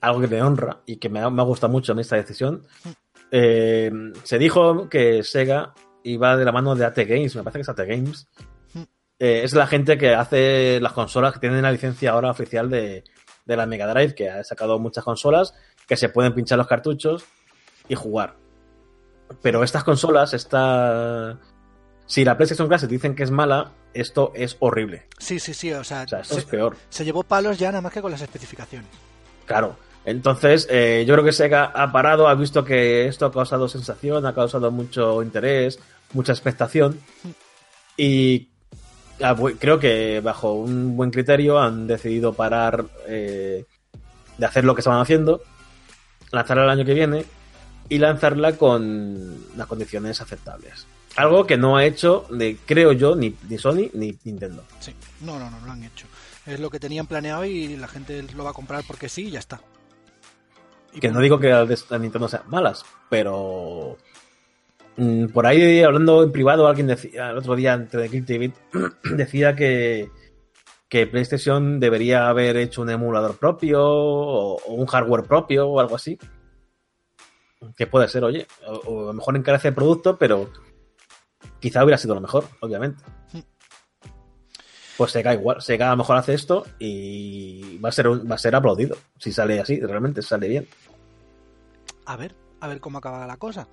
Algo 0.00 0.20
que 0.20 0.28
me 0.28 0.40
honra 0.40 0.80
y 0.86 0.96
que 0.96 1.08
me 1.08 1.20
ha, 1.20 1.28
me 1.28 1.42
ha 1.42 1.44
gustado 1.44 1.72
mucho 1.72 1.92
a 1.92 1.94
mí 1.94 2.02
esta 2.02 2.16
decisión. 2.16 2.62
Hmm. 2.84 2.90
Eh, 3.32 3.90
se 4.22 4.38
dijo 4.38 4.88
que 4.88 5.22
Sega 5.24 5.74
iba 6.04 6.36
de 6.36 6.44
la 6.44 6.52
mano 6.52 6.76
de 6.76 6.84
AT 6.84 6.98
Games, 6.98 7.34
me 7.34 7.42
parece 7.42 7.58
que 7.58 7.62
es 7.62 7.68
AT 7.68 7.80
Games. 7.80 8.28
Hmm. 8.72 8.82
Eh, 9.18 9.40
es 9.42 9.54
la 9.54 9.66
gente 9.66 9.98
que 9.98 10.14
hace 10.14 10.80
las 10.80 10.92
consolas 10.92 11.34
que 11.34 11.40
tienen 11.40 11.62
la 11.62 11.72
licencia 11.72 12.12
ahora 12.12 12.30
oficial 12.30 12.70
de, 12.70 13.02
de 13.44 13.56
la 13.56 13.66
Mega 13.66 13.92
Drive, 13.92 14.14
que 14.14 14.30
ha 14.30 14.44
sacado 14.44 14.78
muchas 14.78 15.02
consolas 15.02 15.52
que 15.88 15.96
se 15.96 16.08
pueden 16.08 16.34
pinchar 16.34 16.58
los 16.58 16.68
cartuchos 16.68 17.24
y 17.88 17.96
jugar. 17.96 18.36
Pero 19.42 19.64
estas 19.64 19.84
consolas, 19.84 20.34
esta... 20.34 21.38
Si 22.06 22.24
la 22.24 22.36
PlayStation 22.36 22.68
Classic 22.68 22.88
dicen 22.88 23.14
que 23.14 23.24
es 23.24 23.30
mala, 23.30 23.72
esto 23.92 24.32
es 24.34 24.56
horrible. 24.60 25.06
sí, 25.18 25.38
sí, 25.38 25.54
sí, 25.54 25.72
o 25.72 25.82
sea, 25.84 26.02
O 26.02 26.08
sea, 26.08 26.20
esto 26.20 26.34
se, 26.34 26.40
es 26.40 26.46
peor. 26.46 26.76
se 26.88 27.04
llevó 27.04 27.22
palos 27.24 27.58
ya 27.58 27.68
nada 27.68 27.82
más 27.82 27.92
que 27.92 28.00
con 28.00 28.10
las 28.12 28.20
especificaciones. 28.20 28.88
Claro. 29.44 29.76
Entonces, 30.04 30.68
eh, 30.70 31.04
yo 31.06 31.14
creo 31.14 31.24
que 31.24 31.32
Sega 31.32 31.64
ha 31.64 31.90
parado, 31.90 32.28
ha 32.28 32.34
visto 32.36 32.64
que 32.64 33.08
esto 33.08 33.26
ha 33.26 33.32
causado 33.32 33.68
sensación, 33.68 34.24
ha 34.24 34.34
causado 34.34 34.70
mucho 34.70 35.20
interés, 35.20 35.80
mucha 36.12 36.30
expectación. 36.32 37.00
Y 37.96 38.50
creo 39.58 39.80
que 39.80 40.20
bajo 40.20 40.52
un 40.52 40.96
buen 40.96 41.10
criterio 41.10 41.58
han 41.58 41.88
decidido 41.88 42.34
parar 42.34 42.84
eh, 43.08 43.64
de 44.38 44.46
hacer 44.46 44.64
lo 44.64 44.76
que 44.76 44.80
estaban 44.82 45.00
haciendo, 45.00 45.40
lanzarla 46.30 46.64
el 46.64 46.70
año 46.70 46.84
que 46.84 46.94
viene 46.94 47.24
y 47.88 47.98
lanzarla 47.98 48.52
con 48.52 49.56
las 49.56 49.66
condiciones 49.66 50.20
aceptables. 50.20 50.86
Algo 51.16 51.46
que 51.46 51.56
no 51.56 51.76
ha 51.76 51.84
hecho, 51.84 52.26
de, 52.30 52.58
creo 52.66 52.92
yo, 52.92 53.16
ni, 53.16 53.34
ni 53.48 53.58
Sony 53.58 53.90
ni 53.94 54.16
Nintendo. 54.24 54.64
Sí, 54.80 54.94
no, 55.22 55.38
no, 55.38 55.50
no, 55.50 55.58
no 55.60 55.66
lo 55.66 55.72
han 55.72 55.82
hecho. 55.82 56.06
Es 56.44 56.60
lo 56.60 56.70
que 56.70 56.78
tenían 56.78 57.06
planeado 57.06 57.44
y 57.44 57.76
la 57.76 57.88
gente 57.88 58.22
lo 58.34 58.44
va 58.44 58.50
a 58.50 58.54
comprar 58.54 58.84
porque 58.86 59.08
sí 59.08 59.26
y 59.26 59.30
ya 59.32 59.38
está. 59.38 59.60
Y 60.92 61.00
que 61.00 61.10
no 61.10 61.20
digo 61.20 61.38
que 61.38 61.48
las 61.48 61.88
de 61.88 61.98
Nintendo 61.98 62.28
sean 62.28 62.44
malas, 62.48 62.84
pero 63.10 63.96
mm, 64.96 65.26
por 65.26 65.46
ahí 65.46 65.82
hablando 65.82 66.22
en 66.22 66.32
privado 66.32 66.66
alguien 66.66 66.86
decía 66.86 67.30
el 67.30 67.38
otro 67.38 67.56
día 67.56 67.72
ante 67.72 67.98
de 67.98 68.08
Click 68.08 68.24
TV 68.26 68.52
decía 69.04 69.56
que 69.56 70.10
que 70.88 71.06
PlayStation 71.06 71.80
debería 71.80 72.28
haber 72.28 72.56
hecho 72.56 72.82
un 72.82 72.90
emulador 72.90 73.36
propio 73.36 73.84
o, 73.84 74.56
o 74.56 74.74
un 74.74 74.86
hardware 74.86 75.24
propio 75.24 75.68
o 75.68 75.80
algo 75.80 75.96
así. 75.96 76.18
Que 77.76 77.86
puede 77.86 78.06
ser, 78.06 78.22
oye, 78.22 78.46
o, 78.66 78.72
o 78.72 79.02
a 79.04 79.06
lo 79.06 79.12
mejor 79.14 79.36
encarece 79.36 79.68
el 79.68 79.74
producto, 79.74 80.16
pero 80.16 80.50
quizá 81.68 81.82
hubiera 81.84 81.98
sido 81.98 82.14
lo 82.14 82.20
mejor, 82.20 82.44
obviamente. 82.60 83.02
Mm. 83.32 83.38
Pues 84.96 85.12
Sega 85.12 85.34
igual, 85.34 85.60
Sega 85.60 85.88
a 85.88 85.90
lo 85.90 85.96
mejor 85.98 86.16
hace 86.16 86.32
esto 86.34 86.64
y 86.78 87.78
va 87.78 87.90
a 87.90 87.92
ser 87.92 88.08
un- 88.08 88.30
va 88.30 88.36
a 88.36 88.38
ser 88.38 88.54
aplaudido 88.54 88.96
si 89.18 89.32
sale 89.32 89.60
así, 89.60 89.78
realmente 89.80 90.22
sale 90.22 90.48
bien. 90.48 90.68
A 92.06 92.16
ver, 92.16 92.34
a 92.60 92.68
ver 92.68 92.80
cómo 92.80 92.98
acaba 92.98 93.26
la 93.26 93.36
cosa. 93.36 93.68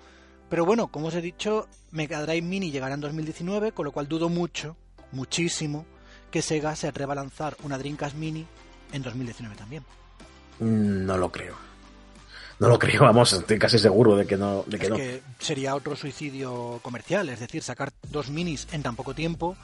Pero 0.50 0.66
bueno, 0.66 0.88
como 0.90 1.08
os 1.08 1.16
he 1.16 1.22
dicho, 1.22 1.68
Mega 1.92 2.22
Drive 2.22 2.42
Mini 2.42 2.72
llegará 2.72 2.94
en 2.96 3.02
2019, 3.02 3.72
con 3.72 3.86
lo 3.86 3.92
cual 3.92 4.08
dudo 4.08 4.28
mucho, 4.30 4.76
muchísimo, 5.12 5.86
que 6.30 6.42
Sega 6.42 6.76
se 6.76 6.88
atreva 6.88 7.14
a 7.14 7.16
lanzar 7.16 7.56
una 7.64 7.78
Dreamcast 7.78 8.16
Mini 8.16 8.46
en 8.92 9.02
2019 9.04 9.56
también. 9.56 9.84
No 10.60 11.18
lo 11.18 11.32
creo. 11.32 11.56
No 12.64 12.70
lo 12.70 12.80
creo, 12.80 13.02
vamos, 13.02 13.34
estoy 13.34 13.60
casi 13.60 13.78
seguro 13.78 14.16
de 14.16 14.26
que 14.26 14.38
no. 14.38 14.64
De 14.68 14.78
que 14.80 14.86
es 14.86 14.90
no. 14.90 14.96
que 14.96 15.22
sería 15.40 15.76
otro 15.76 15.96
suicidio 15.98 16.80
comercial, 16.82 17.28
es 17.28 17.42
decir, 17.42 17.62
sacar 17.62 17.92
dos 18.10 18.30
minis 18.30 18.68
en 18.72 18.82
tan 18.82 18.96
poco 18.96 19.14
tiempo, 19.14 19.58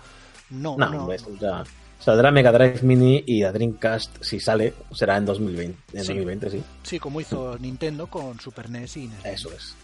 no, 0.49 0.75
No, 0.77 0.89
no. 0.89 1.12
esto 1.13 1.29
ya. 1.39 1.63
Saldrá 1.99 2.29
Mega 2.31 2.51
Drive 2.51 2.81
Mini 2.81 3.23
y 3.25 3.41
la 3.41 3.51
Dreamcast, 3.53 4.21
si 4.21 4.39
sale, 4.39 4.73
será 4.93 5.15
en 5.17 5.25
2020. 5.25 5.77
En 5.93 6.01
Sí. 6.03 6.07
2020, 6.07 6.49
sí. 6.49 6.63
Sí, 6.83 6.99
como 6.99 7.21
hizo 7.21 7.57
Nintendo 7.59 8.07
con 8.07 8.39
Super 8.39 8.69
NES 8.69 8.97
y 8.97 9.07
NES. 9.07 9.25
Eso 9.25 9.49
es. 9.53 9.75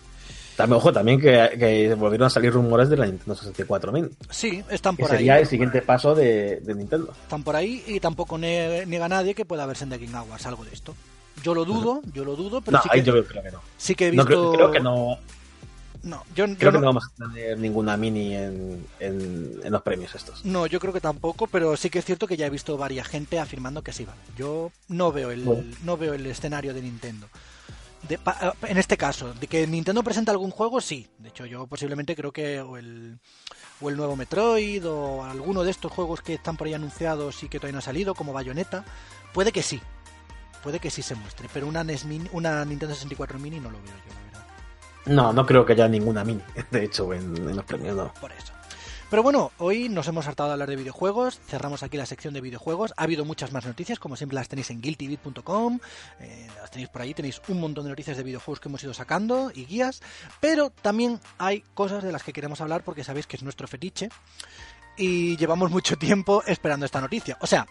También, 0.57 0.77
ojo, 0.77 0.93
también 0.93 1.19
que, 1.19 1.55
que 1.59 1.93
volvieron 1.95 2.27
a 2.27 2.29
salir 2.29 2.51
rumores 2.53 2.89
de 2.89 2.95
la 2.97 3.05
Nintendo 3.05 3.35
64 3.35 3.91
Mini. 3.91 4.09
Sí, 4.29 4.63
están 4.69 4.95
Que 4.95 5.03
por 5.03 5.11
sería 5.11 5.35
ahí. 5.35 5.41
el 5.41 5.47
siguiente 5.47 5.81
paso 5.81 6.15
de, 6.15 6.61
de 6.61 6.73
Nintendo. 6.75 7.13
Están 7.23 7.43
por 7.43 7.55
ahí 7.55 7.83
y 7.87 7.99
tampoco 7.99 8.37
niega 8.37 9.07
nadie 9.09 9.35
que 9.35 9.45
pueda 9.45 9.67
The 9.73 9.85
Game 9.97 10.17
Awards 10.17 10.45
algo 10.45 10.63
de 10.65 10.71
esto. 10.73 10.93
Yo 11.43 11.53
lo 11.53 11.65
dudo, 11.65 12.01
yo 12.13 12.23
lo 12.25 12.35
dudo, 12.35 12.61
pero 12.61 12.77
No, 12.77 12.83
sí, 12.83 12.89
que, 12.89 13.03
yo 13.03 13.25
creo 13.25 13.43
que 13.43 13.51
no. 13.51 13.61
sí 13.77 13.95
que 13.95 14.07
he 14.07 14.11
No, 14.11 14.23
visto... 14.25 14.51
creo, 14.51 14.53
creo 14.53 14.71
que 14.71 14.79
no. 14.79 15.17
No, 16.03 16.23
yo, 16.35 16.45
yo 16.45 16.55
Creo 16.57 16.71
que 16.71 16.77
no- 16.77 16.81
no 16.81 16.85
vamos 16.87 17.05
a 17.05 17.15
tener 17.33 17.57
ninguna 17.57 17.97
mini 17.97 18.35
en, 18.35 18.85
en, 18.99 19.59
en 19.63 19.71
los 19.71 19.81
premios 19.81 20.13
estos. 20.13 20.45
No, 20.45 20.67
yo 20.67 20.79
creo 20.79 20.93
que 20.93 21.01
tampoco, 21.01 21.47
pero 21.47 21.75
sí 21.77 21.89
que 21.89 21.97
es 21.99 22.05
cierto 22.05 22.27
que 22.27 22.37
ya 22.37 22.45
he 22.45 22.49
visto 22.51 22.77
varias 22.77 23.07
gente 23.07 23.39
afirmando 23.39 23.81
que 23.81 23.91
sí 23.91 24.05
vale. 24.05 24.19
Yo 24.37 24.71
no 24.87 25.11
veo 25.11 25.31
el, 25.31 25.41
Bueno. 25.43 25.63
no 25.83 25.97
veo 25.97 26.13
el 26.13 26.25
escenario 26.27 26.73
de 26.75 26.81
Nintendo. 26.83 27.27
De- 28.07 28.19
pa- 28.19 28.53
en 28.67 28.77
este 28.77 28.97
caso, 28.97 29.33
de 29.33 29.47
que 29.47 29.65
Nintendo 29.65 30.03
presenta 30.03 30.31
algún 30.31 30.51
juego, 30.51 30.79
sí. 30.79 31.07
De 31.17 31.29
hecho, 31.29 31.47
yo 31.47 31.65
posiblemente 31.65 32.15
creo 32.15 32.31
que 32.31 32.61
o 32.61 32.77
el, 32.77 33.17
o 33.81 33.89
el 33.89 33.97
nuevo 33.97 34.15
Metroid 34.15 34.87
o 34.87 35.23
alguno 35.23 35.63
de 35.63 35.71
estos 35.71 35.91
juegos 35.91 36.21
que 36.21 36.35
están 36.35 36.55
por 36.55 36.67
ahí 36.67 36.75
anunciados 36.75 37.41
y 37.41 37.49
que 37.49 37.57
todavía 37.57 37.73
no 37.73 37.79
ha 37.79 37.81
salido, 37.81 38.13
como 38.13 38.31
Bayonetta, 38.31 38.85
puede 39.33 39.51
que 39.51 39.63
sí. 39.63 39.81
Puede 40.65 40.79
que 40.79 40.89
sí 40.91 41.01
se 41.01 41.15
muestre, 41.15 41.47
pero 41.53 41.65
una, 41.67 41.83
NES 41.85 42.03
Mini- 42.05 42.27
una 42.33 42.65
Nintendo 42.65 42.93
64 42.93 43.39
Mini 43.39 43.59
no 43.61 43.69
lo 43.71 43.77
veo 43.81 43.85
yo, 43.93 44.13
la 44.13 44.21
verdad. 44.25 44.45
No, 45.05 45.31
no 45.31 45.45
creo 45.45 45.65
que 45.65 45.71
haya 45.73 45.87
ninguna 45.87 46.25
mini, 46.25 46.41
de 46.71 46.83
hecho, 46.83 47.13
en, 47.13 47.37
en 47.37 47.55
los 47.55 47.63
premios, 47.65 47.95
no. 47.95 48.11
por 48.15 48.31
eso. 48.33 48.51
Pero 49.11 49.21
bueno, 49.21 49.51
hoy 49.59 49.87
nos 49.87 50.07
hemos 50.07 50.25
hartado 50.27 50.49
de 50.49 50.53
hablar 50.53 50.67
de 50.67 50.75
videojuegos, 50.77 51.39
cerramos 51.47 51.83
aquí 51.83 51.95
la 51.95 52.07
sección 52.07 52.33
de 52.33 52.41
videojuegos, 52.41 52.91
ha 52.97 53.03
habido 53.03 53.23
muchas 53.23 53.51
más 53.53 53.63
noticias, 53.63 53.99
como 53.99 54.15
siempre 54.15 54.33
las 54.35 54.49
tenéis 54.49 54.71
en 54.71 54.81
guiltybit.com, 54.81 55.79
eh, 56.19 56.47
las 56.59 56.71
tenéis 56.71 56.89
por 56.89 57.03
ahí, 57.03 57.13
tenéis 57.13 57.39
un 57.47 57.59
montón 57.61 57.83
de 57.83 57.91
noticias 57.91 58.17
de 58.17 58.23
videojuegos 58.23 58.59
que 58.59 58.67
hemos 58.67 58.83
ido 58.83 58.95
sacando 58.95 59.51
y 59.53 59.65
guías, 59.65 60.01
pero 60.41 60.71
también 60.71 61.19
hay 61.37 61.61
cosas 61.75 62.03
de 62.03 62.11
las 62.11 62.23
que 62.23 62.33
queremos 62.33 62.59
hablar 62.61 62.83
porque 62.83 63.03
sabéis 63.03 63.27
que 63.27 63.37
es 63.37 63.43
nuestro 63.43 63.67
fetiche 63.67 64.09
y 64.97 65.37
llevamos 65.37 65.69
mucho 65.69 65.97
tiempo 65.97 66.41
esperando 66.47 66.85
esta 66.87 66.99
noticia. 66.99 67.37
O 67.41 67.47
sea, 67.47 67.67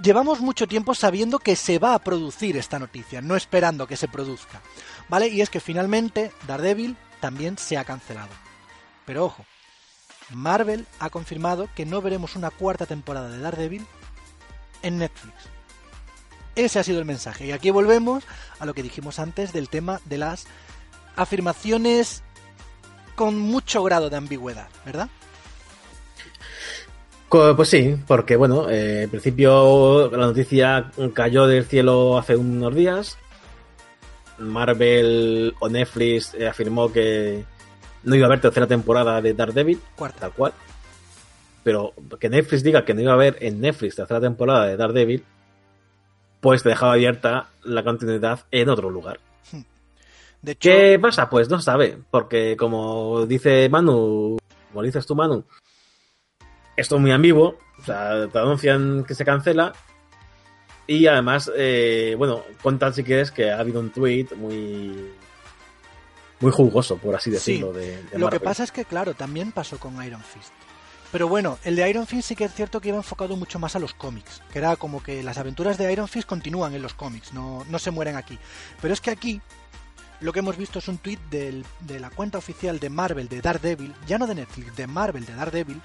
llevamos 0.00 0.40
mucho 0.40 0.66
tiempo 0.66 0.94
sabiendo 0.94 1.38
que 1.38 1.56
se 1.56 1.78
va 1.78 1.94
a 1.94 1.98
producir 1.98 2.56
esta 2.56 2.78
noticia, 2.78 3.20
no 3.20 3.36
esperando 3.36 3.86
que 3.86 3.96
se 3.96 4.08
produzca. 4.08 4.60
¿Vale? 5.08 5.28
Y 5.28 5.40
es 5.40 5.50
que 5.50 5.60
finalmente 5.60 6.32
Daredevil 6.46 6.96
también 7.20 7.58
se 7.58 7.76
ha 7.76 7.84
cancelado. 7.84 8.30
Pero 9.04 9.24
ojo, 9.24 9.44
Marvel 10.30 10.86
ha 11.00 11.10
confirmado 11.10 11.68
que 11.74 11.84
no 11.84 12.00
veremos 12.00 12.36
una 12.36 12.50
cuarta 12.50 12.86
temporada 12.86 13.28
de 13.28 13.38
Daredevil 13.38 13.86
en 14.82 14.98
Netflix. 14.98 15.34
Ese 16.54 16.78
ha 16.78 16.84
sido 16.84 16.98
el 16.98 17.04
mensaje. 17.04 17.46
Y 17.46 17.52
aquí 17.52 17.70
volvemos 17.70 18.24
a 18.58 18.66
lo 18.66 18.74
que 18.74 18.82
dijimos 18.82 19.18
antes 19.18 19.52
del 19.52 19.68
tema 19.68 20.00
de 20.04 20.18
las 20.18 20.46
afirmaciones 21.16 22.22
con 23.14 23.38
mucho 23.38 23.82
grado 23.82 24.10
de 24.10 24.16
ambigüedad, 24.16 24.68
¿verdad? 24.84 25.08
Pues 27.32 27.70
sí, 27.70 27.96
porque 28.06 28.36
bueno, 28.36 28.68
eh, 28.68 29.04
en 29.04 29.10
principio 29.10 30.10
la 30.10 30.26
noticia 30.26 30.90
cayó 31.14 31.46
del 31.46 31.64
cielo 31.64 32.18
hace 32.18 32.36
unos 32.36 32.74
días. 32.74 33.16
Marvel 34.36 35.54
o 35.58 35.70
Netflix 35.70 36.34
eh, 36.34 36.46
afirmó 36.46 36.92
que 36.92 37.42
no 38.02 38.14
iba 38.16 38.26
a 38.26 38.28
haber 38.28 38.42
tercera 38.42 38.66
temporada 38.66 39.22
de 39.22 39.32
Daredevil, 39.32 39.80
Cuarta. 39.96 40.20
tal 40.20 40.32
cual. 40.32 40.52
Pero 41.64 41.94
que 42.20 42.28
Netflix 42.28 42.62
diga 42.62 42.84
que 42.84 42.92
no 42.92 43.00
iba 43.00 43.12
a 43.12 43.14
haber 43.14 43.38
en 43.40 43.62
Netflix 43.62 43.96
tercera 43.96 44.20
temporada 44.20 44.66
de 44.66 44.76
Daredevil, 44.76 45.24
pues 46.42 46.62
te 46.62 46.68
dejaba 46.68 46.92
abierta 46.92 47.48
la 47.62 47.82
continuidad 47.82 48.40
en 48.50 48.68
otro 48.68 48.90
lugar. 48.90 49.20
De 50.42 50.52
hecho, 50.52 50.68
¿Qué 50.68 50.98
pasa? 51.00 51.30
Pues 51.30 51.48
no 51.48 51.62
sabe, 51.62 51.96
porque 52.10 52.58
como 52.58 53.24
dice 53.24 53.70
Manu, 53.70 54.36
como 54.70 54.82
dices 54.82 55.06
tú 55.06 55.14
Manu, 55.14 55.46
esto 56.76 56.96
es 56.96 57.00
muy 57.00 57.10
ambiguo, 57.12 57.58
o 57.78 57.84
sea, 57.84 58.28
te 58.28 58.38
anuncian 58.38 59.04
que 59.04 59.14
se 59.14 59.24
cancela 59.24 59.72
y 60.86 61.06
además, 61.06 61.50
eh, 61.56 62.14
bueno, 62.18 62.42
cuentan 62.62 62.92
si 62.94 63.04
quieres 63.04 63.30
que 63.30 63.50
ha 63.50 63.58
habido 63.58 63.80
un 63.80 63.90
tweet 63.90 64.28
muy 64.36 65.10
muy 66.40 66.50
jugoso, 66.50 66.96
por 66.98 67.14
así 67.14 67.30
Sí, 67.30 67.34
decirlo. 67.34 67.72
de, 67.72 68.02
de 68.02 68.18
Lo 68.18 68.28
que 68.28 68.40
pasa 68.40 68.64
es 68.64 68.72
que, 68.72 68.84
claro, 68.84 69.14
también 69.14 69.52
pasó 69.52 69.78
con 69.78 70.02
Iron 70.04 70.22
Fist. 70.22 70.50
Pero 71.12 71.28
bueno, 71.28 71.58
el 71.62 71.76
de 71.76 71.88
Iron 71.88 72.06
Fist 72.06 72.28
sí 72.28 72.34
que 72.34 72.44
es 72.44 72.52
cierto 72.54 72.80
que 72.80 72.88
iba 72.88 72.96
enfocado 72.96 73.36
mucho 73.36 73.58
más 73.60 73.76
a 73.76 73.78
los 73.78 73.94
cómics, 73.94 74.42
que 74.52 74.58
era 74.58 74.74
como 74.76 75.02
que 75.02 75.22
las 75.22 75.38
aventuras 75.38 75.78
de 75.78 75.92
Iron 75.92 76.08
Fist 76.08 76.26
continúan 76.26 76.74
en 76.74 76.82
los 76.82 76.94
cómics, 76.94 77.32
no, 77.32 77.64
no 77.68 77.78
se 77.78 77.90
mueren 77.92 78.16
aquí. 78.16 78.38
Pero 78.80 78.92
es 78.92 79.00
que 79.00 79.10
aquí 79.10 79.40
lo 80.20 80.32
que 80.32 80.38
hemos 80.40 80.56
visto 80.56 80.78
es 80.80 80.88
un 80.88 80.98
tweet 80.98 81.18
de 81.30 82.00
la 82.00 82.10
cuenta 82.10 82.38
oficial 82.38 82.80
de 82.80 82.90
Marvel 82.90 83.28
de 83.28 83.40
Daredevil, 83.40 83.94
ya 84.06 84.18
no 84.18 84.26
de 84.26 84.34
Netflix, 84.36 84.74
de 84.74 84.86
Marvel 84.86 85.26
de 85.26 85.34
Daredevil, 85.34 85.80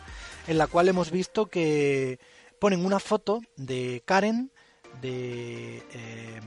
en 0.48 0.58
la 0.58 0.68
cual 0.68 0.88
hemos 0.90 1.12
visto 1.12 1.48
que 1.48 2.20
ponen 2.60 2.86
una 2.86 3.00
foto 3.00 3.42
de 3.56 4.02
Karen, 4.06 4.52
de, 5.02 5.78
eh, 5.94 6.40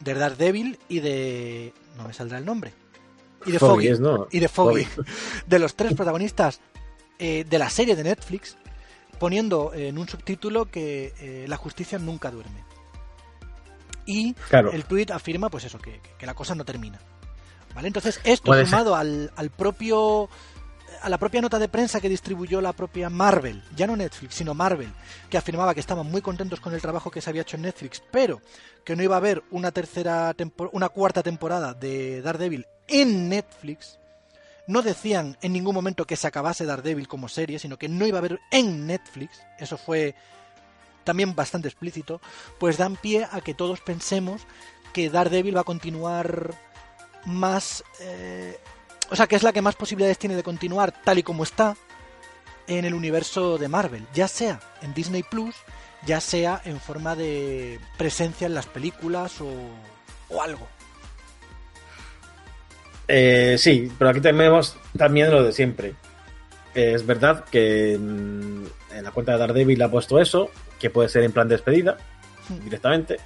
de 0.00 0.14
Daredevil 0.14 0.78
y 0.88 1.00
de... 1.00 1.72
no 1.96 2.04
me 2.06 2.12
saldrá 2.14 2.38
el 2.38 2.44
nombre. 2.44 2.72
Y 3.46 3.52
de 3.52 3.58
Foggy 3.58 3.88
Foggy. 3.88 4.00
¿no? 4.02 4.26
Y 4.30 4.40
de 4.40 4.48
Foggy. 4.48 4.86
De 5.46 5.58
los 5.58 5.74
tres 5.74 5.94
protagonistas 5.94 6.60
eh, 7.18 7.44
de 7.48 7.58
la 7.58 7.68
serie 7.70 7.94
de 7.96 8.04
Netflix, 8.04 8.56
poniendo 9.18 9.72
en 9.74 9.98
un 9.98 10.08
subtítulo 10.08 10.66
que 10.70 11.12
eh, 11.20 11.46
la 11.48 11.56
justicia 11.56 11.98
nunca 11.98 12.30
duerme. 12.30 12.64
Y 14.06 14.34
Claro. 14.48 14.72
el 14.72 14.84
tweet 14.84 15.06
afirma, 15.12 15.50
pues 15.50 15.64
eso, 15.64 15.78
que, 15.78 16.00
que 16.18 16.26
la 16.26 16.34
cosa 16.34 16.54
no 16.54 16.64
termina. 16.64 16.98
¿Vale? 17.74 17.88
Entonces, 17.88 18.20
esto 18.24 18.52
sumado 18.64 18.96
al, 18.96 19.30
al 19.36 19.50
propio 19.50 20.28
a 21.02 21.08
la 21.08 21.18
propia 21.18 21.40
nota 21.40 21.58
de 21.58 21.68
prensa 21.68 22.00
que 22.00 22.08
distribuyó 22.08 22.60
la 22.60 22.72
propia 22.72 23.10
Marvel, 23.10 23.62
ya 23.74 23.86
no 23.86 23.96
Netflix, 23.96 24.34
sino 24.34 24.54
Marvel, 24.54 24.92
que 25.28 25.38
afirmaba 25.38 25.74
que 25.74 25.80
estaban 25.80 26.10
muy 26.10 26.22
contentos 26.22 26.60
con 26.60 26.74
el 26.74 26.80
trabajo 26.80 27.10
que 27.10 27.20
se 27.20 27.30
había 27.30 27.42
hecho 27.42 27.56
en 27.56 27.62
Netflix, 27.62 28.02
pero 28.10 28.40
que 28.84 28.96
no 28.96 29.02
iba 29.02 29.16
a 29.16 29.18
haber 29.18 29.42
una 29.50 29.70
tercera 29.72 30.34
una 30.72 30.88
cuarta 30.88 31.22
temporada 31.22 31.74
de 31.74 32.22
Daredevil 32.22 32.66
en 32.86 33.28
Netflix. 33.28 33.98
No 34.66 34.82
decían 34.82 35.36
en 35.40 35.52
ningún 35.52 35.74
momento 35.74 36.06
que 36.06 36.16
se 36.16 36.26
acabase 36.26 36.66
Daredevil 36.66 37.08
como 37.08 37.28
serie, 37.28 37.58
sino 37.58 37.78
que 37.78 37.88
no 37.88 38.06
iba 38.06 38.18
a 38.18 38.20
haber 38.20 38.38
en 38.50 38.86
Netflix. 38.86 39.40
Eso 39.58 39.78
fue 39.78 40.14
también 41.04 41.34
bastante 41.34 41.68
explícito. 41.68 42.20
Pues 42.58 42.76
dan 42.76 42.96
pie 42.96 43.26
a 43.30 43.40
que 43.40 43.54
todos 43.54 43.80
pensemos 43.80 44.42
que 44.92 45.08
Daredevil 45.08 45.56
va 45.56 45.62
a 45.62 45.64
continuar 45.64 46.54
más... 47.24 47.82
eh, 48.00 48.58
o 49.10 49.16
sea, 49.16 49.26
que 49.26 49.36
es 49.36 49.42
la 49.42 49.52
que 49.52 49.62
más 49.62 49.74
posibilidades 49.74 50.18
tiene 50.18 50.36
de 50.36 50.42
continuar 50.42 50.92
tal 51.04 51.18
y 51.18 51.22
como 51.22 51.42
está 51.42 51.76
en 52.66 52.84
el 52.84 52.94
universo 52.94 53.58
de 53.58 53.68
Marvel, 53.68 54.06
ya 54.12 54.28
sea 54.28 54.60
en 54.82 54.92
Disney 54.94 55.22
Plus, 55.22 55.54
ya 56.06 56.20
sea 56.20 56.60
en 56.64 56.80
forma 56.80 57.16
de 57.16 57.80
presencia 57.96 58.46
en 58.46 58.54
las 58.54 58.66
películas 58.66 59.40
o, 59.40 59.48
o 60.28 60.42
algo. 60.42 60.68
Eh, 63.08 63.56
sí, 63.58 63.90
pero 63.98 64.10
aquí 64.10 64.20
tenemos 64.20 64.76
también 64.96 65.30
lo 65.30 65.42
de 65.42 65.52
siempre. 65.52 65.94
Eh, 66.74 66.92
es 66.94 67.06
verdad 67.06 67.46
que 67.46 67.94
en 67.94 68.70
la 69.02 69.10
cuenta 69.10 69.32
de 69.32 69.38
Daredevil 69.38 69.82
ha 69.82 69.90
puesto 69.90 70.20
eso, 70.20 70.50
que 70.78 70.90
puede 70.90 71.08
ser 71.08 71.24
en 71.24 71.32
plan 71.32 71.48
despedida, 71.48 71.96
directamente. 72.62 73.16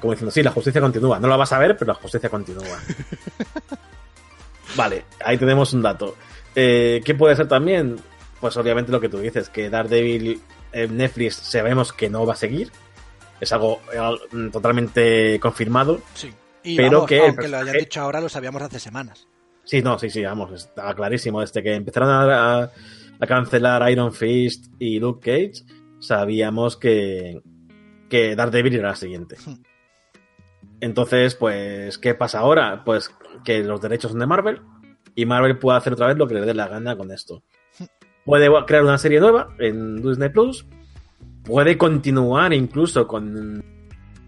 Como 0.00 0.12
diciendo, 0.12 0.32
sí, 0.32 0.42
la 0.42 0.50
justicia 0.50 0.80
continúa. 0.80 1.20
No 1.20 1.28
la 1.28 1.36
vas 1.36 1.52
a 1.52 1.58
ver, 1.58 1.76
pero 1.76 1.92
la 1.92 1.98
justicia 1.98 2.28
continúa. 2.28 2.64
vale, 4.76 5.04
ahí 5.24 5.36
tenemos 5.38 5.72
un 5.72 5.82
dato. 5.82 6.16
Eh, 6.54 7.00
¿Qué 7.04 7.14
puede 7.14 7.36
ser 7.36 7.48
también? 7.48 7.96
Pues 8.40 8.56
obviamente 8.56 8.90
lo 8.92 9.00
que 9.00 9.08
tú 9.08 9.18
dices, 9.18 9.48
que 9.50 9.68
Daredevil 9.70 10.40
en 10.72 10.96
Netflix 10.96 11.36
sabemos 11.36 11.92
que 11.92 12.08
no 12.10 12.24
va 12.26 12.32
a 12.34 12.36
seguir. 12.36 12.70
Es 13.40 13.52
algo 13.52 13.80
eh, 13.92 14.50
totalmente 14.52 15.38
confirmado. 15.40 16.00
Sí. 16.14 16.30
Y 16.62 16.76
Pero 16.76 16.90
vamos, 16.92 17.08
que 17.08 17.20
aunque 17.20 17.48
lo 17.48 17.58
hayan 17.58 17.76
dicho 17.78 18.00
ahora, 18.02 18.20
lo 18.20 18.28
sabíamos 18.28 18.60
hace 18.62 18.78
semanas. 18.78 19.26
Sí, 19.64 19.80
no, 19.82 19.98
sí, 19.98 20.10
sí, 20.10 20.22
vamos, 20.22 20.52
estaba 20.52 20.94
clarísimo. 20.94 21.40
Desde 21.40 21.62
que 21.62 21.74
empezaron 21.74 22.08
a, 22.10 22.62
a- 22.64 22.70
a 23.22 23.26
cancelar 23.26 23.90
Iron 23.90 24.12
Fist 24.12 24.66
y 24.78 24.98
Luke 24.98 25.20
Cage, 25.52 25.64
sabíamos 26.00 26.76
que, 26.76 27.40
que 28.08 28.34
Daredevil 28.34 28.76
era 28.76 28.88
la 28.90 28.96
siguiente. 28.96 29.36
Hmm. 29.44 29.54
Entonces, 30.80 31.34
pues, 31.34 31.98
¿qué 31.98 32.14
pasa 32.14 32.40
ahora? 32.40 32.82
Pues 32.84 33.10
que 33.44 33.62
los 33.62 33.80
derechos 33.80 34.10
son 34.10 34.20
de 34.20 34.26
Marvel 34.26 34.60
y 35.14 35.26
Marvel 35.26 35.58
puede 35.58 35.78
hacer 35.78 35.92
otra 35.92 36.06
vez 36.06 36.16
lo 36.16 36.26
que 36.26 36.34
le 36.34 36.40
dé 36.40 36.54
la 36.54 36.68
gana 36.68 36.96
con 36.96 37.10
esto. 37.10 37.42
Puede 38.24 38.48
crear 38.66 38.82
una 38.84 38.98
serie 38.98 39.20
nueva 39.20 39.48
en 39.58 40.02
Disney 40.02 40.28
Plus, 40.28 40.66
puede 41.42 41.76
continuar 41.76 42.52
incluso 42.52 43.06
con 43.06 43.64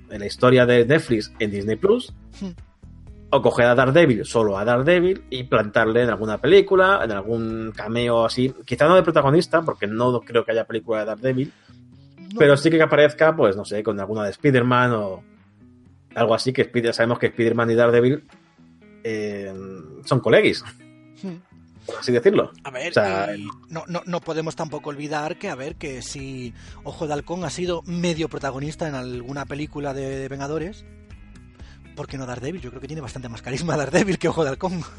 la 0.09 0.27
historia 0.27 0.67
de 0.67 0.85
Netflix 0.85 1.33
en 1.39 1.51
Disney 1.51 1.77
Plus, 1.77 2.13
o 3.31 3.41
coger 3.41 3.67
a 3.67 3.75
Daredevil, 3.75 4.25
solo 4.27 4.59
a 4.59 4.65
Daredevil, 4.65 5.25
y 5.31 5.45
plantarle 5.45 6.03
en 6.03 6.11
alguna 6.11 6.39
película, 6.39 7.01
en 7.03 7.13
algún 7.13 7.73
cameo 7.75 8.25
así, 8.27 8.55
quizá 8.65 8.89
no 8.89 8.95
de 8.95 9.03
protagonista, 9.03 9.63
porque 9.63 9.87
no 9.87 10.21
creo 10.21 10.45
que 10.45 10.53
haya 10.53 10.67
película 10.67 11.01
de 11.01 11.07
Daredevil, 11.07 11.53
No, 12.19 12.39
pero 12.39 12.57
sí 12.57 12.71
que 12.71 12.83
aparezca, 12.83 13.35
pues 13.35 13.57
no 13.57 13.65
sé, 13.65 13.83
con 13.83 13.99
alguna 14.01 14.25
de 14.25 14.31
Spider-Man 14.31 14.93
o 14.93 15.23
algo 16.15 16.35
así, 16.35 16.53
que 16.53 16.63
Spider- 16.63 16.93
sabemos 16.95 17.19
que 17.19 17.27
Spider-Man 17.27 17.71
y 17.71 17.75
Daredevil 17.75 18.25
eh, 19.05 19.53
son 20.05 20.21
colegis, 20.21 20.63
hmm. 21.23 21.87
por 21.87 21.97
así 21.99 22.13
decirlo. 22.13 22.53
A 22.65 22.71
ver, 22.71 22.91
O 22.91 22.95
sea, 22.95 23.35
y 23.37 23.47
no, 23.69 23.85
no, 23.89 24.03
no 24.07 24.21
podemos 24.21 24.55
tampoco 24.57 24.91
olvidar 24.91 25.39
que, 25.39 25.49
a 25.49 25.55
ver, 25.55 25.77
que 25.77 26.03
si 26.03 26.53
Ojo 26.85 27.07
de 27.07 27.15
Halcón 27.15 27.45
ha 27.45 27.51
sido 27.51 27.83
medio 27.87 28.29
protagonista 28.29 28.89
en 28.89 28.95
alguna 28.95 29.45
película 29.47 29.93
de, 29.95 30.19
de 30.19 30.29
Vengadores, 30.29 30.85
¿por 31.97 32.07
qué 32.07 32.17
no 32.19 32.27
Daredevil? 32.27 32.61
Yo 32.61 32.71
creo 32.71 32.81
que 32.81 32.87
tiene 32.89 33.03
bastante 33.03 33.29
más 33.29 33.43
carisma 33.43 33.77
Daredevil 33.77 34.19
que 34.19 34.29
Ojo 34.29 34.45
de 34.45 34.51
Halcón. 34.51 34.83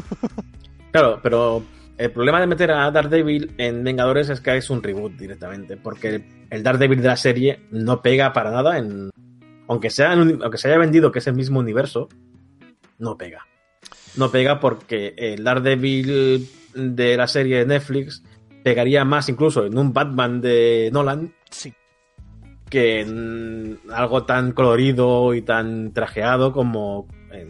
Claro, 0.92 1.20
pero 1.24 1.64
el 1.98 2.12
problema 2.12 2.40
de 2.40 2.46
meter 2.46 2.70
a 2.70 2.92
Daredevil 2.92 3.56
en 3.58 3.84
Vengadores 3.84 4.30
es 4.30 4.42
que 4.42 4.56
es 4.56 4.70
un 4.70 4.84
reboot 4.84 5.14
directamente, 5.14 5.76
porque 5.76 6.46
el 6.52 6.62
Daredevil 6.62 7.02
de 7.02 7.08
la 7.08 7.18
serie 7.18 7.62
no 7.72 8.04
pega 8.04 8.32
para 8.32 8.52
nada 8.52 8.78
en... 8.78 9.10
Aunque, 9.68 9.90
sea 9.90 10.14
en 10.14 10.20
un- 10.20 10.44
aunque 10.44 10.58
se 10.58 10.68
haya 10.68 10.78
vendido 10.78 11.12
que 11.12 11.20
es 11.20 11.28
el 11.28 11.36
mismo 11.36 11.60
universo, 11.60 12.10
no 13.00 13.18
pega. 13.18 13.46
No 14.16 14.30
pega 14.32 14.60
porque 14.60 15.14
el 15.18 15.44
Daredevil 15.44 16.48
de 16.76 17.18
la 17.18 17.28
serie 17.28 17.60
de 17.60 17.66
Netflix 17.66 18.24
pegaría 18.64 19.04
más 19.06 19.28
incluso 19.30 19.66
en 19.66 19.78
un 19.78 19.92
Batman 19.94 20.40
de 20.42 20.90
Nolan 20.94 21.34
Sí, 21.50 21.74
que 22.70 23.02
en 23.02 23.80
algo 23.92 24.24
tan 24.26 24.52
colorido 24.54 25.34
y 25.34 25.42
tan 25.42 25.94
trajeado 25.94 26.52
como 26.52 27.08
en... 27.32 27.50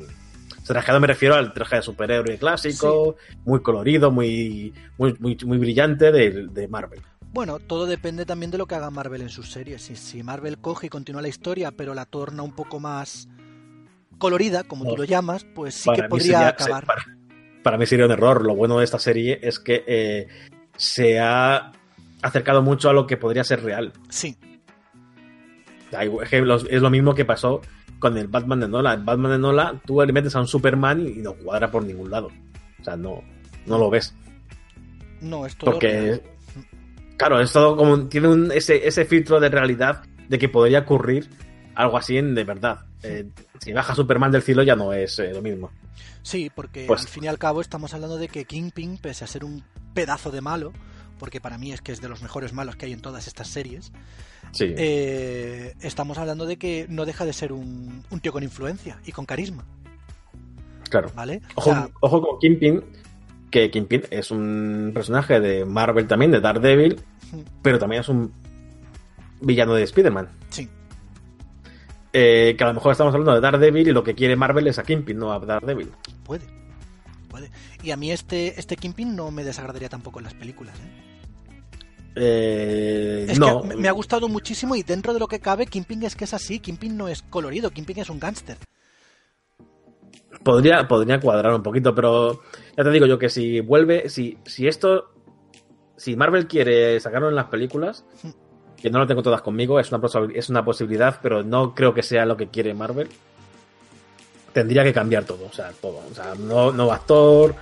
Trajeado 0.66 1.02
me 1.02 1.08
refiero 1.08 1.36
al 1.36 1.54
traje 1.54 1.76
de 1.78 1.82
superhéroe 1.82 2.38
clásico, 2.38 3.18
muy 3.44 3.62
colorido, 3.62 4.12
muy, 4.12 4.74
muy, 4.98 5.14
muy, 5.20 5.38
muy 5.46 5.58
brillante 5.58 6.10
de, 6.12 6.48
de 6.48 6.68
Marvel. 6.70 7.02
Bueno, 7.34 7.60
todo 7.60 7.88
depende 7.88 8.26
también 8.26 8.52
de 8.52 8.58
lo 8.60 8.68
que 8.68 8.76
haga 8.76 8.90
Marvel 8.92 9.22
en 9.24 9.30
sus 9.30 9.52
series. 9.52 9.82
Si, 9.82 9.96
si 9.96 10.22
Marvel 10.24 10.60
coge 10.60 10.88
y 10.88 10.90
continúa 10.90 11.22
la 11.22 11.28
historia, 11.28 11.72
pero 11.72 11.94
la 11.96 12.06
torna 12.06 12.44
un 12.44 12.54
poco 12.54 12.80
más 12.80 13.28
colorida, 14.20 14.64
como 14.64 14.86
tú 14.86 14.98
lo 14.98 15.04
llamas, 15.04 15.44
pues 15.56 15.74
sí 15.76 15.90
que 15.90 15.98
Para 15.98 16.10
podría 16.10 16.26
sería- 16.26 16.48
acabar. 16.50 16.86
Para, 16.86 17.04
para 17.64 17.78
mí 17.78 17.86
sería 17.88 18.06
un 18.06 18.12
error. 18.12 18.46
Lo 18.46 18.56
bueno 18.56 18.78
de 18.78 18.86
esta 18.86 19.00
serie 19.00 19.40
es 19.42 19.60
que 19.60 19.84
eh, 19.88 20.28
se 20.78 21.20
ha 21.20 21.72
acercado 22.22 22.62
mucho 22.62 22.90
a 22.90 22.94
lo 22.94 23.08
que 23.08 23.18
podría 23.18 23.44
ser 23.44 23.64
real. 23.64 23.92
Sí, 24.10 24.38
Es 25.92 26.82
lo 26.82 26.90
mismo 26.92 27.16
que 27.16 27.26
pasó 27.26 27.62
con 28.00 28.16
el 28.18 28.28
Batman 28.28 28.60
de 28.60 28.68
Nola. 28.68 28.94
El 28.94 29.04
Batman 29.04 29.32
de 29.32 29.40
Nola, 29.40 29.82
tú 29.86 30.00
le 30.06 30.14
metes 30.14 30.36
a 30.36 30.40
un 30.40 30.48
Superman 30.48 31.08
y 31.08 31.16
no 31.22 31.34
cuadra 31.34 31.72
por 31.72 31.84
ningún 31.84 32.12
lado. 32.12 32.30
O 32.80 32.84
sea, 32.84 32.96
no, 32.96 33.22
no 33.66 33.78
lo 33.80 33.90
ves. 33.90 34.14
no, 35.22 35.46
es 35.48 35.56
todo 35.56 35.72
Porque. 35.72 36.22
Claro, 37.28 37.42
es 37.42 37.52
todo 37.52 37.76
como. 37.78 38.08
Tiene 38.08 38.28
un, 38.28 38.52
ese, 38.52 38.88
ese 38.88 39.06
filtro 39.06 39.40
de 39.40 39.50
realidad 39.50 40.04
de 40.30 40.38
que 40.40 40.50
podría 40.50 40.80
ocurrir 40.80 41.30
algo 41.76 41.98
así 41.98 42.18
en 42.18 42.36
de 42.36 42.44
verdad. 42.44 42.80
Eh, 43.04 43.28
si 43.60 43.74
baja 43.74 43.96
Superman 43.96 44.32
del 44.32 44.42
cielo 44.42 44.64
ya 44.64 44.76
no 44.76 44.94
es 44.94 45.20
eh, 45.20 45.32
lo 45.34 45.42
mismo. 45.42 45.72
Sí, 46.22 46.50
porque 46.54 46.86
Pues- 46.88 47.02
al 47.02 47.08
fin 47.08 47.24
y 47.26 47.28
al 47.28 47.38
cabo 47.38 47.60
estamos 47.62 47.94
hablando 47.94 48.18
de 48.18 48.28
que 48.30 48.46
Kingpin, 48.46 48.98
pese 48.98 49.24
a 49.26 49.28
ser 49.28 49.44
un 49.44 49.64
pedazo 49.94 50.32
de 50.32 50.40
malo, 50.42 50.72
porque 51.20 51.42
para 51.42 51.58
mí 51.58 51.72
es 51.74 51.82
que 51.82 51.92
es 51.92 52.00
de 52.02 52.08
los 52.10 52.22
mejores 52.22 52.54
malos 52.54 52.76
que 52.78 52.86
hay 52.86 52.94
en 52.94 53.02
todas 53.02 53.28
estas 53.28 53.48
series, 53.48 53.92
Sí. 54.52 54.74
eh, 54.78 55.74
estamos 55.82 56.18
hablando 56.18 56.46
de 56.46 56.58
que 56.58 56.86
no 56.90 57.06
deja 57.06 57.26
de 57.26 57.34
ser 57.34 57.52
un, 57.52 58.04
un 58.10 58.20
tío 58.20 58.32
con 58.32 58.44
influencia 58.44 59.00
y 59.06 59.12
con 59.12 59.26
carisma, 59.26 59.66
claro. 60.90 61.12
¿vale? 61.16 61.42
O 61.56 61.62
Ojo, 61.62 61.70
sea, 61.72 61.90
ojo 62.02 62.22
con 62.22 62.40
Kingpin, 62.40 62.84
que 63.52 63.70
Kingpin 63.72 64.04
es 64.10 64.32
un 64.32 64.92
personaje 64.94 65.40
de 65.40 65.66
Marvel 65.66 66.08
también, 66.08 66.32
de 66.32 66.40
Daredevil, 66.42 67.02
pero 67.62 67.80
también 67.80 68.02
es 68.02 68.10
un 68.10 68.32
villano 69.42 69.74
de 69.76 69.84
Spider-Man. 69.84 70.30
sí, 70.50 70.68
Eh, 72.14 72.56
que 72.58 72.64
a 72.64 72.68
lo 72.68 72.74
mejor 72.76 72.92
estamos 72.92 73.14
hablando 73.14 73.34
de 73.34 73.42
Daredevil 73.42 73.88
y 73.88 73.92
lo 73.92 74.04
que 74.04 74.14
quiere 74.16 74.36
Marvel 74.36 74.68
es 74.68 74.78
a 74.80 74.84
Kingpin, 74.84 75.18
no 75.18 75.32
a 75.34 75.40
Daredevil. 75.40 75.92
puede, 76.24 76.46
puede. 77.30 77.50
Y 77.82 77.92
a 77.92 77.98
mí 77.98 78.12
este, 78.12 78.60
este 78.60 78.76
Kingpin 78.78 79.16
no 79.16 79.32
me 79.32 79.44
desagradaría 79.44 79.90
tampoco 79.90 80.20
en 80.20 80.26
las 80.26 80.34
películas, 80.36 80.76
¿eh? 80.80 81.00
Eh, 82.16 83.26
Es 83.30 83.40
no, 83.40 83.64
que 83.64 83.76
me- 83.76 83.88
ha 83.88 83.92
gustado 83.92 84.28
muchísimo 84.30 84.76
y 84.76 84.84
dentro 84.84 85.14
de 85.14 85.20
lo 85.20 85.28
que 85.28 85.40
cabe, 85.40 85.66
Kingpin 85.66 86.04
es 86.04 86.16
que 86.16 86.26
es 86.26 86.34
así, 86.36 86.60
Kingpin 86.60 86.96
no 86.96 87.08
es 87.08 87.24
colorido, 87.24 87.72
Kingpin 87.72 88.00
es 88.00 88.10
un 88.12 88.20
gángster. 88.20 88.58
podría, 90.44 90.88
podría 90.88 91.20
cuadrar 91.20 91.54
un 91.56 91.64
poquito, 91.64 91.96
pero 91.96 92.42
ya 92.78 92.84
te 92.84 92.92
digo 92.92 93.06
yo 93.08 93.18
que 93.18 93.30
si 93.30 93.62
vuelve, 93.62 94.10
si, 94.10 94.38
si 94.46 94.68
esto, 94.68 95.13
si 95.98 96.16
Marvel 96.16 96.48
quiere 96.48 97.00
sacarlo 97.00 97.30
en 97.30 97.36
las 97.36 97.46
películas, 97.46 98.06
que 98.82 98.90
no 98.90 99.00
lo 99.00 99.08
tengo 99.08 99.24
todas 99.24 99.42
conmigo, 99.42 99.80
es 99.80 99.92
una, 99.92 100.02
es 100.34 100.50
una 100.50 100.66
posibilidad, 100.66 101.20
pero 101.22 101.44
no 101.44 101.74
creo 101.74 101.94
que 101.94 102.04
sea 102.04 102.26
lo 102.26 102.38
que 102.38 102.48
quiere 102.48 102.74
Marvel. 102.74 103.10
Tendría 104.52 104.84
que 104.84 104.94
cambiar 104.94 105.24
todo, 105.24 105.46
o 105.46 105.54
sea, 105.54 105.72
todo. 105.82 106.02
O 106.12 106.14
sea, 106.14 106.36
no, 106.38 106.72
nuevo 106.72 106.92
actor, 106.92 107.56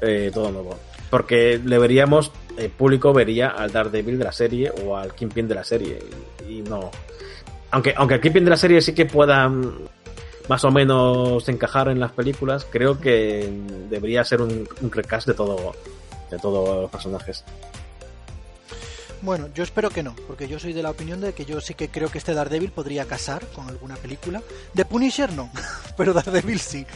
eh, 0.00 0.30
todo 0.32 0.52
nuevo. 0.52 0.78
Porque 1.10 1.60
le 1.64 1.78
veríamos, 1.78 2.30
el 2.56 2.70
público 2.70 3.12
vería 3.12 3.48
al 3.48 3.72
Daredevil 3.72 4.18
de 4.18 4.24
la 4.24 4.32
serie 4.32 4.72
o 4.84 4.96
al 4.96 5.14
Kingpin 5.14 5.48
de 5.48 5.54
la 5.54 5.64
serie. 5.64 5.98
Y, 6.48 6.62
no. 6.62 6.90
Aunque, 7.70 7.94
aunque 7.96 8.14
el 8.14 8.20
Kingpin 8.20 8.44
de 8.44 8.50
la 8.50 8.56
serie 8.56 8.80
sí 8.80 8.94
que 8.94 9.06
pueda 9.06 9.50
más 10.48 10.64
o 10.64 10.70
menos 10.70 11.48
encajar 11.48 11.88
en 11.88 12.00
las 12.00 12.12
películas, 12.12 12.66
creo 12.70 13.00
que 13.00 13.50
debería 13.88 14.24
ser 14.24 14.40
un, 14.40 14.68
recast 14.90 15.26
de 15.26 15.34
todo 15.34 15.74
de 16.30 16.38
todos 16.38 16.82
los 16.82 16.90
personajes. 16.90 17.44
Bueno, 19.22 19.48
yo 19.54 19.64
espero 19.64 19.90
que 19.90 20.02
no, 20.02 20.14
porque 20.26 20.46
yo 20.46 20.58
soy 20.58 20.72
de 20.72 20.82
la 20.82 20.90
opinión 20.90 21.20
de 21.20 21.32
que 21.32 21.44
yo 21.44 21.60
sí 21.60 21.74
que 21.74 21.88
creo 21.88 22.10
que 22.10 22.18
este 22.18 22.34
Daredevil 22.34 22.70
podría 22.70 23.06
casar 23.06 23.46
con 23.48 23.68
alguna 23.68 23.96
película. 23.96 24.42
De 24.74 24.84
Punisher 24.84 25.32
no, 25.32 25.50
pero 25.96 26.12
Daredevil 26.12 26.60
sí. 26.60 26.86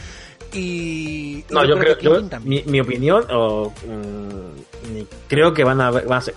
Y. 0.53 1.43
No, 1.49 1.65
yo, 1.65 1.77
creo, 1.77 1.97
que 1.97 2.39
mi, 2.39 2.79
opinión, 2.79 3.25
o, 3.31 3.71
mm, 3.71 5.01
creo 5.27 5.53
que 5.53 5.63
van 5.63 5.81
a 5.81 5.91
ver, 5.91 6.05
van 6.05 6.19
a, 6.19 6.21
ser, 6.21 6.35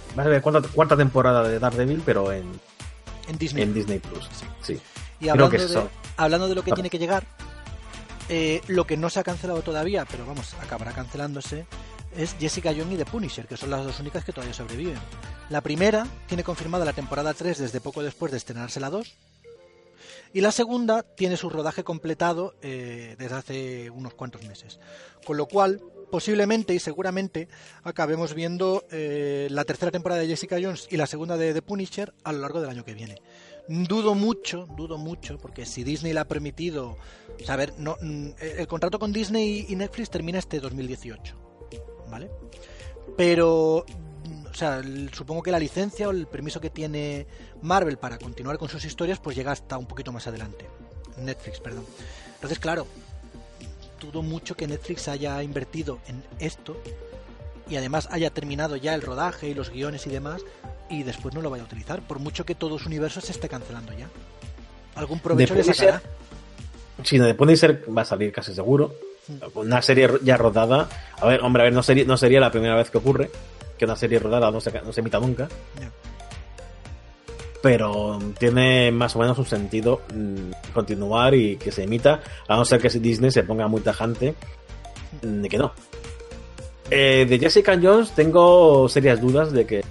cuarta, 0.73 0.97
temporada 0.97 1.47
de 1.47 1.59
Daredevil, 1.59 2.03
pero 2.05 2.33
en, 2.33 2.45
en 3.29 3.39
Disney. 3.39 3.63
En 3.65 3.75
Disney 3.75 3.99
Plus, 3.99 4.29
sí. 4.63 4.81
Y 5.21 5.29
hablando, 5.29 5.57
de, 5.57 5.89
hablando 6.17 6.49
de 6.49 6.55
lo 6.55 6.63
que 6.63 6.73
tiene 6.73 6.91
que 6.91 6.99
llegar, 6.99 7.25
eh, 8.29 8.63
lo 8.69 8.87
que 8.87 8.97
no 8.97 9.11
se 9.11 9.21
ha 9.21 9.23
cancelado 9.23 9.63
todavía, 9.63 10.07
pero 10.11 10.25
vamos, 10.27 10.55
acabará 10.63 10.93
cancelándose, 10.93 11.67
es 12.17 12.37
Jessica 12.39 12.73
Jones 12.77 12.95
y 12.95 12.97
The 12.97 13.05
Punisher, 13.05 13.47
que 13.47 13.57
son 13.57 13.71
las 13.71 13.85
dos 13.85 14.01
únicas 14.01 14.25
que 14.25 14.33
todavía 14.33 14.55
sobreviven. 14.55 14.99
La 15.51 15.61
primera 15.61 16.07
tiene 16.27 16.45
confirmada 16.45 16.85
la 16.85 16.93
temporada 16.93 17.35
3 17.35 17.59
desde 17.59 17.81
poco 17.81 18.03
después 18.03 18.33
de 18.33 18.39
estrenarse 18.39 18.81
la 18.81 18.91
2. 18.91 19.15
Y 20.33 20.41
la 20.41 20.51
segunda 20.51 21.03
tiene 21.03 21.37
su 21.37 21.49
rodaje 21.49 21.85
completado 21.85 22.55
eh, 22.61 23.15
desde 23.19 23.37
hace 23.37 23.91
unos 23.91 24.15
cuantos 24.15 24.43
meses. 24.43 24.81
Con 25.25 25.37
lo 25.37 25.47
cual, 25.47 25.81
posiblemente 26.11 26.75
y 26.75 26.81
seguramente 26.81 27.49
acabemos 27.85 28.35
viendo 28.35 28.85
eh, 28.91 29.47
la 29.51 29.65
tercera 29.65 29.93
temporada 29.93 30.21
de 30.21 30.29
Jessica 30.29 30.59
Jones 30.61 30.89
y 30.91 30.97
la 30.97 31.07
segunda 31.07 31.37
de 31.37 31.55
The 31.55 31.63
Punisher 31.63 32.15
a 32.25 32.33
lo 32.33 32.41
largo 32.41 32.61
del 32.61 32.71
año 32.71 32.85
que 32.85 32.95
viene. 32.95 33.23
Dudo 33.69 34.15
mucho, 34.15 34.67
dudo 34.77 34.99
mucho, 34.99 35.39
porque 35.39 35.65
si 35.67 35.85
Disney 35.85 36.13
le 36.13 36.21
ha 36.21 36.29
permitido, 36.29 36.99
saber, 37.45 37.73
no, 37.79 37.97
mm, 38.01 38.31
el 38.41 38.67
contrato 38.67 38.99
con 38.99 39.13
Disney 39.13 39.67
y 39.69 39.77
Netflix 39.77 40.11
termina 40.11 40.39
este 40.39 40.61
2018, 40.61 41.44
¿vale? 42.15 42.31
Pero, 43.17 43.85
mm, 43.89 44.47
o 44.47 44.55
sea, 44.55 44.81
supongo 45.13 45.43
que 45.43 45.51
la 45.51 45.59
licencia 45.59 46.07
o 46.09 46.13
el 46.13 46.29
permiso 46.29 46.61
que 46.61 46.71
tiene 46.71 47.27
Marvel 47.61 47.99
para 47.99 48.19
continuar 48.19 48.57
con 48.57 48.69
sus 48.69 48.85
historias, 48.85 49.19
pues 49.19 49.37
llega 49.37 49.51
hasta 49.51 49.77
un 49.77 49.87
poquito 49.87 50.13
más 50.13 50.29
adelante. 50.29 50.67
Netflix, 51.17 51.59
perdón. 51.59 51.85
Entonces, 52.35 52.61
claro, 52.61 52.87
dudo 54.01 54.23
mucho 54.23 54.57
que 54.57 54.69
Netflix 54.69 55.09
haya 55.09 55.43
invertido 55.43 55.99
en 56.07 56.23
esto 56.39 56.77
y 57.69 57.77
además 57.77 58.09
haya 58.13 58.31
terminado 58.31 58.77
ya 58.77 58.95
el 58.95 59.03
rodaje 59.03 59.49
y 59.49 59.55
los 59.55 59.71
guiones 59.71 60.07
y 60.07 60.11
demás 60.11 60.43
y 60.89 61.03
después 61.03 61.35
no 61.35 61.43
lo 61.43 61.51
vaya 61.51 61.65
a 61.65 61.67
utilizar, 61.67 62.07
por 62.07 62.21
mucho 62.21 62.45
que 62.45 62.55
todo 62.55 62.79
su 62.79 62.87
universo 62.87 63.21
se 63.21 63.33
esté 63.33 63.49
cancelando 63.49 63.93
ya. 63.93 64.09
¿Algún 64.95 65.19
provecho 65.19 65.55
le 65.55 65.65
sacará? 65.65 66.01
Sí, 67.03 67.19
de 67.19 67.35
Punisher 67.35 67.85
va 67.97 68.03
a 68.03 68.05
salir 68.05 68.33
casi 68.33 68.55
seguro. 68.55 68.95
Una 69.55 69.83
serie 69.83 70.09
ya 70.23 70.37
rodada. 70.37 70.89
A 71.19 71.27
ver, 71.27 71.41
hombre, 71.43 71.63
a 71.63 71.65
ver, 71.65 71.73
no 71.73 71.83
sería, 71.83 72.05
no 72.05 72.17
sería 72.17 72.41
la 72.41 72.51
primera 72.51 72.77
vez 72.77 72.91
que 72.91 72.99
ocurre 72.99 73.31
que 73.79 73.85
una 73.85 73.97
serie 73.97 74.19
rodada 74.19 74.51
no 74.51 74.61
se, 74.61 74.71
no 74.83 74.93
se 74.93 75.01
emita 75.01 75.19
nunca. 75.19 75.49
Pero 77.63 78.19
tiene 78.39 78.91
más 78.93 79.17
o 79.17 79.21
menos 79.21 79.39
un 79.39 79.47
sentido 79.47 80.03
mm, 80.15 80.73
continuar 80.75 81.35
y 81.35 81.57
que 81.57 81.73
se 81.73 81.85
emita, 81.85 82.21
a 82.47 82.57
no 82.57 82.65
ser 82.65 82.81
que 82.81 82.91
Disney 82.91 83.31
se 83.31 83.43
ponga 83.43 83.69
muy 83.69 83.81
tajante 83.81 84.35
mm, 85.23 85.43
de 85.43 85.49
que 85.49 85.59
no. 85.59 85.73
Eh, 86.91 87.27
de 87.27 87.39
Jessica 87.39 87.79
Jones 87.83 88.11
tengo 88.11 88.87
serias 88.91 89.19
dudas 89.21 89.53
de 89.53 89.65
que 89.67 89.83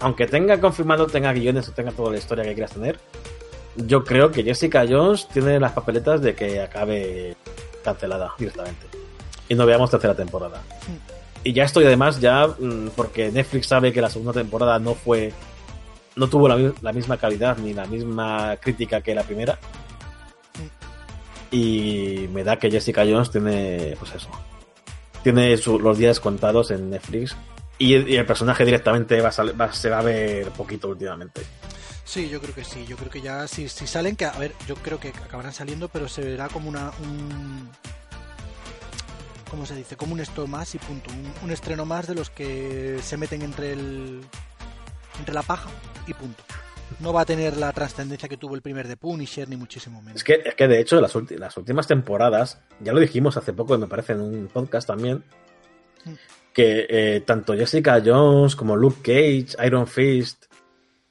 aunque 0.00 0.26
tenga 0.26 0.60
confirmado, 0.60 1.06
tenga 1.06 1.32
guiones 1.32 1.68
o 1.68 1.72
tenga 1.72 1.92
toda 1.92 2.10
la 2.10 2.18
historia 2.18 2.44
que 2.44 2.54
quieras 2.54 2.72
tener, 2.72 2.98
yo 3.76 4.04
creo 4.04 4.30
que 4.30 4.42
Jessica 4.42 4.84
Jones 4.88 5.28
tiene 5.28 5.60
las 5.60 5.72
papeletas 5.72 6.20
de 6.22 6.34
que 6.34 6.60
acabe 6.60 7.36
cancelada 7.82 8.32
directamente. 8.38 8.86
Y 9.48 9.54
no 9.54 9.66
veamos 9.66 9.90
tercera 9.90 10.14
temporada. 10.14 10.62
Y 11.42 11.52
ya 11.52 11.64
estoy 11.64 11.84
además 11.86 12.20
ya, 12.20 12.46
mm, 12.46 12.90
porque 12.94 13.30
Netflix 13.30 13.66
sabe 13.66 13.92
que 13.92 14.00
la 14.00 14.10
segunda 14.10 14.32
temporada 14.32 14.78
no 14.78 14.94
fue, 14.94 15.32
no 16.16 16.28
tuvo 16.28 16.48
la, 16.48 16.92
misma 16.92 17.16
calidad 17.16 17.56
ni 17.58 17.72
la 17.72 17.86
misma 17.86 18.56
crítica 18.60 19.00
que 19.00 19.14
la 19.14 19.22
primera. 19.22 19.58
Y 21.50 22.28
me 22.32 22.44
da 22.44 22.56
que 22.58 22.70
Jessica 22.70 23.02
Jones 23.02 23.30
tiene, 23.30 23.96
pues 23.98 24.14
eso, 24.14 24.28
tiene 25.22 25.56
los 25.56 25.98
días 25.98 26.20
contados 26.20 26.70
en 26.70 26.90
Netflix 26.90 27.36
y, 27.78 27.94
el 27.94 28.26
personaje 28.26 28.64
directamente 28.64 29.20
va 29.20 29.30
a 29.30 29.72
se 29.72 29.90
va 29.90 29.98
a 29.98 30.02
ver 30.02 30.50
poquito 30.50 30.88
últimamente. 30.88 31.40
Sí, 32.10 32.28
yo 32.28 32.40
creo 32.40 32.52
que 32.52 32.64
sí. 32.64 32.84
Yo 32.88 32.96
creo 32.96 33.08
que 33.08 33.20
ya 33.20 33.46
si, 33.46 33.68
si 33.68 33.86
salen, 33.86 34.16
que 34.16 34.24
a 34.24 34.32
ver, 34.32 34.52
yo 34.66 34.74
creo 34.74 34.98
que 34.98 35.10
acabarán 35.10 35.52
saliendo, 35.52 35.86
pero 35.86 36.08
se 36.08 36.22
verá 36.22 36.48
como 36.48 36.68
una 36.68 36.90
un 37.04 37.70
¿cómo 39.48 39.64
se 39.64 39.76
dice? 39.76 39.96
Como 39.96 40.14
un 40.14 40.20
esto 40.20 40.44
más 40.48 40.74
y 40.74 40.78
punto. 40.78 41.08
Un, 41.44 41.52
estreno 41.52 41.84
más 41.84 42.08
de 42.08 42.16
los 42.16 42.28
que 42.28 42.98
se 43.00 43.16
meten 43.16 43.42
entre 43.42 43.74
el 43.74 44.22
entre 45.20 45.32
la 45.32 45.42
paja 45.42 45.70
y 46.08 46.12
punto. 46.14 46.42
No 46.98 47.12
va 47.12 47.20
a 47.20 47.24
tener 47.24 47.56
la 47.56 47.72
trascendencia 47.72 48.28
que 48.28 48.36
tuvo 48.36 48.56
el 48.56 48.62
primer 48.62 48.88
de 48.88 48.96
Punisher, 48.96 49.48
ni 49.48 49.54
muchísimo 49.54 50.02
menos. 50.02 50.16
Es 50.16 50.24
que, 50.24 50.42
es 50.44 50.56
que 50.56 50.66
de 50.66 50.80
hecho, 50.80 51.00
las, 51.00 51.14
las 51.14 51.56
últimas 51.56 51.86
temporadas, 51.86 52.58
ya 52.80 52.92
lo 52.92 52.98
dijimos 52.98 53.36
hace 53.36 53.52
poco, 53.52 53.78
me 53.78 53.86
parece, 53.86 54.14
en 54.14 54.20
un 54.22 54.48
podcast 54.48 54.88
también, 54.88 55.22
mm 56.04 56.14
que 56.52 56.86
eh, 56.88 57.20
tanto 57.20 57.54
Jessica 57.54 58.02
Jones 58.04 58.56
como 58.56 58.76
Luke 58.76 59.00
Cage, 59.02 59.64
Iron 59.66 59.86
Fist 59.86 60.46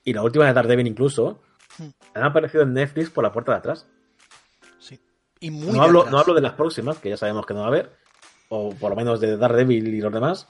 y 0.09 0.13
la 0.13 0.23
última 0.23 0.47
de 0.47 0.53
Daredevil 0.53 0.87
incluso 0.87 1.39
hmm. 1.77 1.89
han 2.15 2.23
aparecido 2.23 2.63
en 2.63 2.73
Netflix 2.73 3.11
por 3.11 3.23
la 3.23 3.31
puerta 3.31 3.51
de 3.51 3.57
atrás. 3.59 3.85
Sí. 4.79 4.99
Y 5.39 5.51
muy 5.51 5.77
no, 5.77 5.83
hablo, 5.83 6.09
no 6.09 6.17
hablo 6.17 6.33
de 6.33 6.41
las 6.41 6.53
próximas, 6.53 6.97
que 6.97 7.09
ya 7.09 7.17
sabemos 7.17 7.45
que 7.45 7.53
no 7.53 7.59
va 7.59 7.67
a 7.67 7.69
haber, 7.69 7.91
o 8.49 8.71
por 8.71 8.89
lo 8.89 8.95
menos 8.95 9.19
de 9.19 9.37
Daredevil 9.37 9.87
y 9.87 10.01
los 10.01 10.11
demás. 10.11 10.47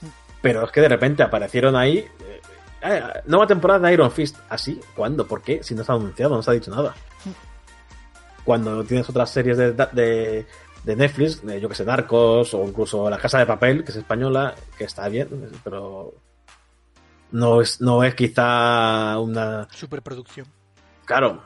Hmm. 0.00 0.06
Pero 0.40 0.64
es 0.64 0.72
que 0.72 0.80
de 0.80 0.88
repente 0.88 1.22
aparecieron 1.22 1.76
ahí. 1.76 1.98
Eh, 1.98 2.40
eh, 2.80 3.02
nueva 3.26 3.46
temporada 3.46 3.86
de 3.86 3.92
Iron 3.92 4.10
Fist. 4.10 4.38
¿Así? 4.48 4.80
¿Ah, 4.82 4.92
¿Cuándo? 4.96 5.26
¿Por 5.26 5.42
qué? 5.42 5.62
Si 5.62 5.74
no 5.74 5.84
se 5.84 5.92
ha 5.92 5.96
anunciado, 5.96 6.34
no 6.34 6.42
se 6.42 6.50
ha 6.50 6.54
dicho 6.54 6.70
nada. 6.70 6.94
Hmm. 7.26 8.44
Cuando 8.44 8.82
tienes 8.82 9.10
otras 9.10 9.28
series 9.28 9.58
de, 9.58 9.72
de, 9.72 10.46
de 10.84 10.96
Netflix, 10.96 11.42
yo 11.42 11.68
que 11.68 11.74
sé, 11.74 11.84
Narcos 11.84 12.54
o 12.54 12.64
incluso 12.66 13.10
La 13.10 13.18
Casa 13.18 13.40
de 13.40 13.44
Papel, 13.44 13.84
que 13.84 13.90
es 13.90 13.96
española, 13.98 14.54
que 14.78 14.84
está 14.84 15.06
bien, 15.10 15.28
pero 15.62 16.14
no 17.32 17.60
es, 17.60 17.80
no 17.80 18.02
es 18.04 18.14
quizá 18.14 19.18
una... 19.18 19.68
Superproducción. 19.70 20.46
Claro, 21.04 21.42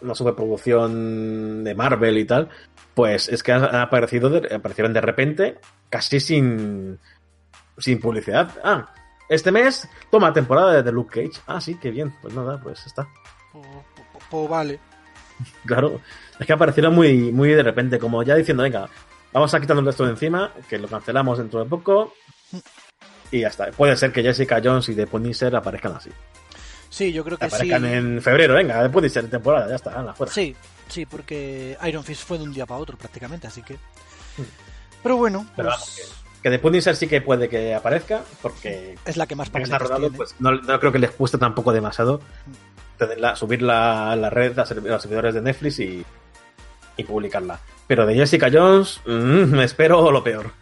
una 0.00 0.14
superproducción 0.14 1.64
de 1.64 1.74
Marvel 1.74 2.18
y 2.18 2.24
tal, 2.24 2.48
pues 2.94 3.28
es 3.28 3.42
que 3.42 3.52
han 3.52 3.74
aparecido 3.74 4.30
de, 4.30 4.54
aparecieron 4.54 4.92
de 4.92 5.00
repente, 5.00 5.58
casi 5.88 6.20
sin, 6.20 6.98
sin 7.78 8.00
publicidad. 8.00 8.50
Ah, 8.64 8.92
este 9.28 9.52
mes, 9.52 9.88
toma 10.10 10.32
temporada 10.32 10.72
de 10.72 10.82
The 10.82 10.92
Luke 10.92 11.22
Cage. 11.22 11.40
Ah, 11.46 11.60
sí, 11.60 11.76
qué 11.76 11.90
bien. 11.90 12.12
Pues 12.20 12.34
nada, 12.34 12.60
pues 12.60 12.84
está. 12.86 13.08
Pues 14.30 14.48
vale. 14.48 14.80
Claro, 15.64 16.02
es 16.38 16.46
que 16.46 16.52
aparecieron 16.52 16.94
muy, 16.94 17.32
muy 17.32 17.48
de 17.48 17.62
repente, 17.62 17.98
como 17.98 18.22
ya 18.22 18.34
diciendo, 18.34 18.62
venga, 18.62 18.90
vamos 19.32 19.54
a 19.54 19.60
quitarnos 19.60 19.86
esto 19.86 20.04
de 20.04 20.10
encima, 20.10 20.52
que 20.68 20.78
lo 20.78 20.86
cancelamos 20.86 21.38
dentro 21.38 21.62
de 21.64 21.70
poco. 21.70 22.12
Y 23.30 23.40
ya 23.40 23.48
está. 23.48 23.70
Puede 23.70 23.96
ser 23.96 24.12
que 24.12 24.22
Jessica 24.22 24.60
Jones 24.62 24.88
y 24.88 24.94
The 24.94 25.06
Punisher 25.06 25.54
aparezcan 25.54 25.94
así. 25.96 26.10
Sí, 26.88 27.12
yo 27.12 27.24
creo 27.24 27.38
que 27.38 27.44
aparezcan 27.44 27.84
en 27.84 28.20
febrero, 28.20 28.54
venga, 28.54 28.82
The 28.82 28.90
Punisher 28.90 29.28
temporada, 29.30 29.68
ya 29.68 29.76
está, 29.76 30.02
la 30.02 30.12
fuera. 30.12 30.32
Sí, 30.32 30.56
sí, 30.88 31.06
porque 31.06 31.78
Iron 31.86 32.02
Fist 32.02 32.26
fue 32.26 32.38
de 32.38 32.44
un 32.44 32.52
día 32.52 32.66
para 32.66 32.80
otro 32.80 32.96
prácticamente, 32.98 33.46
así 33.46 33.62
que. 33.62 33.76
Pero 35.02 35.16
bueno, 35.16 35.46
Pero 35.56 35.70
pues... 35.70 36.12
que, 36.42 36.50
The 36.50 36.58
Punisher 36.58 36.96
sí 36.96 37.06
que 37.06 37.20
puede 37.20 37.48
que 37.48 37.74
aparezca, 37.74 38.22
porque. 38.42 38.96
Es 39.04 39.16
la 39.16 39.26
que 39.26 39.36
más 39.36 39.50
está 39.54 39.78
rodado, 39.78 40.10
pues 40.10 40.34
no, 40.40 40.52
no, 40.52 40.80
creo 40.80 40.90
que 40.90 40.98
les 40.98 41.12
cueste 41.12 41.38
tampoco 41.38 41.72
demasiado 41.72 42.20
subirla 43.34 44.12
a 44.12 44.16
la 44.16 44.30
red, 44.30 44.58
a 44.58 44.66
los 44.74 45.02
servidores 45.02 45.34
de 45.34 45.42
Netflix 45.42 45.80
y, 45.80 46.04
publicarla. 47.06 47.58
Pero 47.86 48.04
de 48.04 48.14
Jessica 48.14 48.50
Jones, 48.52 49.00
mm, 49.06 49.54
me 49.56 49.64
espero 49.64 50.10
lo 50.10 50.22
peor. 50.22 50.52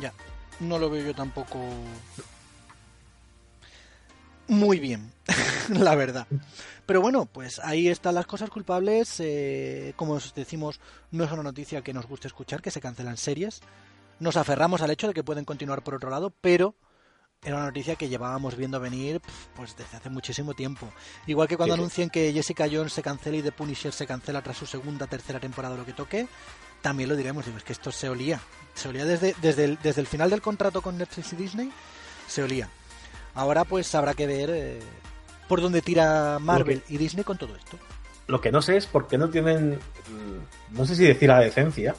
Ya, 0.00 0.12
no 0.60 0.78
lo 0.78 0.90
veo 0.90 1.06
yo 1.06 1.14
tampoco 1.14 1.58
muy 4.48 4.78
bien. 4.78 5.12
la 5.68 5.94
verdad. 5.94 6.26
Pero 6.84 7.00
bueno, 7.00 7.26
pues 7.26 7.58
ahí 7.58 7.88
están 7.88 8.14
las 8.14 8.26
cosas 8.26 8.50
culpables. 8.50 9.18
Eh, 9.18 9.92
como 9.96 10.14
os 10.14 10.34
decimos, 10.34 10.80
no 11.10 11.24
es 11.24 11.32
una 11.32 11.42
noticia 11.42 11.82
que 11.82 11.92
nos 11.92 12.06
guste 12.06 12.28
escuchar, 12.28 12.62
que 12.62 12.70
se 12.70 12.80
cancelan 12.80 13.16
series. 13.16 13.60
Nos 14.20 14.36
aferramos 14.36 14.82
al 14.82 14.90
hecho 14.90 15.08
de 15.08 15.14
que 15.14 15.24
pueden 15.24 15.44
continuar 15.44 15.82
por 15.82 15.94
otro 15.94 16.10
lado, 16.10 16.32
pero 16.40 16.74
era 17.42 17.56
una 17.56 17.66
noticia 17.66 17.96
que 17.96 18.08
llevábamos 18.08 18.56
viendo 18.56 18.80
venir 18.80 19.20
pues 19.54 19.76
desde 19.76 19.96
hace 19.96 20.10
muchísimo 20.10 20.54
tiempo. 20.54 20.88
Igual 21.26 21.48
que 21.48 21.56
cuando 21.56 21.74
anuncien 21.74 22.08
que 22.08 22.32
Jessica 22.32 22.66
Jones 22.70 22.92
se 22.92 23.02
cancela 23.02 23.36
y 23.36 23.42
The 23.42 23.52
Punisher 23.52 23.92
se 23.92 24.06
cancela 24.06 24.42
tras 24.42 24.56
su 24.56 24.66
segunda, 24.66 25.06
tercera 25.06 25.40
temporada, 25.40 25.76
lo 25.76 25.84
que 25.84 25.92
toque, 25.92 26.28
también 26.80 27.08
lo 27.08 27.16
diremos. 27.16 27.44
Digo, 27.44 27.58
es 27.58 27.64
que 27.64 27.72
esto 27.72 27.92
se 27.92 28.08
olía. 28.08 28.40
Se 28.76 28.88
olía 28.88 29.04
desde, 29.04 29.34
desde, 29.42 29.64
el, 29.64 29.78
desde 29.82 30.00
el 30.00 30.06
final 30.06 30.30
del 30.30 30.40
contrato 30.40 30.80
con 30.82 30.96
Netflix 30.96 31.32
y 31.32 31.36
Disney, 31.36 31.72
se 32.28 32.44
olía. 32.44 32.68
Ahora 33.34 33.64
pues 33.64 33.92
habrá 33.94 34.14
que 34.14 34.26
ver 34.26 34.50
eh, 34.52 34.78
por 35.48 35.60
dónde 35.60 35.82
tira 35.82 36.38
Marvel 36.38 36.82
y 36.88 36.96
Disney 36.96 37.24
con 37.24 37.38
todo 37.38 37.56
esto. 37.56 37.78
Lo 38.26 38.40
que 38.40 38.50
no 38.50 38.62
sé 38.62 38.76
es 38.76 38.86
por 38.86 39.06
qué 39.06 39.18
no 39.18 39.30
tienen, 39.30 39.74
mm, 39.74 40.76
no 40.76 40.84
sé 40.84 40.96
si 40.96 41.04
decir 41.04 41.28
la 41.28 41.40
decencia, 41.40 41.94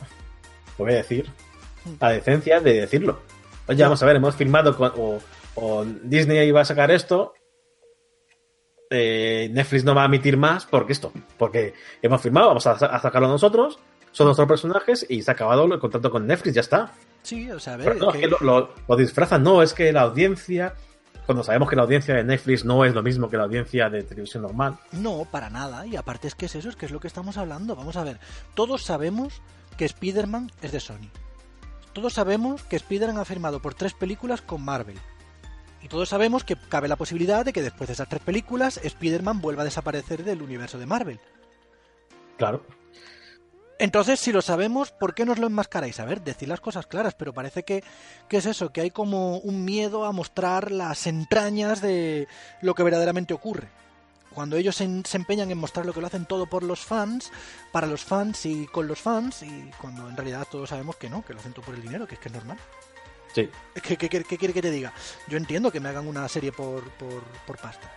lo 0.78 0.86
voy 0.86 0.94
a 0.94 0.98
decir, 0.98 1.30
mm. 1.86 1.92
la 2.00 2.10
decencia 2.10 2.60
de 2.60 2.82
decirlo. 2.82 3.20
Oye, 3.68 3.84
vamos 3.84 4.02
a 4.02 4.06
ver, 4.06 4.16
hemos 4.16 4.36
firmado 4.36 4.76
con, 4.76 5.20
o, 5.56 5.86
Disney 6.04 6.48
iba 6.48 6.62
a 6.62 6.66
sacar 6.66 6.92
esto, 6.92 7.34
eh, 8.90 9.50
Netflix 9.52 9.84
no 9.84 9.96
va 9.96 10.04
a 10.04 10.06
emitir 10.06 10.38
más 10.38 10.66
porque 10.66 10.94
esto, 10.94 11.12
porque 11.38 11.74
hemos 12.02 12.22
firmado, 12.22 12.48
vamos 12.48 12.68
a, 12.68 12.78
sacarlo 12.78 13.28
nosotros, 13.28 13.80
son 14.18 14.26
nuestros 14.26 14.48
personajes 14.48 15.06
y 15.08 15.22
se 15.22 15.30
ha 15.30 15.36
acabado 15.36 15.66
el 15.66 15.78
contrato 15.78 16.10
con 16.10 16.26
Netflix, 16.26 16.56
ya 16.56 16.62
está. 16.62 16.92
Sí, 17.22 17.52
o 17.52 17.60
sea, 17.60 17.76
a 17.76 17.78
ver. 17.78 17.98
no, 17.98 18.12
es 18.12 18.20
que 18.20 18.28
lo, 18.28 18.96
disfrazan, 18.98 19.44
no, 19.44 19.62
es 19.62 19.76
que 19.76 19.94
la 19.94 20.02
audiencia 20.02 20.74
cuando 21.28 21.44
sabemos 21.44 21.70
que 21.70 21.76
la 21.76 21.84
audiencia 21.84 22.16
de 22.16 22.24
Netflix 22.24 22.66
no 22.66 22.84
es 22.84 22.96
lo 22.96 23.04
mismo 23.04 23.30
que 23.30 23.38
la 23.38 23.44
audiencia 23.44 23.92
de 23.92 24.02
televisión 24.02 24.42
normal. 24.42 24.80
No, 24.94 25.28
para 25.30 25.52
nada. 25.52 25.86
Y 25.86 25.98
aparte 25.98 26.28
es 26.28 26.34
que 26.34 26.48
es 26.48 26.56
eso, 26.56 26.70
es 26.70 26.76
que 26.76 26.88
es 26.88 26.92
lo 26.92 27.00
que 27.00 27.08
estamos 27.08 27.38
hablando. 27.38 27.76
Vamos 27.76 27.96
a 27.96 28.04
ver, 28.04 28.20
todos 28.56 28.82
sabemos 28.84 29.42
que 29.78 29.86
Spider-Man 29.86 30.52
es 30.64 30.72
de 30.72 30.80
Sony. 30.80 31.12
Todos 31.94 32.14
sabemos 32.14 32.64
que 32.64 32.78
Spider-Man 32.78 33.20
ha 33.20 33.26
firmado 33.26 33.62
por 33.62 33.76
tres 33.76 33.94
películas 33.94 34.42
con 34.42 34.64
Marvel. 34.64 34.98
Y 35.84 35.90
todos 35.90 36.10
sabemos 36.10 36.44
que 36.44 36.56
cabe 36.56 36.88
la 36.88 36.96
posibilidad 36.96 37.46
de 37.46 37.54
que 37.54 37.62
después 37.62 37.88
de 37.88 37.94
esas 37.94 38.10
tres 38.10 38.24
películas 38.24 38.80
Spider-Man 38.82 39.42
vuelva 39.42 39.62
a 39.62 39.66
desaparecer 39.66 40.24
del 40.24 40.42
universo 40.42 40.80
de 40.80 40.88
Marvel. 40.88 41.20
Claro. 42.38 42.64
Entonces, 43.80 44.20
si 44.20 44.32
lo 44.32 44.42
sabemos, 44.42 44.92
¿por 44.92 45.14
qué 45.14 45.24
nos 45.24 45.38
lo 45.38 45.48
enmascaráis? 45.48 46.00
A 46.00 46.06
ver, 46.06 46.22
decir 46.22 46.48
las 46.48 46.60
cosas 46.60 46.88
claras, 46.88 47.14
pero 47.14 47.34
parece 47.34 47.64
que, 47.64 47.84
que, 48.28 48.38
es 48.38 48.46
eso, 48.48 48.72
que 48.72 48.82
hay 48.82 48.90
como 48.90 49.38
un 49.38 49.66
miedo 49.66 50.06
a 50.06 50.12
mostrar 50.12 50.72
las 50.72 51.06
entrañas 51.06 51.82
de 51.82 52.28
lo 52.62 52.74
que 52.74 52.84
verdaderamente 52.84 53.36
ocurre. 53.36 53.70
Cuando 54.34 54.58
ellos 54.58 54.76
se, 54.76 54.84
empeñan 54.84 55.52
en 55.52 55.58
mostrar 55.58 55.86
lo 55.86 55.94
que 55.94 56.02
lo 56.02 56.08
hacen 56.08 56.26
todo 56.26 56.48
por 56.48 56.64
los 56.64 56.80
fans, 56.80 57.32
para 57.72 57.88
los 57.88 58.04
fans 58.04 58.46
y 58.46 58.66
con 58.68 58.88
los 58.88 59.00
fans, 59.00 59.44
y 59.44 59.72
cuando 59.80 60.10
en 60.10 60.18
realidad 60.18 60.48
todos 60.50 60.70
sabemos 60.70 60.96
que 60.96 61.10
no, 61.10 61.24
que 61.24 61.34
lo 61.34 61.40
hacen 61.40 61.54
todo 61.54 61.66
por 61.66 61.76
el 61.76 61.82
dinero, 61.82 62.08
que 62.08 62.16
es 62.16 62.22
que 62.22 62.30
es 62.30 62.36
normal. 62.36 62.58
Sí. 63.34 63.50
¿Qué, 63.84 63.98
qué, 63.98 64.10
quiere 64.10 64.54
que 64.54 64.62
te 64.62 64.72
diga? 64.72 64.92
Yo 65.28 65.38
entiendo 65.38 65.72
que 65.72 65.80
me 65.80 65.90
hagan 65.90 66.08
una 66.08 66.28
serie 66.28 66.52
por, 66.52 66.84
por, 66.92 67.24
por 67.46 67.58
pasta. 67.58 67.92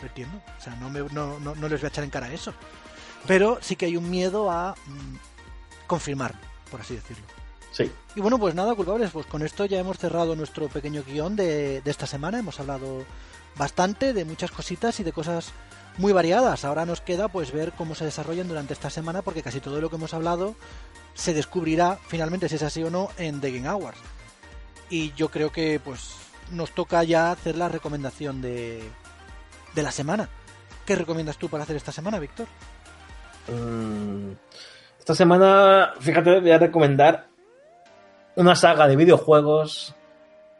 lo 0.00 0.06
entiendo. 0.06 0.42
O 0.58 0.60
sea, 0.60 0.74
no, 0.76 0.90
me, 0.90 1.00
no, 1.00 1.40
no, 1.40 1.54
no 1.54 1.68
les 1.68 1.80
voy 1.80 1.86
a 1.86 1.88
echar 1.88 2.04
en 2.04 2.10
cara 2.10 2.30
eso 2.30 2.52
pero 3.26 3.58
sí 3.60 3.76
que 3.76 3.86
hay 3.86 3.96
un 3.96 4.10
miedo 4.10 4.50
a 4.50 4.74
mm, 4.86 5.86
confirmar, 5.86 6.34
por 6.70 6.80
así 6.80 6.94
decirlo. 6.94 7.24
Sí. 7.72 7.90
Y 8.14 8.20
bueno, 8.20 8.38
pues 8.38 8.54
nada, 8.54 8.74
culpables, 8.74 9.10
pues 9.10 9.26
con 9.26 9.42
esto 9.42 9.66
ya 9.66 9.78
hemos 9.78 9.98
cerrado 9.98 10.34
nuestro 10.34 10.68
pequeño 10.68 11.02
guion 11.06 11.36
de, 11.36 11.82
de 11.82 11.90
esta 11.90 12.06
semana. 12.06 12.38
Hemos 12.38 12.58
hablado 12.58 13.04
bastante 13.56 14.12
de 14.12 14.24
muchas 14.24 14.50
cositas 14.50 14.98
y 15.00 15.04
de 15.04 15.12
cosas 15.12 15.52
muy 15.98 16.12
variadas. 16.12 16.64
Ahora 16.64 16.86
nos 16.86 17.00
queda 17.00 17.28
pues 17.28 17.52
ver 17.52 17.72
cómo 17.72 17.94
se 17.94 18.04
desarrollan 18.04 18.48
durante 18.48 18.72
esta 18.72 18.90
semana 18.90 19.22
porque 19.22 19.42
casi 19.42 19.60
todo 19.60 19.80
lo 19.80 19.90
que 19.90 19.96
hemos 19.96 20.14
hablado 20.14 20.54
se 21.14 21.34
descubrirá 21.34 21.98
finalmente 22.08 22.48
si 22.48 22.56
es 22.56 22.62
así 22.62 22.82
o 22.82 22.90
no 22.90 23.10
en 23.18 23.40
The 23.40 23.52
Game 23.52 23.68
Hours. 23.68 23.98
Y 24.88 25.12
yo 25.14 25.30
creo 25.30 25.50
que 25.50 25.80
pues 25.82 26.12
nos 26.50 26.70
toca 26.72 27.02
ya 27.04 27.32
hacer 27.32 27.56
la 27.56 27.68
recomendación 27.68 28.40
de, 28.40 28.82
de 29.74 29.82
la 29.82 29.90
semana. 29.90 30.28
¿Qué 30.84 30.94
recomiendas 30.94 31.38
tú 31.38 31.48
para 31.48 31.64
hacer 31.64 31.76
esta 31.76 31.92
semana, 31.92 32.18
Víctor? 32.18 32.46
Mm, 33.48 34.32
esta 34.98 35.14
semana, 35.14 35.92
fíjate, 36.00 36.40
voy 36.40 36.50
a 36.50 36.58
recomendar 36.58 37.28
una 38.36 38.54
saga 38.54 38.88
de 38.88 38.96
videojuegos 38.96 39.94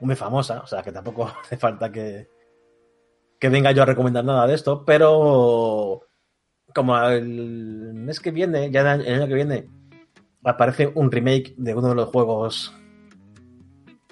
muy 0.01 0.15
famosa, 0.15 0.61
o 0.61 0.67
sea 0.67 0.83
que 0.83 0.93
tampoco 0.93 1.31
hace 1.43 1.57
falta 1.57 1.91
que, 1.91 2.29
que 3.39 3.49
venga 3.49 3.73
yo 3.73 3.83
a 3.83 3.87
recomendar 3.87 4.25
nada 4.25 4.47
de 4.47 4.55
esto, 4.55 4.85
pero 4.85 6.03
como 6.75 6.99
el 7.09 7.95
mes 7.95 8.21
que 8.21 8.31
viene, 8.31 8.71
ya 8.71 8.95
el 8.95 9.15
año 9.15 9.27
que 9.27 9.35
viene, 9.35 9.69
aparece 10.45 10.93
un 10.95 11.11
remake 11.11 11.55
de 11.57 11.75
uno 11.75 11.89
de 11.89 11.95
los 11.95 12.09
juegos 12.11 12.73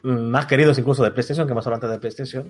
más 0.03 0.47
queridos 0.47 0.79
incluso 0.79 1.03
de 1.03 1.11
PlayStation, 1.11 1.47
que 1.47 1.55
más 1.55 1.66
hablado 1.66 1.89
de 1.89 1.99
PlayStation, 1.99 2.47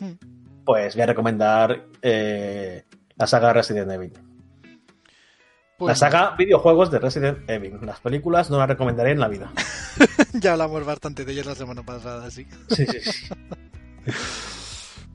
hmm. 0.00 0.64
pues 0.64 0.94
voy 0.94 1.02
a 1.02 1.06
recomendar 1.06 1.86
eh, 2.02 2.84
la 3.16 3.26
saga 3.26 3.52
Resident 3.52 3.90
Evil. 3.90 4.27
Pues 5.78 5.90
la 5.90 5.94
saga 5.94 6.34
videojuegos 6.36 6.90
de 6.90 6.98
Resident 6.98 7.48
Evil. 7.48 7.78
Las 7.82 8.00
películas 8.00 8.50
no 8.50 8.58
las 8.58 8.68
recomendaré 8.68 9.12
en 9.12 9.20
la 9.20 9.28
vida. 9.28 9.52
ya 10.34 10.54
hablamos 10.54 10.84
bastante 10.84 11.24
de 11.24 11.30
ellas 11.30 11.46
la 11.46 11.54
semana 11.54 11.84
pasada, 11.84 12.28
sí. 12.32 12.44
Sí, 12.68 12.84
sí, 12.84 13.00
sí. 13.00 13.28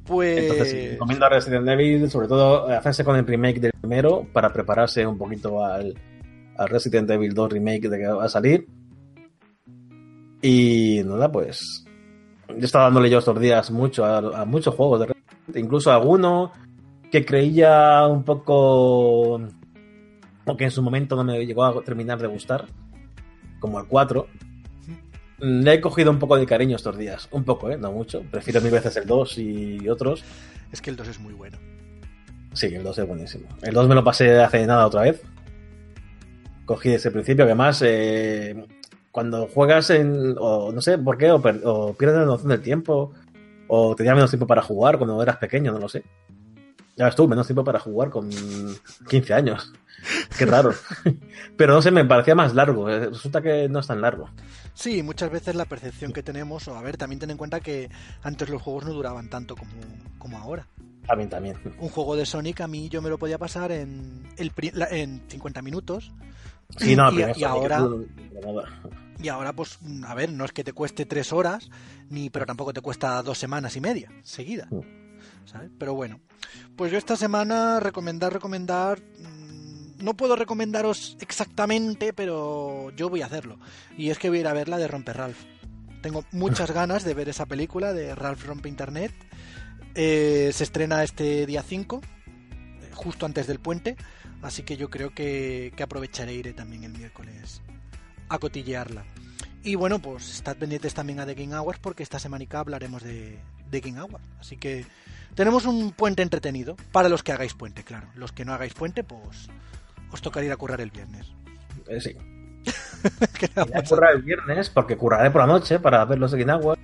pues... 0.05 0.37
Entonces 0.37 0.69
sí, 0.69 0.87
recomiendo 0.91 1.25
a 1.25 1.29
Resident 1.29 1.67
Evil, 1.67 2.09
sobre 2.09 2.29
todo 2.29 2.69
hacerse 2.69 3.03
con 3.03 3.17
el 3.17 3.27
remake 3.27 3.59
del 3.59 3.73
primero 3.73 4.25
para 4.31 4.53
prepararse 4.53 5.05
un 5.05 5.17
poquito 5.17 5.65
al, 5.65 5.93
Resident 6.57 7.09
Evil 7.09 7.33
2 7.33 7.51
remake 7.51 7.89
de 7.89 7.97
que 7.97 8.07
va 8.07 8.23
a 8.23 8.29
salir. 8.29 8.65
Y 10.41 11.01
nada, 11.03 11.29
pues... 11.29 11.83
Yo 12.47 12.55
he 12.55 12.63
estado 12.63 12.85
dándole 12.85 13.09
yo 13.09 13.19
estos 13.19 13.37
días 13.37 13.69
mucho 13.69 14.05
a, 14.05 14.45
muchos 14.45 14.73
juegos 14.75 15.01
de 15.01 15.05
Resident 15.07 15.57
incluso 15.57 15.91
a 15.91 15.95
alguno 15.95 16.53
que 17.11 17.25
creía 17.25 18.07
un 18.07 18.23
poco 18.23 19.41
aunque 20.45 20.65
en 20.65 20.71
su 20.71 20.81
momento 20.81 21.15
no 21.15 21.23
me 21.23 21.45
llegó 21.45 21.63
a 21.63 21.81
terminar 21.83 22.19
de 22.19 22.27
gustar, 22.27 22.65
como 23.59 23.79
el 23.79 23.87
4. 23.87 24.27
Le 25.39 25.73
he 25.73 25.81
cogido 25.81 26.11
un 26.11 26.19
poco 26.19 26.37
de 26.37 26.45
cariño 26.45 26.75
estos 26.75 26.97
días. 26.97 27.27
Un 27.31 27.43
poco, 27.43 27.69
¿eh? 27.69 27.77
No 27.77 27.91
mucho. 27.91 28.21
Prefiero 28.31 28.61
mil 28.61 28.71
veces 28.71 28.95
el 28.97 29.05
2 29.05 29.37
y 29.39 29.89
otros. 29.89 30.23
Es 30.71 30.81
que 30.81 30.89
el 30.89 30.95
2 30.95 31.07
es 31.09 31.19
muy 31.19 31.33
bueno. 31.33 31.57
Sí, 32.53 32.67
el 32.67 32.83
2 32.83 32.99
es 32.99 33.07
buenísimo. 33.07 33.47
El 33.61 33.73
2 33.73 33.87
me 33.87 33.95
lo 33.95 34.03
pasé 34.03 34.39
hace 34.41 34.65
nada 34.65 34.85
otra 34.85 35.01
vez. 35.01 35.21
Cogí 36.65 36.93
ese 36.93 37.11
principio, 37.11 37.45
que 37.45 37.51
además, 37.51 37.81
eh, 37.85 38.65
cuando 39.11 39.47
juegas 39.47 39.89
en. 39.89 40.35
O 40.39 40.71
no 40.71 40.81
sé 40.81 40.97
por 40.97 41.17
qué, 41.17 41.31
o, 41.31 41.41
o 41.65 41.93
pierdes 41.93 42.19
la 42.19 42.25
noción 42.25 42.49
del 42.49 42.61
tiempo, 42.61 43.11
o 43.67 43.95
tenías 43.95 44.15
menos 44.15 44.29
tiempo 44.29 44.47
para 44.47 44.61
jugar 44.61 44.97
cuando 44.97 45.21
eras 45.21 45.37
pequeño, 45.37 45.71
no 45.71 45.79
lo 45.79 45.89
sé. 45.89 46.03
Ya 46.95 47.05
ves 47.05 47.15
tú, 47.15 47.27
menos 47.27 47.47
tiempo 47.47 47.63
para 47.63 47.79
jugar 47.79 48.09
con 48.09 48.29
15 49.09 49.33
años. 49.33 49.73
Qué 50.37 50.45
raro. 50.45 50.73
Pero 51.57 51.73
no 51.73 51.81
sé, 51.81 51.91
me 51.91 52.05
parecía 52.05 52.35
más 52.35 52.53
largo. 52.53 52.89
Eh, 52.89 53.07
resulta 53.07 53.41
que 53.41 53.67
no 53.69 53.79
es 53.79 53.87
tan 53.87 54.01
largo. 54.01 54.29
Sí, 54.73 55.01
muchas 55.03 55.31
veces 55.31 55.55
la 55.55 55.65
percepción 55.65 56.13
que 56.13 56.23
tenemos, 56.23 56.67
o 56.67 56.75
a 56.75 56.81
ver, 56.81 56.97
también 56.97 57.19
ten 57.19 57.31
en 57.31 57.37
cuenta 57.37 57.59
que 57.59 57.89
antes 58.21 58.49
los 58.49 58.61
juegos 58.61 58.85
no 58.85 58.93
duraban 58.93 59.29
tanto 59.29 59.55
como, 59.55 59.71
como 60.17 60.37
ahora. 60.37 60.67
También, 61.07 61.29
también. 61.29 61.57
Un 61.79 61.89
juego 61.89 62.15
de 62.15 62.25
Sonic 62.25 62.61
a 62.61 62.67
mí 62.67 62.89
yo 62.89 63.01
me 63.01 63.09
lo 63.09 63.17
podía 63.17 63.37
pasar 63.37 63.71
en, 63.71 64.23
el, 64.37 64.51
en 64.91 65.21
50 65.27 65.61
minutos. 65.61 66.11
Sí, 66.77 66.95
no, 66.95 67.11
y, 67.11 67.39
y 67.39 67.43
ahora... 67.43 67.85
Y 69.19 69.29
ahora, 69.29 69.53
pues, 69.53 69.79
a 70.05 70.15
ver, 70.15 70.33
no 70.33 70.43
es 70.43 70.51
que 70.51 70.65
te 70.65 70.73
cueste 70.73 71.05
tres 71.05 71.31
horas, 71.31 71.69
ni 72.09 72.29
pero 72.29 72.45
tampoco 72.45 72.73
te 72.73 72.81
cuesta 72.81 73.21
dos 73.21 73.37
semanas 73.37 73.75
y 73.77 73.79
media 73.79 74.11
seguida. 74.23 74.67
¿Sabes? 75.45 75.71
Pero 75.77 75.93
bueno, 75.93 76.19
pues 76.75 76.91
yo 76.91 76.97
esta 76.97 77.15
semana 77.15 77.79
recomendar, 77.79 78.33
recomendar 78.33 78.99
mm, 79.01 80.03
no 80.03 80.15
puedo 80.15 80.35
recomendaros 80.35 81.17
exactamente, 81.21 82.13
pero 82.13 82.91
yo 82.95 83.09
voy 83.09 83.21
a 83.21 83.27
hacerlo. 83.27 83.57
Y 83.97 84.09
es 84.09 84.19
que 84.19 84.29
voy 84.29 84.39
a 84.39 84.41
ir 84.41 84.47
a 84.47 84.53
ver 84.53 84.67
la 84.67 84.77
de 84.77 84.87
Romper 84.87 85.17
Ralph. 85.17 85.39
Tengo 86.01 86.25
muchas 86.31 86.71
ganas 86.73 87.03
de 87.03 87.13
ver 87.13 87.29
esa 87.29 87.45
película 87.45 87.93
de 87.93 88.13
Ralph 88.13 88.45
Rompe 88.45 88.67
Internet. 88.67 89.13
Eh, 89.95 90.51
se 90.53 90.63
estrena 90.63 91.03
este 91.03 91.45
día 91.45 91.63
5, 91.63 92.01
justo 92.93 93.25
antes 93.25 93.47
del 93.47 93.59
puente. 93.59 93.95
Así 94.41 94.63
que 94.63 94.75
yo 94.75 94.89
creo 94.89 95.13
que, 95.13 95.71
que 95.77 95.83
aprovecharé 95.83 96.33
iré 96.33 96.51
también 96.51 96.83
el 96.83 96.91
miércoles 96.91 97.61
a 98.27 98.39
cotillearla. 98.39 99.05
Y 99.63 99.75
bueno, 99.75 99.99
pues 99.99 100.29
estad 100.29 100.57
pendientes 100.57 100.93
también 100.93 101.21
a 101.21 101.25
The 101.25 101.35
Game 101.35 101.55
Hours 101.55 101.79
porque 101.79 102.03
esta 102.03 102.19
semanica 102.19 102.59
hablaremos 102.59 103.01
de, 103.03 103.39
de 103.69 103.79
Game 103.79 104.01
Hours. 104.01 104.23
Así 104.39 104.57
que 104.57 104.85
tenemos 105.35 105.65
un 105.65 105.91
puente 105.91 106.21
entretenido 106.21 106.75
para 106.91 107.09
los 107.09 107.23
que 107.23 107.31
hagáis 107.31 107.53
puente, 107.53 107.83
claro. 107.83 108.07
Los 108.15 108.31
que 108.31 108.45
no 108.45 108.53
hagáis 108.53 108.73
puente, 108.73 109.03
pues 109.03 109.49
os 110.11 110.21
tocará 110.21 110.45
ir 110.45 110.51
a 110.51 110.57
currar 110.57 110.81
el 110.81 110.91
viernes. 110.91 111.33
Eh, 111.87 111.99
sí. 111.99 112.15
Voy 113.55 113.71
a 113.73 113.83
currar 113.83 114.15
el 114.15 114.21
viernes 114.21 114.69
porque 114.69 114.97
curraré 114.97 115.31
por 115.31 115.41
la 115.41 115.47
noche 115.47 115.79
para 115.79 116.05
ver 116.05 116.19
los 116.19 116.33
Agua 116.33 116.77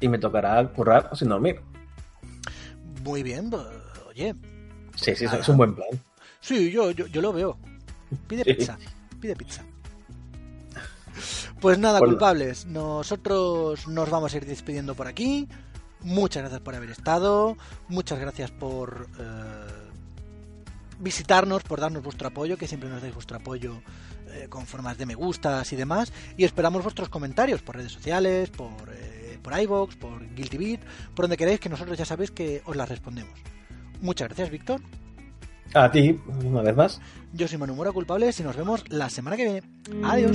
y 0.00 0.08
me 0.08 0.18
tocará 0.18 0.66
currar 0.68 1.10
sin 1.14 1.28
dormir. 1.28 1.60
Muy 3.02 3.22
bien, 3.22 3.50
oye. 4.08 4.34
Sí, 4.94 5.14
sí, 5.14 5.24
es 5.24 5.48
un 5.48 5.56
buen 5.56 5.74
plan. 5.74 5.88
Sí, 6.40 6.70
yo, 6.70 6.90
yo, 6.90 7.06
yo 7.06 7.20
lo 7.20 7.32
veo. 7.32 7.58
Pide 8.26 8.44
pizza, 8.44 8.78
pide 9.20 9.34
pizza. 9.36 9.64
Pues 11.60 11.78
nada, 11.78 11.98
culpables. 11.98 12.66
Nosotros 12.66 13.88
nos 13.88 14.10
vamos 14.10 14.34
a 14.34 14.36
ir 14.36 14.46
despidiendo 14.46 14.94
por 14.94 15.06
aquí. 15.06 15.48
Muchas 16.04 16.42
gracias 16.42 16.60
por 16.60 16.74
haber 16.74 16.90
estado. 16.90 17.56
Muchas 17.88 18.18
gracias 18.18 18.50
por 18.50 19.08
eh, 19.18 19.90
visitarnos, 21.00 21.62
por 21.62 21.80
darnos 21.80 22.02
vuestro 22.02 22.28
apoyo, 22.28 22.56
que 22.58 22.68
siempre 22.68 22.90
nos 22.90 23.00
dais 23.00 23.14
vuestro 23.14 23.38
apoyo 23.38 23.80
eh, 24.28 24.46
con 24.48 24.66
formas 24.66 24.98
de 24.98 25.06
me 25.06 25.14
gustas 25.14 25.72
y 25.72 25.76
demás. 25.76 26.12
Y 26.36 26.44
esperamos 26.44 26.82
vuestros 26.82 27.08
comentarios 27.08 27.62
por 27.62 27.76
redes 27.76 27.92
sociales, 27.92 28.50
por, 28.50 28.70
eh, 28.92 29.38
por 29.42 29.58
iVoox, 29.58 29.96
por 29.96 30.34
Guilty 30.34 30.58
Beat, 30.58 30.80
por 31.14 31.24
donde 31.24 31.38
queráis, 31.38 31.58
que 31.58 31.70
nosotros 31.70 31.96
ya 31.96 32.04
sabéis 32.04 32.30
que 32.30 32.62
os 32.66 32.76
las 32.76 32.88
respondemos. 32.88 33.32
Muchas 34.02 34.28
gracias, 34.28 34.50
Víctor. 34.50 34.82
A 35.72 35.90
ti, 35.90 36.20
una 36.44 36.60
vez 36.60 36.76
más. 36.76 37.00
Yo 37.32 37.48
soy 37.48 37.58
Manu 37.58 37.74
Mora 37.74 37.92
Culpables 37.92 38.38
y 38.38 38.42
nos 38.42 38.56
vemos 38.56 38.84
la 38.90 39.08
semana 39.08 39.36
que 39.36 39.44
viene. 39.44 39.62
Adiós. 40.04 40.32